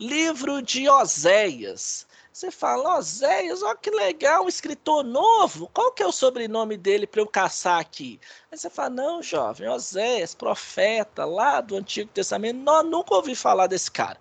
Livro 0.00 0.60
de 0.60 0.88
Oséias. 0.88 2.04
Você 2.32 2.50
fala, 2.50 2.96
Oséias, 2.96 3.62
ó 3.62 3.74
que 3.74 3.90
legal, 3.90 4.44
um 4.44 4.48
escritor 4.48 5.04
novo. 5.04 5.68
Qual 5.68 5.92
que 5.92 6.02
é 6.02 6.06
o 6.06 6.10
sobrenome 6.10 6.78
dele 6.78 7.06
para 7.06 7.20
eu 7.20 7.26
caçar 7.26 7.78
aqui? 7.78 8.18
Aí 8.50 8.56
você 8.56 8.70
fala, 8.70 8.88
não, 8.88 9.22
jovem, 9.22 9.68
Oséias, 9.68 10.34
profeta 10.34 11.26
lá 11.26 11.60
do 11.60 11.76
Antigo 11.76 12.10
Testamento, 12.10 12.56
não, 12.56 12.82
nunca 12.82 13.14
ouvi 13.14 13.34
falar 13.34 13.66
desse 13.66 13.90
cara. 13.90 14.18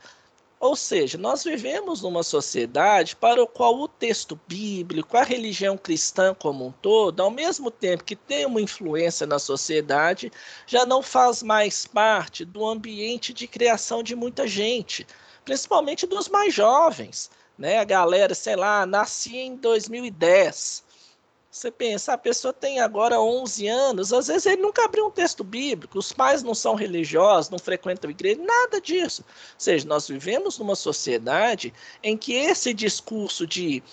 Ou 0.59 0.75
seja, 0.75 1.17
nós 1.17 1.45
vivemos 1.45 2.01
numa 2.01 2.21
sociedade 2.21 3.15
para 3.15 3.41
o 3.41 3.47
qual 3.47 3.79
o 3.79 3.87
texto 3.87 4.37
bíblico, 4.45 5.15
a 5.15 5.23
religião 5.23 5.77
cristã 5.77 6.35
como 6.35 6.67
um 6.67 6.71
todo, 6.71 7.21
ao 7.21 7.31
mesmo 7.31 7.71
tempo 7.71 8.03
que 8.03 8.15
tem 8.17 8.45
uma 8.45 8.59
influência 8.59 9.25
na 9.25 9.39
sociedade, 9.39 10.29
já 10.67 10.85
não 10.85 11.01
faz 11.01 11.41
mais 11.41 11.87
parte 11.87 12.43
do 12.43 12.65
ambiente 12.65 13.33
de 13.33 13.47
criação 13.47 14.03
de 14.03 14.17
muita 14.17 14.45
gente, 14.45 15.07
principalmente 15.45 16.05
dos 16.05 16.27
mais 16.27 16.53
jovens 16.53 17.31
né? 17.61 17.77
A 17.77 17.83
galera, 17.83 18.33
sei 18.33 18.55
lá, 18.55 18.85
nasci 18.87 19.37
em 19.37 19.55
2010. 19.55 20.83
Você 21.51 21.69
pensa, 21.69 22.13
a 22.13 22.17
pessoa 22.17 22.53
tem 22.53 22.79
agora 22.79 23.19
11 23.21 23.67
anos, 23.67 24.13
às 24.13 24.27
vezes 24.27 24.45
ele 24.45 24.61
nunca 24.61 24.85
abriu 24.85 25.05
um 25.05 25.11
texto 25.11 25.43
bíblico, 25.43 25.99
os 25.99 26.13
pais 26.13 26.41
não 26.41 26.55
são 26.55 26.75
religiosos, 26.75 27.51
não 27.51 27.59
frequentam 27.59 28.09
igreja, 28.09 28.41
nada 28.41 28.79
disso. 28.79 29.23
Ou 29.27 29.55
seja, 29.57 29.85
nós 29.85 30.07
vivemos 30.07 30.57
numa 30.57 30.75
sociedade 30.75 31.73
em 32.01 32.17
que 32.17 32.33
esse 32.33 32.73
discurso 32.73 33.45
de 33.45 33.83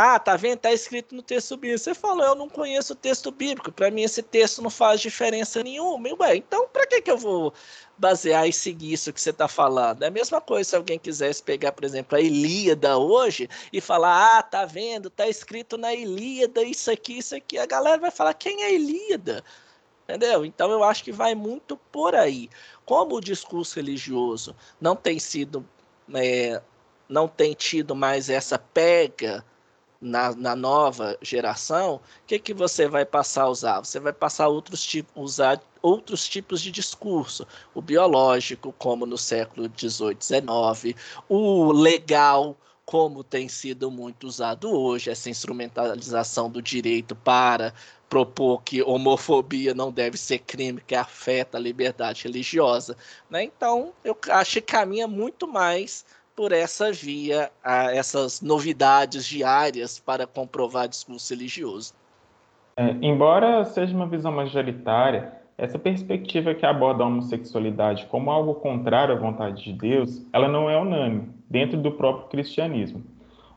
ah, 0.00 0.18
tá 0.18 0.36
vendo? 0.36 0.58
Tá 0.58 0.72
escrito 0.72 1.14
no 1.14 1.22
texto 1.22 1.56
bíblico. 1.56 1.78
Você 1.78 1.94
falou, 1.94 2.24
eu 2.24 2.34
não 2.34 2.48
conheço 2.48 2.92
o 2.94 2.96
texto 2.96 3.30
bíblico. 3.30 3.70
Para 3.70 3.90
mim, 3.90 4.02
esse 4.02 4.22
texto 4.22 4.62
não 4.62 4.70
faz 4.70 5.00
diferença 5.00 5.62
nenhuma. 5.62 6.08
E, 6.08 6.12
ué, 6.14 6.36
então, 6.36 6.66
para 6.68 6.86
que, 6.86 7.02
que 7.02 7.10
eu 7.10 7.18
vou 7.18 7.52
basear 7.98 8.48
e 8.48 8.52
seguir 8.52 8.92
isso 8.94 9.12
que 9.12 9.20
você 9.20 9.30
está 9.30 9.46
falando? 9.46 10.02
É 10.02 10.06
a 10.06 10.10
mesma 10.10 10.40
coisa 10.40 10.70
se 10.70 10.76
alguém 10.76 10.98
quisesse 10.98 11.42
pegar, 11.42 11.72
por 11.72 11.84
exemplo, 11.84 12.16
a 12.16 12.20
Ilíada 12.20 12.96
hoje 12.98 13.48
e 13.72 13.80
falar, 13.80 14.38
ah, 14.38 14.42
tá 14.42 14.64
vendo? 14.64 15.10
Tá 15.10 15.28
escrito 15.28 15.76
na 15.76 15.94
Ilíada 15.94 16.62
isso 16.62 16.90
aqui, 16.90 17.18
isso 17.18 17.36
aqui. 17.36 17.58
A 17.58 17.66
galera 17.66 17.98
vai 17.98 18.10
falar, 18.10 18.34
quem 18.34 18.62
é 18.62 18.74
Ilíada? 18.74 19.44
Entendeu? 20.08 20.44
Então, 20.44 20.70
eu 20.70 20.82
acho 20.82 21.04
que 21.04 21.12
vai 21.12 21.34
muito 21.34 21.76
por 21.92 22.14
aí. 22.14 22.48
Como 22.84 23.16
o 23.16 23.20
discurso 23.20 23.76
religioso 23.76 24.56
não 24.80 24.96
tem 24.96 25.18
sido. 25.18 25.64
É, 26.14 26.60
não 27.08 27.26
tem 27.28 27.54
tido 27.54 27.94
mais 27.94 28.30
essa 28.30 28.58
pega 28.58 29.44
na, 30.00 30.34
na 30.34 30.56
nova 30.56 31.18
geração, 31.20 31.96
o 31.96 32.00
que, 32.26 32.38
que 32.38 32.54
você 32.54 32.88
vai 32.88 33.04
passar 33.04 33.42
a 33.42 33.48
usar? 33.48 33.80
Você 33.80 34.00
vai 34.00 34.12
passar 34.12 34.48
outros 34.48 34.82
tipos, 34.82 35.12
usar 35.16 35.60
outros 35.82 36.26
tipos 36.26 36.62
de 36.62 36.70
discurso, 36.70 37.46
o 37.74 37.82
biológico, 37.82 38.72
como 38.78 39.04
no 39.04 39.18
século 39.18 39.70
XVIII, 39.76 40.16
XIX, 40.20 40.96
o 41.28 41.72
legal, 41.72 42.56
como 42.84 43.22
tem 43.22 43.48
sido 43.48 43.90
muito 43.90 44.26
usado 44.26 44.70
hoje, 44.70 45.10
essa 45.10 45.30
instrumentalização 45.30 46.50
do 46.50 46.62
direito 46.62 47.14
para 47.14 47.72
propor 48.08 48.62
que 48.62 48.82
homofobia 48.82 49.72
não 49.72 49.92
deve 49.92 50.18
ser 50.18 50.40
crime 50.40 50.82
que 50.84 50.96
afeta 50.96 51.56
a 51.56 51.60
liberdade 51.60 52.24
religiosa. 52.24 52.96
Né? 53.30 53.44
Então, 53.44 53.92
eu 54.02 54.18
acho 54.30 54.54
que 54.54 54.62
caminha 54.62 55.06
muito 55.06 55.46
mais 55.46 56.04
por 56.34 56.52
essa 56.52 56.92
via 56.92 57.50
a 57.62 57.94
essas 57.94 58.40
novidades 58.40 59.26
diárias 59.26 59.98
para 59.98 60.26
comprovar 60.26 60.88
discurso 60.88 61.32
religioso. 61.32 61.94
É, 62.76 62.96
embora 63.02 63.64
seja 63.64 63.94
uma 63.94 64.06
visão 64.06 64.32
majoritária, 64.32 65.32
essa 65.58 65.78
perspectiva 65.78 66.54
que 66.54 66.64
aborda 66.64 67.04
a 67.04 67.06
homossexualidade 67.06 68.06
como 68.06 68.30
algo 68.30 68.54
contrário 68.54 69.14
à 69.14 69.18
vontade 69.18 69.62
de 69.62 69.72
Deus, 69.74 70.26
ela 70.32 70.48
não 70.48 70.70
é 70.70 70.80
unânime 70.80 71.28
dentro 71.50 71.76
do 71.76 71.92
próprio 71.92 72.28
cristianismo. 72.28 73.04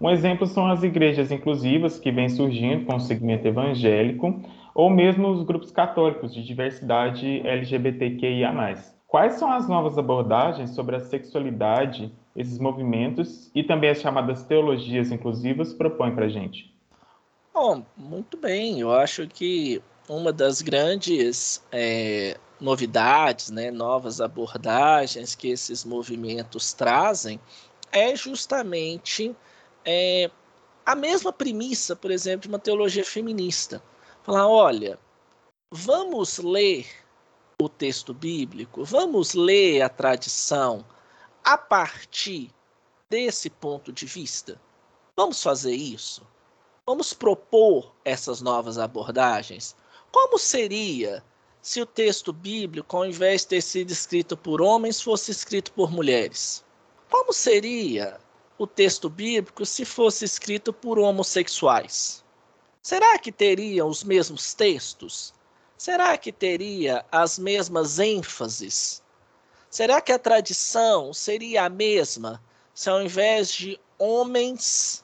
Um 0.01 0.09
exemplo 0.09 0.45
são 0.45 0.67
as 0.67 0.84
igrejas 0.84 1.32
inclusivas 1.32 1.97
que 1.97 2.11
vêm 2.11 2.28
surgindo 2.28 2.86
com 2.86 2.97
o 2.97 2.99
segmento 2.99 3.47
evangélico, 3.47 4.41
ou 4.76 4.89
mesmo 4.89 5.30
os 5.30 5.43
grupos 5.43 5.71
católicos 5.71 6.34
de 6.34 6.43
diversidade 6.43 7.39
LGBTQIA+. 7.47 8.76
Quais 9.07 9.36
são 9.36 9.49
as 9.49 9.69
novas 9.69 9.97
abordagens 9.97 10.71
sobre 10.71 10.97
a 10.97 10.99
sexualidade 10.99 12.11
esses 12.36 12.58
movimentos 12.58 13.52
e 13.54 13.64
também 13.64 13.90
as 13.90 14.00
chamadas 14.00 14.44
teologias 14.44 15.12
inclusivas 15.12 15.74
propõem 15.74 16.16
para 16.16 16.26
a 16.26 16.30
gente? 16.30 16.74
Bom, 17.54 17.86
muito 17.96 18.38
bem. 18.38 18.80
Eu 18.80 18.92
acho 18.92 19.28
que 19.28 19.82
uma 20.10 20.34
das 20.34 20.62
grandes 20.62 21.64
é, 21.72 22.38
novidades, 22.60 23.50
né, 23.52 23.70
novas 23.70 24.20
abordagens 24.20 25.36
que 25.36 25.50
esses 25.50 25.86
movimentos 25.86 26.74
trazem 26.74 27.40
é 27.92 28.16
justamente 28.16 29.36
é, 29.86 30.32
a 30.86 30.96
mesma 30.96 31.32
premissa, 31.32 31.96
por 31.96 32.10
exemplo, 32.10 32.42
de 32.42 32.48
uma 32.48 32.60
teologia 32.60 33.06
feminista. 33.06 33.84
Falar, 34.24 34.48
olha, 34.48 34.98
vamos 35.72 36.40
ler 36.40 36.88
o 37.62 37.70
texto 37.70 38.14
bíblico, 38.14 38.84
vamos 38.84 39.34
ler 39.34 39.82
a 39.82 39.90
tradição, 39.90 40.84
a 41.44 41.58
partir 41.58 42.50
desse 43.10 43.50
ponto 43.50 43.91
de 43.91 44.06
vista? 44.06 44.60
Vamos 45.16 45.44
fazer 45.44 45.76
isso? 45.76 46.26
Vamos 46.86 47.14
propor 47.14 47.94
essas 48.06 48.41
novas 48.41 48.78
abordagens? 48.78 49.76
Como 50.12 50.39
seria 50.39 51.24
se 51.62 51.82
o 51.82 51.86
texto 51.86 52.32
bíblico, 52.32 52.96
ao 52.96 53.06
invés 53.06 53.41
de 53.41 53.48
ter 53.48 53.62
sido 53.62 53.91
escrito 53.91 54.38
por 54.38 54.62
homens, 54.62 55.02
fosse 55.02 55.32
escrito 55.32 55.72
por 55.74 55.91
mulheres? 55.91 56.64
Como 57.10 57.34
seria 57.34 58.20
o 58.58 58.66
texto 58.66 59.10
bíblico 59.10 59.66
se 59.66 59.86
fosse 59.86 60.26
escrito 60.26 60.72
por 60.72 60.98
homossexuais? 60.98 62.24
Será 62.82 63.18
que 63.18 63.32
teria 63.32 63.86
os 63.86 64.04
mesmos 64.04 64.54
textos? 64.54 65.34
Será 65.78 66.18
que 66.18 66.32
teria 66.32 67.06
as 67.12 67.38
mesmas 67.38 68.00
ênfases? 68.00 69.02
Será 69.74 69.99
que 69.99 70.11
a 70.11 70.19
tradição 70.19 71.11
seria 71.11 71.63
a 71.63 71.69
mesma 71.69 72.39
se 72.76 72.91
ao 72.91 73.01
invés 73.01 73.51
de 73.51 73.80
homens, 73.97 75.03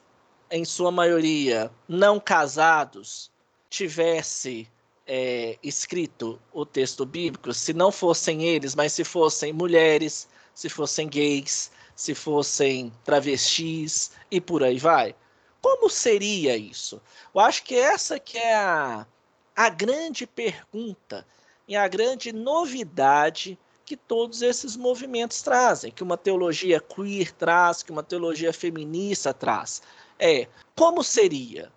em 0.51 0.63
sua 0.63 0.91
maioria, 0.91 1.71
não 1.87 2.19
casados, 2.19 3.31
tivesse 3.67 4.69
é, 5.07 5.57
escrito 5.63 6.39
o 6.53 6.67
texto 6.67 7.03
bíblico, 7.03 7.51
se 7.51 7.73
não 7.73 7.91
fossem 7.91 8.43
eles, 8.43 8.75
mas 8.75 8.93
se 8.93 9.03
fossem 9.03 9.51
mulheres, 9.51 10.27
se 10.53 10.69
fossem 10.69 11.09
gays, 11.09 11.71
se 11.95 12.13
fossem 12.13 12.93
travestis 13.03 14.11
e 14.29 14.39
por 14.39 14.63
aí 14.63 14.77
vai? 14.77 15.15
Como 15.63 15.89
seria 15.89 16.55
isso? 16.55 17.01
Eu 17.33 17.41
acho 17.41 17.63
que 17.63 17.73
essa 17.73 18.19
que 18.19 18.37
é 18.37 18.53
a, 18.53 19.07
a 19.55 19.69
grande 19.69 20.27
pergunta 20.27 21.25
e 21.67 21.75
a 21.75 21.87
grande 21.87 22.31
novidade 22.31 23.57
que 23.89 23.97
todos 23.97 24.43
esses 24.43 24.77
movimentos 24.77 25.41
trazem, 25.41 25.91
que 25.91 26.03
uma 26.03 26.15
teologia 26.15 26.79
queer 26.79 27.31
traz, 27.31 27.81
que 27.81 27.91
uma 27.91 28.03
teologia 28.03 28.53
feminista 28.53 29.33
traz. 29.33 29.81
É 30.19 30.47
como 30.75 31.03
seria? 31.03 31.71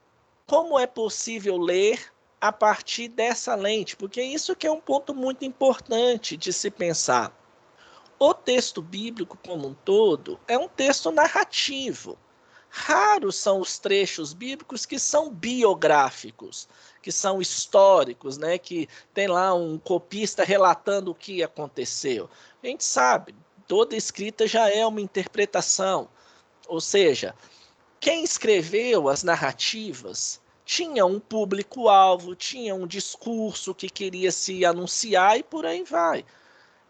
Como 0.47 0.79
é 0.79 0.87
possível 0.87 1.57
ler 1.57 2.13
a 2.39 2.53
partir 2.53 3.09
dessa 3.09 3.55
lente? 3.55 3.97
Porque 3.97 4.21
isso 4.21 4.55
que 4.55 4.67
é 4.67 4.71
um 4.71 4.79
ponto 4.79 5.15
muito 5.15 5.47
importante 5.47 6.37
de 6.37 6.53
se 6.53 6.71
pensar. 6.71 7.35
O 8.19 8.35
texto 8.35 8.83
bíblico 8.83 9.39
como 9.47 9.69
um 9.69 9.75
todo 9.75 10.39
é 10.47 10.59
um 10.59 10.69
texto 10.69 11.11
narrativo. 11.11 12.19
Raros 12.69 13.37
são 13.37 13.59
os 13.59 13.79
trechos 13.79 14.35
bíblicos 14.35 14.85
que 14.85 14.99
são 14.99 15.31
biográficos, 15.31 16.69
que 17.03 17.11
são 17.11 17.43
históricos, 17.43 18.39
né? 18.39 18.57
Que 18.57 18.89
tem 19.13 19.27
lá 19.27 19.53
um 19.53 19.77
copista 19.77 20.45
relatando 20.45 21.11
o 21.11 21.15
que 21.15 21.43
aconteceu. 21.43 22.31
A 22.63 22.67
gente 22.67 22.85
sabe, 22.85 23.35
toda 23.67 23.97
escrita 23.97 24.47
já 24.47 24.71
é 24.71 24.87
uma 24.87 25.01
interpretação. 25.01 26.09
Ou 26.69 26.81
seja, 26.81 27.35
quem 27.99 28.23
escreveu 28.23 29.09
as 29.09 29.23
narrativas 29.23 30.41
tinha 30.65 31.05
um 31.05 31.19
público-alvo, 31.19 32.37
tinha 32.37 32.75
um 32.75 32.87
discurso 32.87 33.75
que 33.75 33.91
queria 33.91 34.31
se 34.31 34.65
anunciar 34.65 35.39
e 35.39 35.43
por 35.43 35.67
aí 35.67 35.83
vai. 35.83 36.25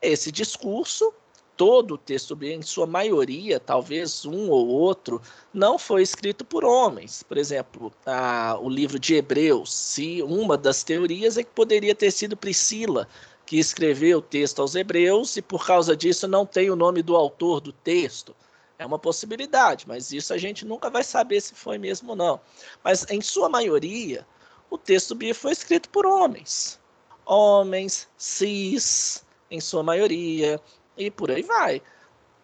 Esse 0.01 0.31
discurso 0.31 1.13
todo 1.57 1.94
o 1.94 1.98
texto 1.98 2.34
bíblico, 2.34 2.61
em 2.61 2.66
sua 2.66 2.86
maioria, 2.86 3.61
talvez 3.61 4.24
um 4.24 4.50
ou 4.50 4.68
outro, 4.68 5.20
não 5.53 5.78
foi 5.78 6.03
escrito 6.03 6.44
por 6.44 6.64
homens. 6.64 7.22
Por 7.22 7.36
exemplo, 7.36 7.92
a, 8.07 8.59
o 8.61 8.68
livro 8.68 8.98
de 8.98 9.14
Hebreus, 9.14 9.72
se 9.72 10.22
uma 10.22 10.57
das 10.57 10.82
teorias 10.82 11.36
é 11.36 11.42
que 11.42 11.50
poderia 11.50 11.94
ter 11.94 12.11
sido 12.11 12.36
Priscila 12.36 13.09
que 13.44 13.59
escreveu 13.59 14.18
o 14.18 14.22
texto 14.22 14.62
aos 14.62 14.74
Hebreus 14.74 15.36
e 15.36 15.42
por 15.42 15.66
causa 15.66 15.96
disso 15.96 16.26
não 16.26 16.46
tem 16.46 16.70
o 16.70 16.76
nome 16.76 17.03
do 17.03 17.14
autor 17.14 17.61
do 17.61 17.72
texto. 17.72 18.34
É 18.78 18.86
uma 18.86 18.98
possibilidade, 18.98 19.86
mas 19.86 20.12
isso 20.12 20.32
a 20.32 20.38
gente 20.38 20.64
nunca 20.64 20.90
vai 20.90 21.05
saber 21.05 21.40
se 21.40 21.55
foi 21.55 21.78
mesmo 21.78 22.11
ou 22.11 22.16
não. 22.16 22.40
Mas 22.82 23.07
em 23.11 23.20
sua 23.20 23.48
maioria, 23.48 24.26
o 24.70 24.78
texto 24.78 25.14
bíblico 25.14 25.40
foi 25.40 25.53
escrito 25.53 25.88
por 25.90 26.07
homens. 26.07 26.80
Homens, 27.26 28.09
cis, 28.16 29.24
em 29.50 29.61
sua 29.61 29.82
maioria, 29.82 30.59
e 30.97 31.11
por 31.11 31.30
aí 31.30 31.43
vai. 31.43 31.82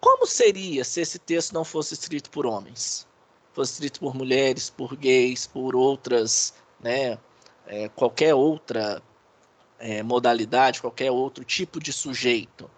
Como 0.01 0.26
seria 0.26 0.84
se 0.84 1.01
esse 1.01 1.18
texto 1.18 1.53
não 1.53 1.64
fosse 1.64 1.94
escrito 1.94 2.30
por 2.30 2.46
homens? 2.46 3.09
fosse 3.59 3.72
escrito 3.72 3.99
por 3.99 4.14
mulheres, 4.14 4.70
por 4.70 4.94
gays, 4.94 5.44
por 5.44 5.74
outras, 5.74 6.55
né, 6.78 7.18
é, 7.66 7.88
qualquer 7.88 8.32
outra 8.32 9.03
é, 9.80 10.01
modalidade, 10.01 10.80
qualquer 10.80 11.11
outro 11.11 11.42
tipo 11.44 11.80
de 11.80 11.92
sujeito. 11.92 12.70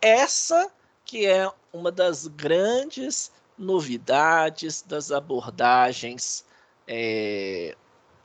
Essa 0.00 0.72
que 1.04 1.26
é 1.26 1.46
uma 1.70 1.92
das 1.92 2.26
grandes 2.26 3.30
novidades 3.58 4.80
das 4.80 5.10
abordagens 5.10 6.42
é, 6.88 7.76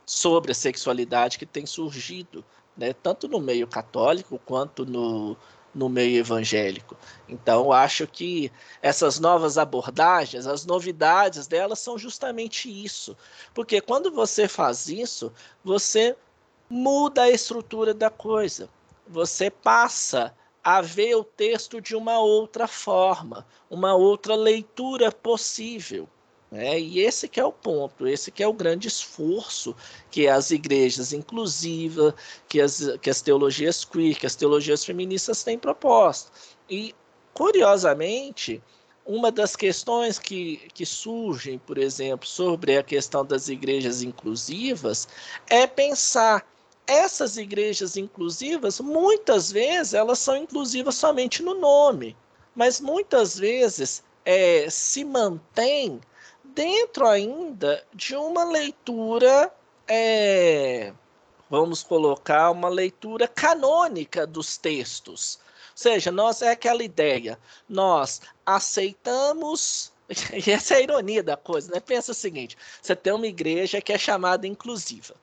sobre 0.06 0.52
a 0.52 0.54
sexualidade 0.54 1.38
que 1.38 1.44
tem 1.44 1.66
surgido, 1.66 2.42
né, 2.74 2.94
tanto 2.94 3.28
no 3.28 3.38
meio 3.38 3.66
católico 3.66 4.40
quanto 4.46 4.86
no, 4.86 5.36
no 5.74 5.88
meio 5.88 6.18
evangélico. 6.18 6.96
Então, 7.28 7.72
acho 7.72 8.06
que 8.06 8.50
essas 8.82 9.20
novas 9.20 9.56
abordagens, 9.56 10.46
as 10.46 10.66
novidades 10.66 11.46
delas 11.46 11.78
são 11.78 11.96
justamente 11.96 12.68
isso. 12.68 13.16
Porque 13.54 13.80
quando 13.80 14.10
você 14.10 14.48
faz 14.48 14.88
isso, 14.88 15.32
você 15.62 16.16
muda 16.68 17.22
a 17.22 17.30
estrutura 17.30 17.94
da 17.94 18.10
coisa. 18.10 18.68
Você 19.06 19.50
passa 19.50 20.34
a 20.62 20.80
ver 20.80 21.14
o 21.16 21.24
texto 21.24 21.80
de 21.80 21.96
uma 21.96 22.18
outra 22.18 22.66
forma, 22.66 23.46
uma 23.68 23.94
outra 23.94 24.34
leitura 24.34 25.10
possível. 25.10 26.08
Né? 26.50 26.80
E 26.80 27.00
esse 27.00 27.28
que 27.28 27.38
é 27.38 27.44
o 27.44 27.52
ponto, 27.52 28.08
esse 28.08 28.30
que 28.32 28.42
é 28.42 28.46
o 28.46 28.52
grande 28.52 28.88
esforço 28.88 29.74
que 30.10 30.26
as 30.26 30.50
igrejas 30.50 31.12
inclusivas, 31.12 32.12
que 32.48 32.60
as, 32.60 32.98
que 33.00 33.08
as 33.08 33.22
teologias 33.22 33.84
queer, 33.84 34.18
que 34.18 34.26
as 34.26 34.34
teologias 34.34 34.84
feministas 34.84 35.44
têm 35.44 35.58
proposto. 35.58 36.32
E, 36.68 36.94
curiosamente, 37.32 38.60
uma 39.06 39.30
das 39.30 39.54
questões 39.54 40.18
que, 40.18 40.56
que 40.74 40.84
surgem, 40.84 41.58
por 41.58 41.78
exemplo, 41.78 42.26
sobre 42.26 42.76
a 42.76 42.82
questão 42.82 43.24
das 43.24 43.48
igrejas 43.48 44.02
inclusivas 44.02 45.08
é 45.48 45.66
pensar 45.66 46.44
essas 46.86 47.36
igrejas 47.36 47.96
inclusivas, 47.96 48.80
muitas 48.80 49.52
vezes, 49.52 49.94
elas 49.94 50.18
são 50.18 50.36
inclusivas 50.36 50.96
somente 50.96 51.40
no 51.40 51.54
nome, 51.54 52.16
mas 52.52 52.80
muitas 52.80 53.38
vezes 53.38 54.02
é, 54.24 54.68
se 54.68 55.04
mantém 55.04 56.00
dentro 56.54 57.06
ainda 57.06 57.84
de 57.92 58.14
uma 58.14 58.44
leitura, 58.44 59.52
é, 59.88 60.92
vamos 61.48 61.82
colocar, 61.82 62.50
uma 62.50 62.68
leitura 62.68 63.26
canônica 63.26 64.26
dos 64.26 64.56
textos. 64.56 65.38
Ou 65.70 65.76
seja, 65.76 66.10
nós 66.10 66.42
é 66.42 66.50
aquela 66.50 66.82
ideia, 66.82 67.38
nós 67.68 68.20
aceitamos 68.44 69.92
e 70.34 70.50
essa 70.50 70.74
é 70.74 70.78
a 70.78 70.82
ironia 70.82 71.22
da 71.22 71.36
coisa, 71.36 71.72
né? 71.72 71.80
Pensa 71.80 72.12
o 72.12 72.14
seguinte: 72.14 72.56
você 72.82 72.96
tem 72.96 73.12
uma 73.12 73.26
igreja 73.26 73.80
que 73.80 73.92
é 73.92 73.98
chamada 73.98 74.46
inclusiva. 74.46 75.14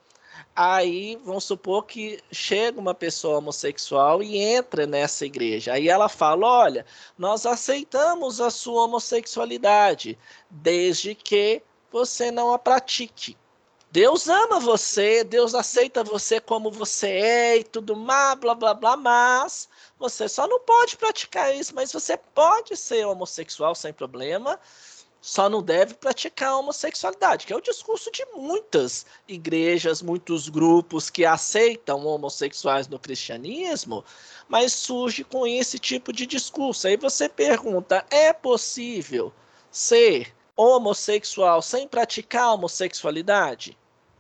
Aí, 0.60 1.16
vamos 1.24 1.44
supor 1.44 1.86
que 1.86 2.20
chega 2.32 2.80
uma 2.80 2.96
pessoa 2.96 3.38
homossexual 3.38 4.24
e 4.24 4.40
entra 4.40 4.88
nessa 4.88 5.24
igreja. 5.24 5.74
Aí 5.74 5.88
ela 5.88 6.10
fala: 6.10 6.48
Olha, 6.48 6.84
nós 7.16 7.46
aceitamos 7.46 8.42
a 8.42 8.50
sua 8.50 8.86
homossexualidade, 8.86 10.18
desde 10.50 11.14
que 11.14 11.62
você 11.92 12.32
não 12.32 12.52
a 12.52 12.58
pratique. 12.58 13.38
Deus 13.92 14.28
ama 14.28 14.60
você, 14.60 15.24
Deus 15.24 15.54
aceita 15.54 16.04
você 16.04 16.42
como 16.42 16.72
você 16.72 17.08
é 17.08 17.58
e 17.58 17.64
tudo 17.64 17.96
mais, 17.96 18.40
blá 18.40 18.56
blá 18.56 18.74
blá, 18.74 18.98
mas 18.98 19.70
você 20.00 20.28
só 20.28 20.48
não 20.48 20.60
pode 20.62 20.98
praticar 20.98 21.56
isso, 21.56 21.76
mas 21.76 21.94
você 21.94 22.18
pode 22.18 22.76
ser 22.76 23.06
homossexual 23.06 23.76
sem 23.76 23.94
problema 23.94 24.60
só 25.22 25.50
não 25.50 25.62
deve 25.62 25.96
praticar 25.96 26.58
homossexualidade, 26.58 27.46
que 27.46 27.54
é 27.54 27.56
o 27.56 27.62
discurso 27.62 28.12
de 28.12 28.26
muitas 28.36 29.06
igrejas, 29.28 30.02
muitos 30.02 30.48
grupos 30.48 31.10
que 31.10 31.26
aceitam 31.26 32.06
homossexuais 32.06 32.88
no 32.88 33.00
cristianismo, 33.00 34.06
mas 34.48 34.74
surge 34.74 35.24
com 35.24 35.46
esse 35.46 35.80
tipo 35.80 36.14
de 36.14 36.26
discurso. 36.26 36.88
Aí 36.88 36.98
você 36.98 37.28
pergunta: 37.28 38.06
é 38.10 38.32
possível 38.32 39.34
ser 39.72 40.34
homossexual 40.56 41.62
sem 41.62 41.88
praticar 41.88 42.54
homossexualidade? 42.54 43.78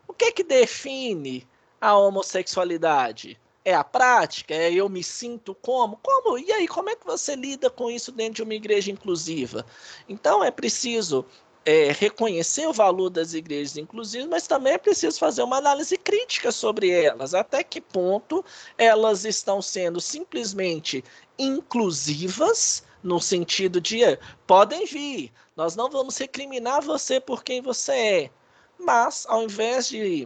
O 0.07 0.13
que 0.13 0.31
que 0.31 0.43
define 0.43 1.47
a 1.79 1.95
homossexualidade? 1.97 3.39
É 3.67 3.73
a 3.73 3.83
prática? 3.83 4.53
É 4.55 4.71
eu 4.71 4.87
me 4.87 5.03
sinto 5.03 5.53
como? 5.53 5.97
Como? 5.97 6.39
E 6.39 6.53
aí, 6.53 6.69
como 6.69 6.89
é 6.89 6.95
que 6.95 7.05
você 7.05 7.35
lida 7.35 7.69
com 7.69 7.91
isso 7.91 8.13
dentro 8.13 8.35
de 8.35 8.43
uma 8.43 8.53
igreja 8.53 8.89
inclusiva? 8.89 9.65
Então, 10.07 10.41
é 10.41 10.49
preciso 10.49 11.25
é, 11.65 11.91
reconhecer 11.91 12.65
o 12.65 12.71
valor 12.71 13.09
das 13.09 13.33
igrejas 13.33 13.75
inclusivas, 13.75 14.29
mas 14.29 14.47
também 14.47 14.71
é 14.71 14.77
preciso 14.77 15.19
fazer 15.19 15.43
uma 15.43 15.57
análise 15.57 15.97
crítica 15.97 16.49
sobre 16.49 16.89
elas. 16.89 17.33
Até 17.33 17.61
que 17.61 17.81
ponto 17.81 18.43
elas 18.77 19.25
estão 19.25 19.61
sendo 19.61 19.99
simplesmente 19.99 21.03
inclusivas, 21.37 22.83
no 23.03 23.19
sentido 23.19 23.81
de 23.81 23.99
podem 24.47 24.85
vir, 24.85 25.33
nós 25.57 25.75
não 25.75 25.89
vamos 25.89 26.17
recriminar 26.17 26.81
você 26.81 27.19
por 27.19 27.43
quem 27.43 27.61
você 27.61 27.91
é. 27.91 28.31
Mas, 28.79 29.25
ao 29.27 29.43
invés 29.43 29.89
de 29.89 30.25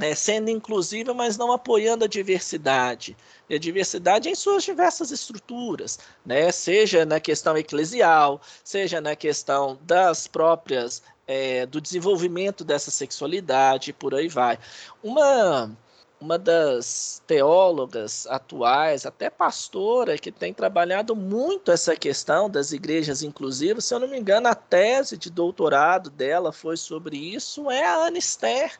é, 0.00 0.14
sendo 0.14 0.48
inclusiva, 0.48 1.12
mas 1.12 1.36
não 1.36 1.50
apoiando 1.50 2.04
a 2.04 2.08
diversidade. 2.08 3.16
E 3.50 3.54
a 3.54 3.58
diversidade 3.58 4.28
em 4.28 4.34
suas 4.34 4.62
diversas 4.62 5.10
estruturas, 5.10 5.98
né? 6.24 6.52
seja 6.52 7.04
na 7.04 7.18
questão 7.18 7.56
eclesial, 7.56 8.40
seja 8.62 9.00
na 9.00 9.16
questão 9.16 9.76
das 9.82 10.28
próprias, 10.28 11.02
é, 11.26 11.66
do 11.66 11.80
desenvolvimento 11.80 12.64
dessa 12.64 12.92
sexualidade, 12.92 13.92
por 13.92 14.14
aí 14.14 14.28
vai. 14.28 14.56
Uma, 15.02 15.76
uma 16.20 16.38
das 16.38 17.20
teólogas 17.26 18.24
atuais, 18.28 19.04
até 19.04 19.28
pastora, 19.28 20.16
que 20.16 20.30
tem 20.30 20.54
trabalhado 20.54 21.16
muito 21.16 21.72
essa 21.72 21.96
questão 21.96 22.48
das 22.48 22.70
igrejas 22.70 23.24
inclusivas, 23.24 23.84
se 23.86 23.94
eu 23.94 23.98
não 23.98 24.08
me 24.08 24.18
engano, 24.18 24.46
a 24.46 24.54
tese 24.54 25.16
de 25.16 25.28
doutorado 25.28 26.08
dela 26.08 26.52
foi 26.52 26.76
sobre 26.76 27.16
isso, 27.16 27.68
é 27.68 27.84
a 27.84 28.06
Anne 28.06 28.22
Ster. 28.22 28.78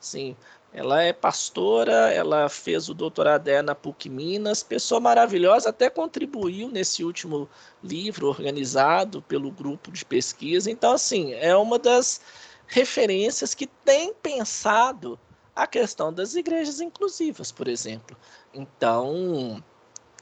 Sim, 0.00 0.34
ela 0.72 1.02
é 1.02 1.12
pastora, 1.12 2.12
ela 2.12 2.48
fez 2.48 2.88
o 2.88 2.94
doutorado 2.94 3.42
dela 3.42 3.62
na 3.62 3.74
PUC 3.74 4.08
Minas, 4.08 4.62
pessoa 4.62 5.00
maravilhosa, 5.00 5.70
até 5.70 5.90
contribuiu 5.90 6.68
nesse 6.68 7.02
último 7.02 7.48
livro 7.82 8.28
organizado 8.28 9.20
pelo 9.22 9.50
grupo 9.50 9.90
de 9.90 10.04
pesquisa. 10.04 10.70
Então, 10.70 10.92
assim, 10.92 11.32
é 11.34 11.56
uma 11.56 11.78
das 11.78 12.20
referências 12.68 13.52
que 13.52 13.66
tem 13.66 14.14
pensado 14.14 15.18
a 15.56 15.66
questão 15.66 16.12
das 16.12 16.36
igrejas 16.36 16.80
inclusivas, 16.80 17.50
por 17.50 17.66
exemplo. 17.66 18.16
Então, 18.54 19.62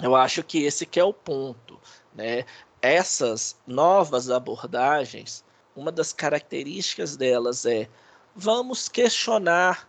eu 0.01 0.17
acho 0.17 0.43
que 0.43 0.65
esse 0.65 0.87
que 0.87 0.99
é 0.99 1.05
o 1.05 1.13
ponto, 1.13 1.79
né? 2.15 2.45
Essas 2.81 3.57
novas 3.67 4.31
abordagens, 4.31 5.45
uma 5.77 5.93
das 5.93 6.13
características 6.13 7.17
delas 7.17 7.67
é 7.67 7.89
vamos 8.35 8.89
questionar 8.89 9.88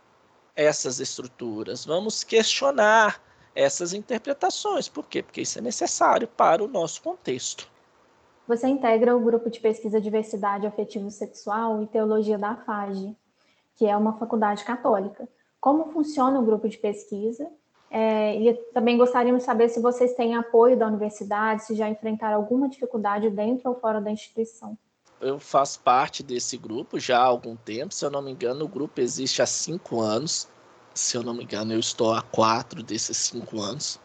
essas 0.60 1.00
estruturas, 1.00 1.86
vamos 1.86 2.24
questionar 2.24 3.22
essas 3.56 3.94
interpretações. 3.94 4.90
Por 4.90 5.06
quê? 5.06 5.24
Porque 5.24 5.42
isso 5.42 5.58
é 5.58 5.62
necessário 5.62 6.28
para 6.28 6.64
o 6.64 6.68
nosso 6.68 7.02
contexto. 7.02 7.70
Você 8.46 8.68
integra 8.68 9.16
o 9.16 9.20
grupo 9.20 9.50
de 9.50 9.60
pesquisa 9.60 10.02
Diversidade 10.02 10.68
Afetivo-Sexual 10.68 11.82
e 11.84 11.88
Teologia 11.88 12.38
da 12.38 12.56
FAGE, 12.56 13.16
que 13.76 13.86
é 13.86 13.96
uma 13.96 14.18
faculdade 14.18 14.66
católica. 14.66 15.28
Como 15.62 15.92
funciona 15.92 16.40
o 16.40 16.46
grupo 16.46 16.68
de 16.68 16.78
pesquisa? 16.78 17.50
É, 17.90 18.36
e 18.36 18.54
também 18.74 18.98
gostaríamos 18.98 19.44
de 19.44 19.46
saber 19.46 19.70
se 19.70 19.80
vocês 19.80 20.14
têm 20.14 20.36
apoio 20.36 20.78
da 20.78 20.88
universidade, 20.88 21.64
se 21.64 21.76
já 21.76 21.90
enfrentaram 21.90 22.38
alguma 22.38 22.68
dificuldade 22.68 23.30
dentro 23.30 23.70
ou 23.70 23.80
fora 23.80 24.02
da 24.02 24.12
instituição 24.12 24.78
eu 25.22 25.40
faço 25.40 25.80
parte 25.82 26.24
desse 26.24 26.58
grupo 26.58 27.00
já 27.00 27.20
há 27.20 27.24
algum 27.24 27.56
tempo. 27.56 27.94
Se 27.94 28.06
eu 28.06 28.10
não 28.10 28.22
me 28.22 28.32
engano, 28.32 28.66
o 28.66 28.68
grupo 28.68 29.02
existe 29.02 29.42
há 29.42 29.46
cinco 29.46 30.02
anos. 30.02 30.48
Se 30.94 31.18
eu 31.18 31.24
não 31.24 31.34
me 31.34 31.44
engano, 31.44 31.74
eu 31.74 31.80
estou 31.80 32.14
há 32.14 32.22
quatro 32.22 32.82
desses 32.82 33.18
cinco 33.18 33.62
anos. 33.62 34.00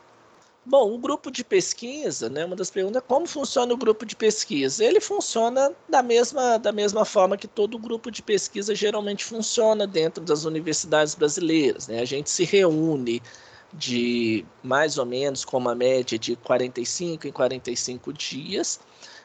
Bom, 0.66 0.94
o 0.94 0.98
grupo 0.98 1.30
de 1.30 1.44
pesquisa, 1.44 2.30
né, 2.30 2.42
uma 2.42 2.56
das 2.56 2.70
perguntas 2.70 3.02
é 3.02 3.04
como 3.06 3.26
funciona 3.26 3.74
o 3.74 3.76
grupo 3.76 4.06
de 4.06 4.16
pesquisa. 4.16 4.82
Ele 4.82 4.98
funciona 4.98 5.72
da 5.88 6.02
mesma, 6.02 6.58
da 6.58 6.72
mesma 6.72 7.04
forma 7.04 7.36
que 7.36 7.46
todo 7.46 7.78
grupo 7.78 8.10
de 8.10 8.22
pesquisa 8.22 8.74
geralmente 8.74 9.24
funciona 9.24 9.86
dentro 9.86 10.24
das 10.24 10.44
universidades 10.44 11.14
brasileiras. 11.14 11.86
Né? 11.86 12.00
A 12.00 12.04
gente 12.06 12.30
se 12.30 12.44
reúne 12.44 13.22
de 13.74 14.44
mais 14.62 14.96
ou 14.96 15.04
menos 15.04 15.44
com 15.44 15.58
uma 15.58 15.74
média 15.74 16.18
de 16.18 16.34
45 16.36 17.28
em 17.28 17.32
45 17.32 18.12
dias 18.12 18.80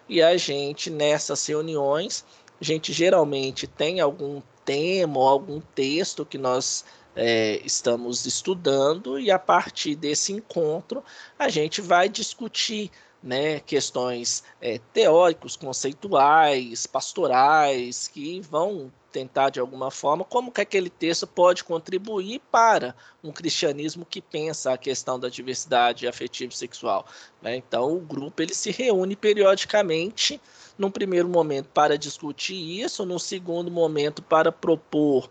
e 0.09 0.21
a 0.21 0.35
gente, 0.35 0.89
nessas 0.89 1.45
reuniões, 1.45 2.25
a 2.59 2.63
gente 2.63 2.91
geralmente 2.91 3.67
tem 3.67 4.01
algum 4.01 4.41
tema 4.65 5.19
ou 5.19 5.27
algum 5.27 5.61
texto 5.61 6.25
que 6.25 6.37
nós 6.37 6.83
é, 7.15 7.61
estamos 7.63 8.25
estudando, 8.25 9.19
e 9.19 9.29
a 9.31 9.39
partir 9.39 9.95
desse 9.95 10.33
encontro 10.33 11.03
a 11.37 11.47
gente 11.47 11.81
vai 11.81 12.09
discutir 12.09 12.91
né, 13.21 13.59
questões 13.59 14.43
é, 14.61 14.79
teóricos, 14.93 15.55
conceituais, 15.55 16.87
pastorais, 16.87 18.07
que 18.07 18.39
vão 18.39 18.91
tentar 19.11 19.49
de 19.49 19.59
alguma 19.59 19.91
forma 19.91 20.23
como 20.23 20.51
que 20.51 20.61
aquele 20.61 20.89
texto 20.89 21.25
pode 21.25 21.63
contribuir 21.63 22.41
para 22.51 22.95
um 23.23 23.31
cristianismo 23.31 24.05
que 24.05 24.21
pensa 24.21 24.73
a 24.73 24.77
questão 24.77 25.19
da 25.19 25.29
diversidade 25.29 26.07
afetiva 26.07 26.53
e 26.53 26.55
sexual. 26.55 27.05
Né? 27.41 27.55
Então 27.55 27.95
o 27.95 27.99
grupo 27.99 28.41
ele 28.41 28.53
se 28.53 28.71
reúne 28.71 29.15
periodicamente, 29.15 30.39
num 30.77 30.91
primeiro 30.91 31.27
momento 31.27 31.67
para 31.73 31.97
discutir 31.97 32.81
isso, 32.81 33.05
num 33.05 33.19
segundo 33.19 33.69
momento 33.69 34.21
para 34.21 34.51
propor 34.51 35.29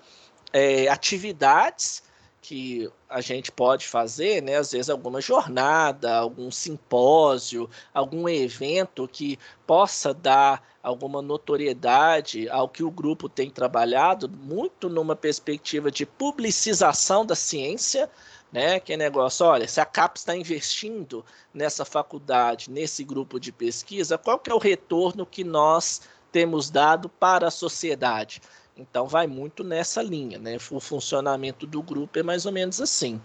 é, 0.53 0.89
atividades 0.89 2.03
que 2.49 2.90
a 3.11 3.20
gente 3.20 3.53
pode 3.53 3.86
fazer, 3.86 4.42
né? 4.42 4.57
Às 4.57 4.72
vezes 4.72 4.88
alguma 4.88 5.20
jornada, 5.20 6.16
algum 6.16 6.51
simpósio, 6.51 7.68
algum 7.92 8.26
evento 8.26 9.07
que 9.07 9.38
possa 9.66 10.14
dar 10.14 10.66
alguma 10.82 11.20
notoriedade 11.20 12.49
ao 12.49 12.66
que 12.66 12.82
o 12.82 12.90
grupo 12.90 13.28
tem 13.28 13.51
trabalhado, 13.51 14.30
muito 14.30 14.88
numa 14.88 15.14
perspectiva 15.14 15.90
de 15.90 16.07
publicização 16.07 17.26
da 17.26 17.34
ciência, 17.34 18.09
né? 18.51 18.80
Que 18.80 18.94
é 18.94 18.96
negócio, 18.96 19.44
olha, 19.44 19.68
se 19.68 19.78
a 19.78 19.84
CAPES 19.84 20.22
está 20.22 20.34
investindo 20.34 21.22
nessa 21.53 21.84
faculdade, 21.84 22.70
nesse 22.70 23.05
grupo 23.05 23.38
de 23.38 23.53
pesquisa, 23.53 24.16
qual 24.16 24.38
que 24.38 24.51
é 24.51 24.55
o 24.55 24.59
retorno 24.59 25.26
que 25.26 25.44
nós 25.44 26.01
temos 26.32 26.70
dado 26.70 27.11
para 27.11 27.49
a 27.49 27.51
sociedade? 27.51 28.40
Então 28.79 29.07
vai 29.07 29.26
muito 29.26 29.64
nessa 29.64 30.01
linha, 30.01 30.39
né? 30.39 30.57
O 30.70 30.79
funcionamento 30.79 31.66
do 31.66 31.83
grupo 31.83 32.18
é 32.18 32.22
mais 32.22 32.47
ou 32.47 32.53
menos 32.53 32.81
assim. 32.81 33.20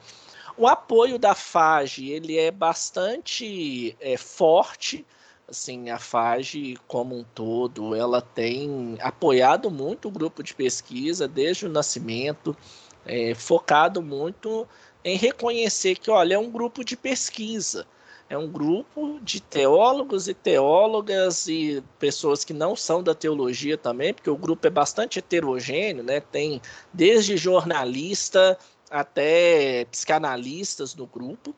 O 0.58 0.68
apoio 0.68 1.18
da 1.18 1.36
FAGE 1.36 2.12
ele 2.12 2.38
é 2.38 2.52
bastante 2.52 3.96
é, 4.00 4.18
forte, 4.18 5.06
assim, 5.48 5.90
a 5.90 6.00
FAGE 6.00 6.78
como 6.88 7.18
um 7.18 7.24
todo, 7.24 7.96
ela 7.96 8.22
tem 8.22 8.98
apoiado 9.02 9.70
muito 9.72 10.08
o 10.08 10.12
grupo 10.12 10.44
de 10.44 10.54
pesquisa 10.54 11.28
desde 11.28 11.66
o 11.66 11.70
nascimento, 11.70 12.56
é, 13.06 13.34
focado 13.36 14.02
muito 14.02 14.68
em 15.04 15.18
reconhecer 15.18 15.96
que, 15.96 16.10
olha, 16.10 16.36
é 16.36 16.40
um 16.40 16.50
grupo 16.50 16.84
de 16.84 16.96
pesquisa, 16.96 17.86
é 18.34 18.38
um 18.38 18.48
grupo 18.48 19.20
de 19.22 19.40
teólogos 19.40 20.28
e 20.28 20.34
teólogas 20.34 21.48
e 21.48 21.84
pessoas 22.00 22.44
que 22.44 22.54
não 22.54 22.76
são 22.76 23.04
da 23.04 23.14
teologia 23.14 23.78
também, 23.78 24.14
porque 24.14 24.30
o 24.30 24.36
grupo 24.36 24.66
é 24.66 24.72
bastante 24.72 25.20
heterogêneo, 25.20 26.04
né? 26.04 26.20
Tem 26.20 26.60
desde 26.92 27.38
jornalista 27.38 28.58
até 28.90 29.86
psicanalistas 29.86 30.96
no 30.96 31.06
grupo. 31.06 31.56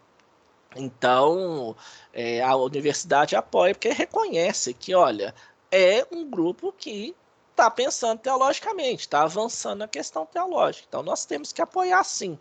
Então, 0.75 1.73
é, 2.13 2.43
a 2.43 2.55
universidade 2.57 3.37
apoia 3.37 3.73
porque 3.73 3.89
reconhece 3.89 4.73
que, 4.73 4.93
olha, 4.93 5.33
é 5.71 6.05
um 6.11 6.29
grupo 6.29 6.73
que 6.73 7.15
está 7.51 7.71
pensando 7.71 8.19
teologicamente, 8.19 9.01
está 9.01 9.23
avançando 9.23 9.79
na 9.79 9.87
questão 9.87 10.25
teológica. 10.25 10.85
Então, 10.89 11.01
nós 11.01 11.25
temos 11.25 11.53
que 11.53 11.61
apoiar 11.61 12.03
sim. 12.03 12.37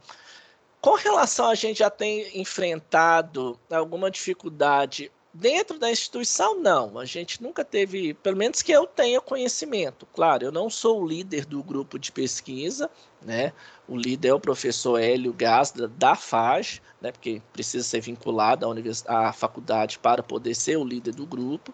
Com 0.84 0.96
relação 0.96 1.48
a 1.48 1.54
gente 1.54 1.78
já 1.78 1.88
tem 1.88 2.38
enfrentado 2.38 3.58
alguma 3.70 4.10
dificuldade 4.10 5.10
dentro 5.32 5.78
da 5.78 5.90
instituição, 5.90 6.60
não. 6.60 6.98
A 6.98 7.06
gente 7.06 7.42
nunca 7.42 7.64
teve, 7.64 8.12
pelo 8.12 8.36
menos 8.36 8.60
que 8.60 8.70
eu 8.70 8.86
tenha 8.86 9.18
conhecimento. 9.18 10.04
Claro, 10.12 10.44
eu 10.44 10.52
não 10.52 10.68
sou 10.68 11.00
o 11.00 11.06
líder 11.06 11.46
do 11.46 11.62
grupo 11.62 11.98
de 11.98 12.12
pesquisa, 12.12 12.90
né? 13.22 13.54
O 13.88 13.96
líder 13.96 14.28
é 14.28 14.34
o 14.34 14.38
professor 14.38 15.00
Hélio 15.00 15.32
Gasda 15.32 15.88
da 15.88 16.14
FAG, 16.14 16.82
né? 17.00 17.10
Porque 17.10 17.40
precisa 17.50 17.82
ser 17.82 18.02
vinculado 18.02 18.66
à, 19.06 19.28
à 19.28 19.32
faculdade 19.32 19.98
para 19.98 20.22
poder 20.22 20.54
ser 20.54 20.76
o 20.76 20.84
líder 20.84 21.14
do 21.14 21.24
grupo. 21.24 21.72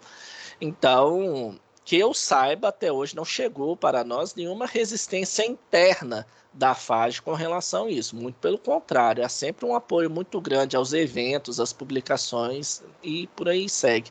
Então, 0.61 1.59
que 1.91 1.99
eu 1.99 2.15
saiba, 2.15 2.69
até 2.69 2.93
hoje 2.93 3.17
não 3.17 3.25
chegou 3.25 3.77
para 3.77 4.05
nós 4.05 4.33
nenhuma 4.33 4.65
resistência 4.65 5.45
interna 5.45 6.25
da 6.53 6.73
FAGE 6.73 7.21
com 7.21 7.33
relação 7.33 7.87
a 7.87 7.91
isso. 7.91 8.15
Muito 8.15 8.37
pelo 8.37 8.59
contrário, 8.59 9.25
há 9.25 9.29
sempre 9.29 9.67
um 9.67 9.75
apoio 9.75 10.09
muito 10.09 10.41
grande 10.41 10.77
aos 10.77 10.93
eventos, 10.93 11.59
às 11.59 11.73
publicações 11.73 12.81
e 13.03 13.27
por 13.35 13.49
aí 13.49 13.69
segue. 13.69 14.09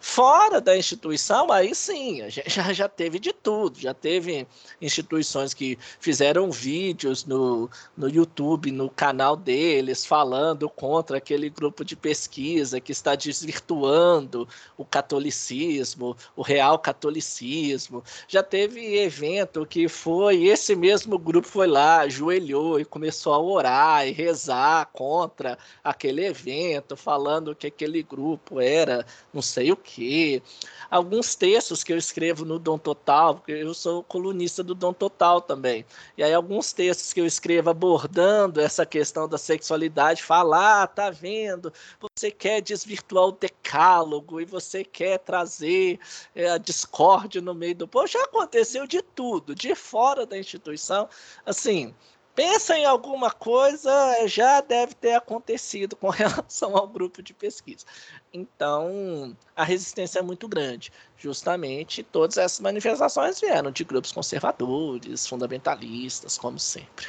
Fora 0.00 0.60
da 0.60 0.76
instituição, 0.76 1.50
aí 1.50 1.74
sim, 1.74 2.22
já, 2.30 2.72
já 2.72 2.88
teve 2.88 3.18
de 3.18 3.32
tudo. 3.32 3.80
Já 3.80 3.92
teve 3.92 4.46
instituições 4.80 5.52
que 5.52 5.76
fizeram 5.98 6.50
vídeos 6.52 7.24
no, 7.24 7.68
no 7.96 8.08
YouTube, 8.08 8.70
no 8.70 8.88
canal 8.88 9.36
deles, 9.36 10.06
falando 10.06 10.70
contra 10.70 11.18
aquele 11.18 11.50
grupo 11.50 11.84
de 11.84 11.96
pesquisa 11.96 12.80
que 12.80 12.92
está 12.92 13.16
desvirtuando 13.16 14.48
o 14.76 14.84
catolicismo, 14.84 16.16
o 16.36 16.42
real 16.42 16.78
catolicismo. 16.78 18.04
Já 18.28 18.42
teve 18.42 18.98
evento 18.98 19.66
que 19.66 19.88
foi, 19.88 20.44
esse 20.44 20.76
mesmo 20.76 21.18
grupo 21.18 21.48
foi 21.48 21.66
lá, 21.66 22.02
ajoelhou 22.02 22.78
e 22.78 22.84
começou 22.84 23.34
a 23.34 23.40
orar 23.40 24.06
e 24.06 24.12
rezar 24.12 24.86
contra 24.92 25.58
aquele 25.82 26.24
evento, 26.24 26.96
falando 26.96 27.54
que 27.54 27.66
aquele 27.66 28.02
grupo 28.02 28.60
era 28.60 29.04
não 29.32 29.42
sei 29.42 29.72
o 29.72 29.76
quê. 29.88 30.42
Alguns 30.90 31.34
textos 31.34 31.82
que 31.82 31.92
eu 31.92 31.96
escrevo 31.96 32.44
no 32.44 32.58
Dom 32.58 32.78
Total, 32.78 33.34
porque 33.34 33.52
eu 33.52 33.74
sou 33.74 34.02
colunista 34.02 34.62
do 34.62 34.74
Dom 34.74 34.92
Total 34.92 35.40
também. 35.40 35.84
E 36.16 36.22
aí 36.22 36.32
alguns 36.32 36.72
textos 36.72 37.12
que 37.12 37.20
eu 37.20 37.26
escrevo 37.26 37.70
abordando 37.70 38.60
essa 38.60 38.86
questão 38.86 39.28
da 39.28 39.38
sexualidade, 39.38 40.22
falar, 40.22 40.82
ah, 40.82 40.86
tá 40.86 41.10
vendo? 41.10 41.72
Você 42.00 42.30
quer 42.30 42.60
desvirtuar 42.60 43.26
o 43.26 43.32
decálogo 43.32 44.40
e 44.40 44.44
você 44.44 44.84
quer 44.84 45.18
trazer 45.18 45.98
é, 46.34 46.50
a 46.50 46.58
discórdia 46.58 47.40
no 47.40 47.54
meio 47.54 47.74
do 47.74 47.88
povo. 47.88 48.06
Já 48.06 48.22
aconteceu 48.24 48.86
de 48.86 49.02
tudo, 49.02 49.54
de 49.54 49.74
fora 49.74 50.24
da 50.26 50.38
instituição. 50.38 51.08
Assim, 51.44 51.94
pensa 52.38 52.78
em 52.78 52.84
alguma 52.84 53.32
coisa, 53.32 53.90
já 54.28 54.60
deve 54.60 54.94
ter 54.94 55.14
acontecido 55.14 55.96
com 55.96 56.08
relação 56.14 56.76
ao 56.76 56.86
grupo 56.86 57.20
de 57.20 57.34
pesquisa. 57.34 57.84
Então, 58.32 59.36
a 59.56 59.64
resistência 59.64 60.20
é 60.20 60.22
muito 60.22 60.46
grande. 60.46 60.92
Justamente 61.16 62.04
todas 62.04 62.36
essas 62.38 62.60
manifestações 62.60 63.40
vieram 63.40 63.72
de 63.72 63.82
grupos 63.82 64.12
conservadores, 64.12 65.26
fundamentalistas, 65.26 66.38
como 66.38 66.60
sempre. 66.60 67.06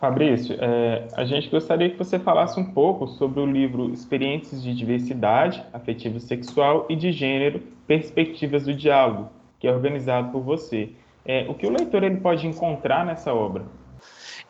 Fabrício, 0.00 0.56
é, 0.58 1.06
a 1.14 1.24
gente 1.24 1.48
gostaria 1.48 1.88
que 1.88 1.96
você 1.96 2.18
falasse 2.18 2.58
um 2.58 2.72
pouco 2.72 3.06
sobre 3.06 3.38
o 3.38 3.46
livro 3.46 3.92
Experiências 3.92 4.60
de 4.60 4.74
Diversidade 4.74 5.64
Afetivo 5.72 6.18
Sexual 6.18 6.84
e 6.90 6.96
de 6.96 7.12
Gênero, 7.12 7.60
Perspectivas 7.86 8.64
do 8.64 8.74
Diálogo, 8.74 9.30
que 9.60 9.68
é 9.68 9.72
organizado 9.72 10.32
por 10.32 10.42
você. 10.42 10.90
É, 11.24 11.46
o 11.48 11.54
que 11.54 11.64
o 11.64 11.70
leitor 11.70 12.02
ele 12.02 12.16
pode 12.16 12.44
encontrar 12.48 13.06
nessa 13.06 13.32
obra? 13.32 13.64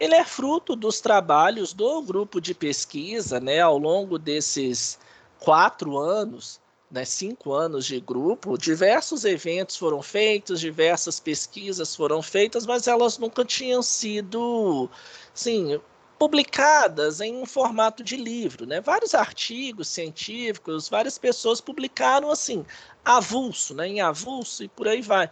Ele 0.02 0.16
é 0.16 0.24
fruto 0.24 0.74
dos 0.74 1.00
trabalhos 1.00 1.72
do 1.72 2.02
grupo 2.02 2.40
de 2.40 2.54
pesquisa, 2.54 3.38
né, 3.38 3.60
ao 3.60 3.78
longo 3.78 4.18
desses 4.18 4.98
quatro 5.38 5.96
anos, 5.96 6.60
né, 6.90 7.04
cinco 7.04 7.52
anos 7.52 7.86
de 7.86 8.00
grupo, 8.00 8.58
diversos 8.58 9.24
eventos 9.24 9.76
foram 9.76 10.02
feitos, 10.02 10.58
diversas 10.58 11.20
pesquisas 11.20 11.94
foram 11.94 12.20
feitas, 12.20 12.66
mas 12.66 12.88
elas 12.88 13.16
nunca 13.16 13.44
tinham 13.44 13.80
sido, 13.80 14.90
sim, 15.32 15.80
publicadas 16.22 17.20
em 17.20 17.34
um 17.34 17.44
formato 17.44 18.04
de 18.04 18.14
livro, 18.14 18.64
né? 18.64 18.80
Vários 18.80 19.12
artigos 19.12 19.88
científicos, 19.88 20.88
várias 20.88 21.18
pessoas 21.18 21.60
publicaram 21.60 22.30
assim, 22.30 22.64
avulso, 23.04 23.74
né? 23.74 23.88
Em 23.88 24.00
avulso 24.00 24.62
e 24.62 24.68
por 24.68 24.86
aí 24.86 25.02
vai. 25.02 25.28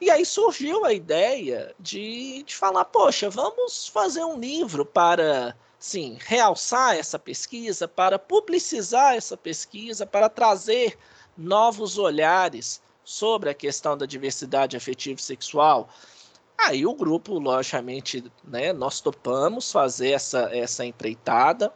E 0.00 0.08
aí 0.08 0.24
surgiu 0.24 0.84
a 0.84 0.92
ideia 0.92 1.74
de, 1.80 2.44
de 2.44 2.54
falar, 2.54 2.84
poxa, 2.84 3.28
vamos 3.28 3.88
fazer 3.88 4.22
um 4.22 4.38
livro 4.38 4.86
para, 4.86 5.56
sim, 5.80 6.16
realçar 6.20 6.94
essa 6.94 7.18
pesquisa, 7.18 7.88
para 7.88 8.16
publicizar 8.16 9.16
essa 9.16 9.36
pesquisa, 9.36 10.06
para 10.06 10.28
trazer 10.28 10.96
novos 11.36 11.98
olhares 11.98 12.80
sobre 13.04 13.50
a 13.50 13.54
questão 13.54 13.98
da 13.98 14.06
diversidade 14.06 14.76
afetiva 14.76 15.18
e 15.18 15.24
sexual. 15.24 15.88
Aí 16.64 16.86
o 16.86 16.94
grupo, 16.94 17.38
logicamente, 17.38 18.24
né, 18.44 18.72
nós 18.72 19.00
topamos 19.00 19.70
fazer 19.72 20.10
essa, 20.10 20.50
essa 20.54 20.84
empreitada. 20.84 21.72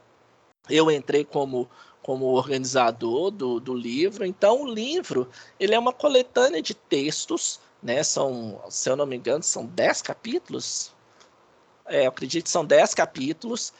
Eu 0.68 0.90
entrei 0.90 1.24
como, 1.24 1.68
como 2.02 2.26
organizador 2.26 3.30
do, 3.30 3.60
do 3.60 3.74
livro. 3.74 4.24
Então, 4.24 4.62
o 4.62 4.66
livro 4.66 5.28
ele 5.58 5.74
é 5.74 5.78
uma 5.78 5.92
coletânea 5.92 6.62
de 6.62 6.74
textos 6.74 7.60
né? 7.84 8.02
São, 8.02 8.58
se 8.70 8.88
eu 8.88 8.96
não 8.96 9.04
me 9.04 9.14
engano, 9.14 9.42
são 9.42 9.66
10 9.66 10.00
capítulos. 10.00 10.90
É, 11.84 12.06
eu 12.06 12.08
acredito 12.08 12.44
que 12.44 12.50
são 12.50 12.64
10 12.64 12.94
capítulos 12.94 13.74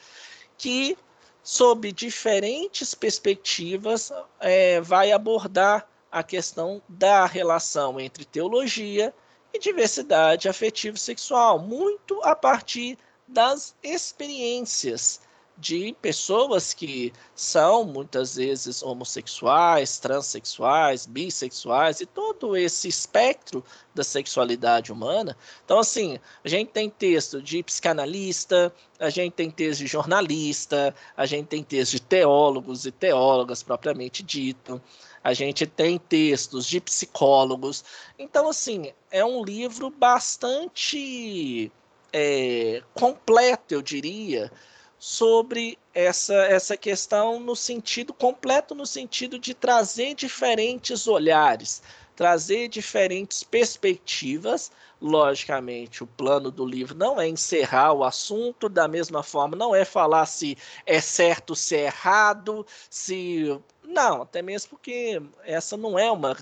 que, 0.59 0.95
sob 1.41 1.91
diferentes 1.91 2.93
perspectivas, 2.93 4.13
é, 4.39 4.79
vai 4.79 5.11
abordar 5.11 5.89
a 6.11 6.21
questão 6.21 6.81
da 6.87 7.25
relação 7.25 7.99
entre 7.99 8.23
teologia 8.23 9.11
e 9.55 9.59
diversidade 9.59 10.49
afetivo-sexual, 10.49 11.59
muito 11.59 12.19
a 12.23 12.35
partir 12.35 12.97
das 13.27 13.73
experiências 13.81 15.21
de 15.57 15.95
pessoas 16.01 16.73
que 16.73 17.13
são 17.33 17.85
muitas 17.85 18.35
vezes 18.35 18.83
homossexuais, 18.83 19.97
transexuais, 19.97 21.05
bissexuais 21.05 22.01
e 22.01 22.05
todo 22.05 22.57
esse 22.57 22.89
espectro 22.89 23.63
da 23.93 24.03
sexualidade 24.03 24.91
humana. 24.91 25.37
Então, 25.63 25.79
assim, 25.79 26.19
a 26.43 26.49
gente 26.49 26.71
tem 26.71 26.89
texto 26.89 27.41
de 27.41 27.63
psicanalista, 27.63 28.73
a 28.99 29.09
gente 29.09 29.31
tem 29.31 29.49
texto 29.49 29.79
de 29.79 29.87
jornalista, 29.87 30.93
a 31.15 31.25
gente 31.25 31.47
tem 31.47 31.63
texto 31.63 31.93
de 31.93 32.01
teólogos 32.01 32.85
e 32.85 32.91
teólogas 32.91 33.63
propriamente 33.63 34.21
dito, 34.21 34.81
a 35.25 35.33
gente 35.33 35.65
tem 35.65 35.97
textos 35.97 36.67
de 36.67 36.79
psicólogos. 36.79 37.83
Então, 38.17 38.47
assim, 38.47 38.93
é 39.09 39.25
um 39.25 39.43
livro 39.43 39.89
bastante 39.89 41.71
é, 42.13 42.83
completo, 42.93 43.73
eu 43.73 43.81
diria 43.81 44.51
sobre 44.99 45.79
essa, 45.95 46.35
essa 46.35 46.77
questão 46.77 47.39
no 47.39 47.55
sentido 47.55 48.13
completo, 48.13 48.75
no 48.75 48.85
sentido 48.85 49.39
de 49.39 49.55
trazer 49.55 50.13
diferentes 50.13 51.07
olhares, 51.07 51.81
trazer 52.15 52.67
diferentes 52.67 53.41
perspectivas. 53.41 54.71
Logicamente, 55.01 56.03
o 56.03 56.07
plano 56.07 56.51
do 56.51 56.65
livro 56.65 56.95
não 56.95 57.19
é 57.19 57.27
encerrar 57.27 57.93
o 57.93 58.03
assunto, 58.03 58.69
da 58.69 58.87
mesma 58.87 59.23
forma, 59.23 59.55
não 59.55 59.75
é 59.75 59.83
falar 59.83 60.27
se 60.27 60.55
é 60.85 61.01
certo, 61.01 61.55
se 61.55 61.75
é 61.75 61.85
errado, 61.85 62.63
se. 62.91 63.59
Não, 63.95 64.23
até 64.23 64.41
mesmo 64.41 64.71
porque 64.71 65.21
essa 65.45 65.77
não 65.77 65.97
é 65.97 66.11
uma 66.11 66.35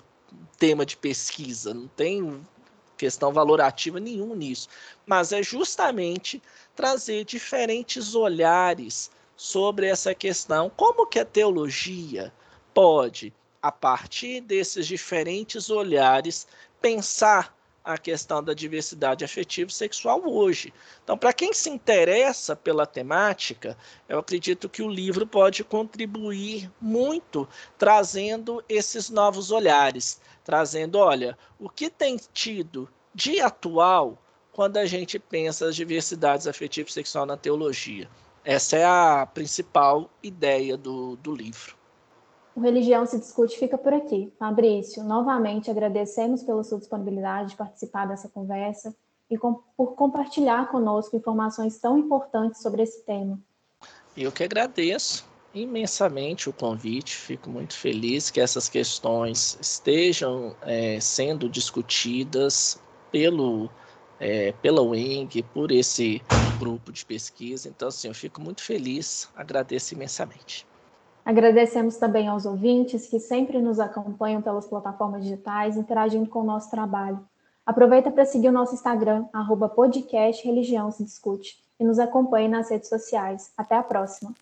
tema 0.57 0.83
de 0.83 0.97
pesquisa, 0.97 1.71
não 1.71 1.87
tem 1.87 2.41
questão 2.97 3.31
valorativa 3.31 3.99
nenhum 3.99 4.33
nisso, 4.33 4.67
mas 5.05 5.31
é 5.31 5.43
justamente 5.43 6.41
trazer 6.75 7.23
diferentes 7.25 8.15
olhares 8.15 9.11
sobre 9.35 9.85
essa 9.85 10.15
questão. 10.15 10.67
Como 10.75 11.05
que 11.05 11.19
a 11.19 11.25
teologia 11.25 12.33
pode, 12.73 13.31
a 13.61 13.71
partir 13.71 14.41
desses 14.41 14.87
diferentes 14.87 15.69
olhares, 15.69 16.47
pensar 16.81 17.55
a 17.83 17.97
questão 17.97 18.41
da 18.41 18.53
diversidade 18.53 19.25
afetiva 19.25 19.69
sexual 19.69 20.21
hoje. 20.25 20.73
Então, 21.03 21.17
para 21.17 21.33
quem 21.33 21.51
se 21.51 21.69
interessa 21.69 22.55
pela 22.55 22.85
temática, 22.85 23.77
eu 24.07 24.19
acredito 24.19 24.69
que 24.69 24.81
o 24.81 24.89
livro 24.89 25.27
pode 25.27 25.63
contribuir 25.63 26.71
muito 26.79 27.47
trazendo 27.77 28.63
esses 28.69 29.09
novos 29.09 29.51
olhares, 29.51 30.21
trazendo, 30.43 30.97
olha, 30.97 31.37
o 31.59 31.69
que 31.69 31.89
tem 31.89 32.17
tido 32.31 32.89
de 33.13 33.41
atual 33.41 34.17
quando 34.51 34.77
a 34.77 34.85
gente 34.85 35.19
pensa 35.19 35.67
as 35.67 35.75
diversidades 35.75 36.47
afetiva 36.47 36.89
sexual 36.89 37.25
na 37.25 37.35
teologia. 37.35 38.09
Essa 38.45 38.77
é 38.77 38.85
a 38.85 39.25
principal 39.25 40.09
ideia 40.21 40.77
do, 40.77 41.15
do 41.17 41.35
livro. 41.35 41.82
O 42.55 42.59
Religião 42.59 43.05
se 43.05 43.19
Discute 43.19 43.57
fica 43.57 43.77
por 43.77 43.93
aqui. 43.93 44.31
Fabrício, 44.37 45.03
novamente 45.03 45.71
agradecemos 45.71 46.43
pela 46.43 46.63
sua 46.63 46.77
disponibilidade 46.77 47.49
de 47.49 47.55
participar 47.55 48.07
dessa 48.07 48.29
conversa 48.29 48.95
e 49.29 49.37
com, 49.37 49.55
por 49.75 49.95
compartilhar 49.95 50.69
conosco 50.69 51.15
informações 51.15 51.79
tão 51.79 51.97
importantes 51.97 52.61
sobre 52.61 52.83
esse 52.83 53.03
tema. 53.03 53.39
Eu 54.15 54.31
que 54.31 54.43
agradeço 54.43 55.25
imensamente 55.53 56.49
o 56.49 56.53
convite, 56.53 57.15
fico 57.15 57.49
muito 57.49 57.75
feliz 57.75 58.29
que 58.29 58.39
essas 58.39 58.69
questões 58.69 59.57
estejam 59.59 60.55
é, 60.61 60.99
sendo 60.99 61.49
discutidas 61.49 62.79
pelo 63.11 63.69
é, 64.19 64.51
pela 64.53 64.81
UENG, 64.81 65.43
por 65.53 65.71
esse 65.71 66.21
grupo 66.57 66.91
de 66.91 67.05
pesquisa. 67.05 67.67
Então, 67.67 67.89
assim, 67.89 68.07
eu 68.07 68.13
fico 68.13 68.39
muito 68.39 68.63
feliz, 68.63 69.27
agradeço 69.35 69.93
imensamente. 69.93 70.65
Agradecemos 71.25 71.97
também 71.97 72.27
aos 72.27 72.45
ouvintes 72.45 73.07
que 73.07 73.19
sempre 73.19 73.61
nos 73.61 73.79
acompanham 73.79 74.41
pelas 74.41 74.67
plataformas 74.67 75.23
digitais, 75.23 75.77
interagindo 75.77 76.29
com 76.29 76.39
o 76.39 76.45
nosso 76.45 76.69
trabalho. 76.69 77.25
Aproveita 77.65 78.11
para 78.11 78.25
seguir 78.25 78.49
o 78.49 78.53
nosso 78.53 78.73
Instagram, 78.73 79.25
arroba 79.31 79.69
podcast 79.69 80.45
Religião 80.45 80.91
se 80.91 81.03
Discute, 81.03 81.57
e 81.79 81.85
nos 81.85 81.97
acompanhe 81.97 82.49
nas 82.49 82.69
redes 82.69 82.89
sociais. 82.89 83.53
Até 83.57 83.75
a 83.75 83.83
próxima! 83.83 84.33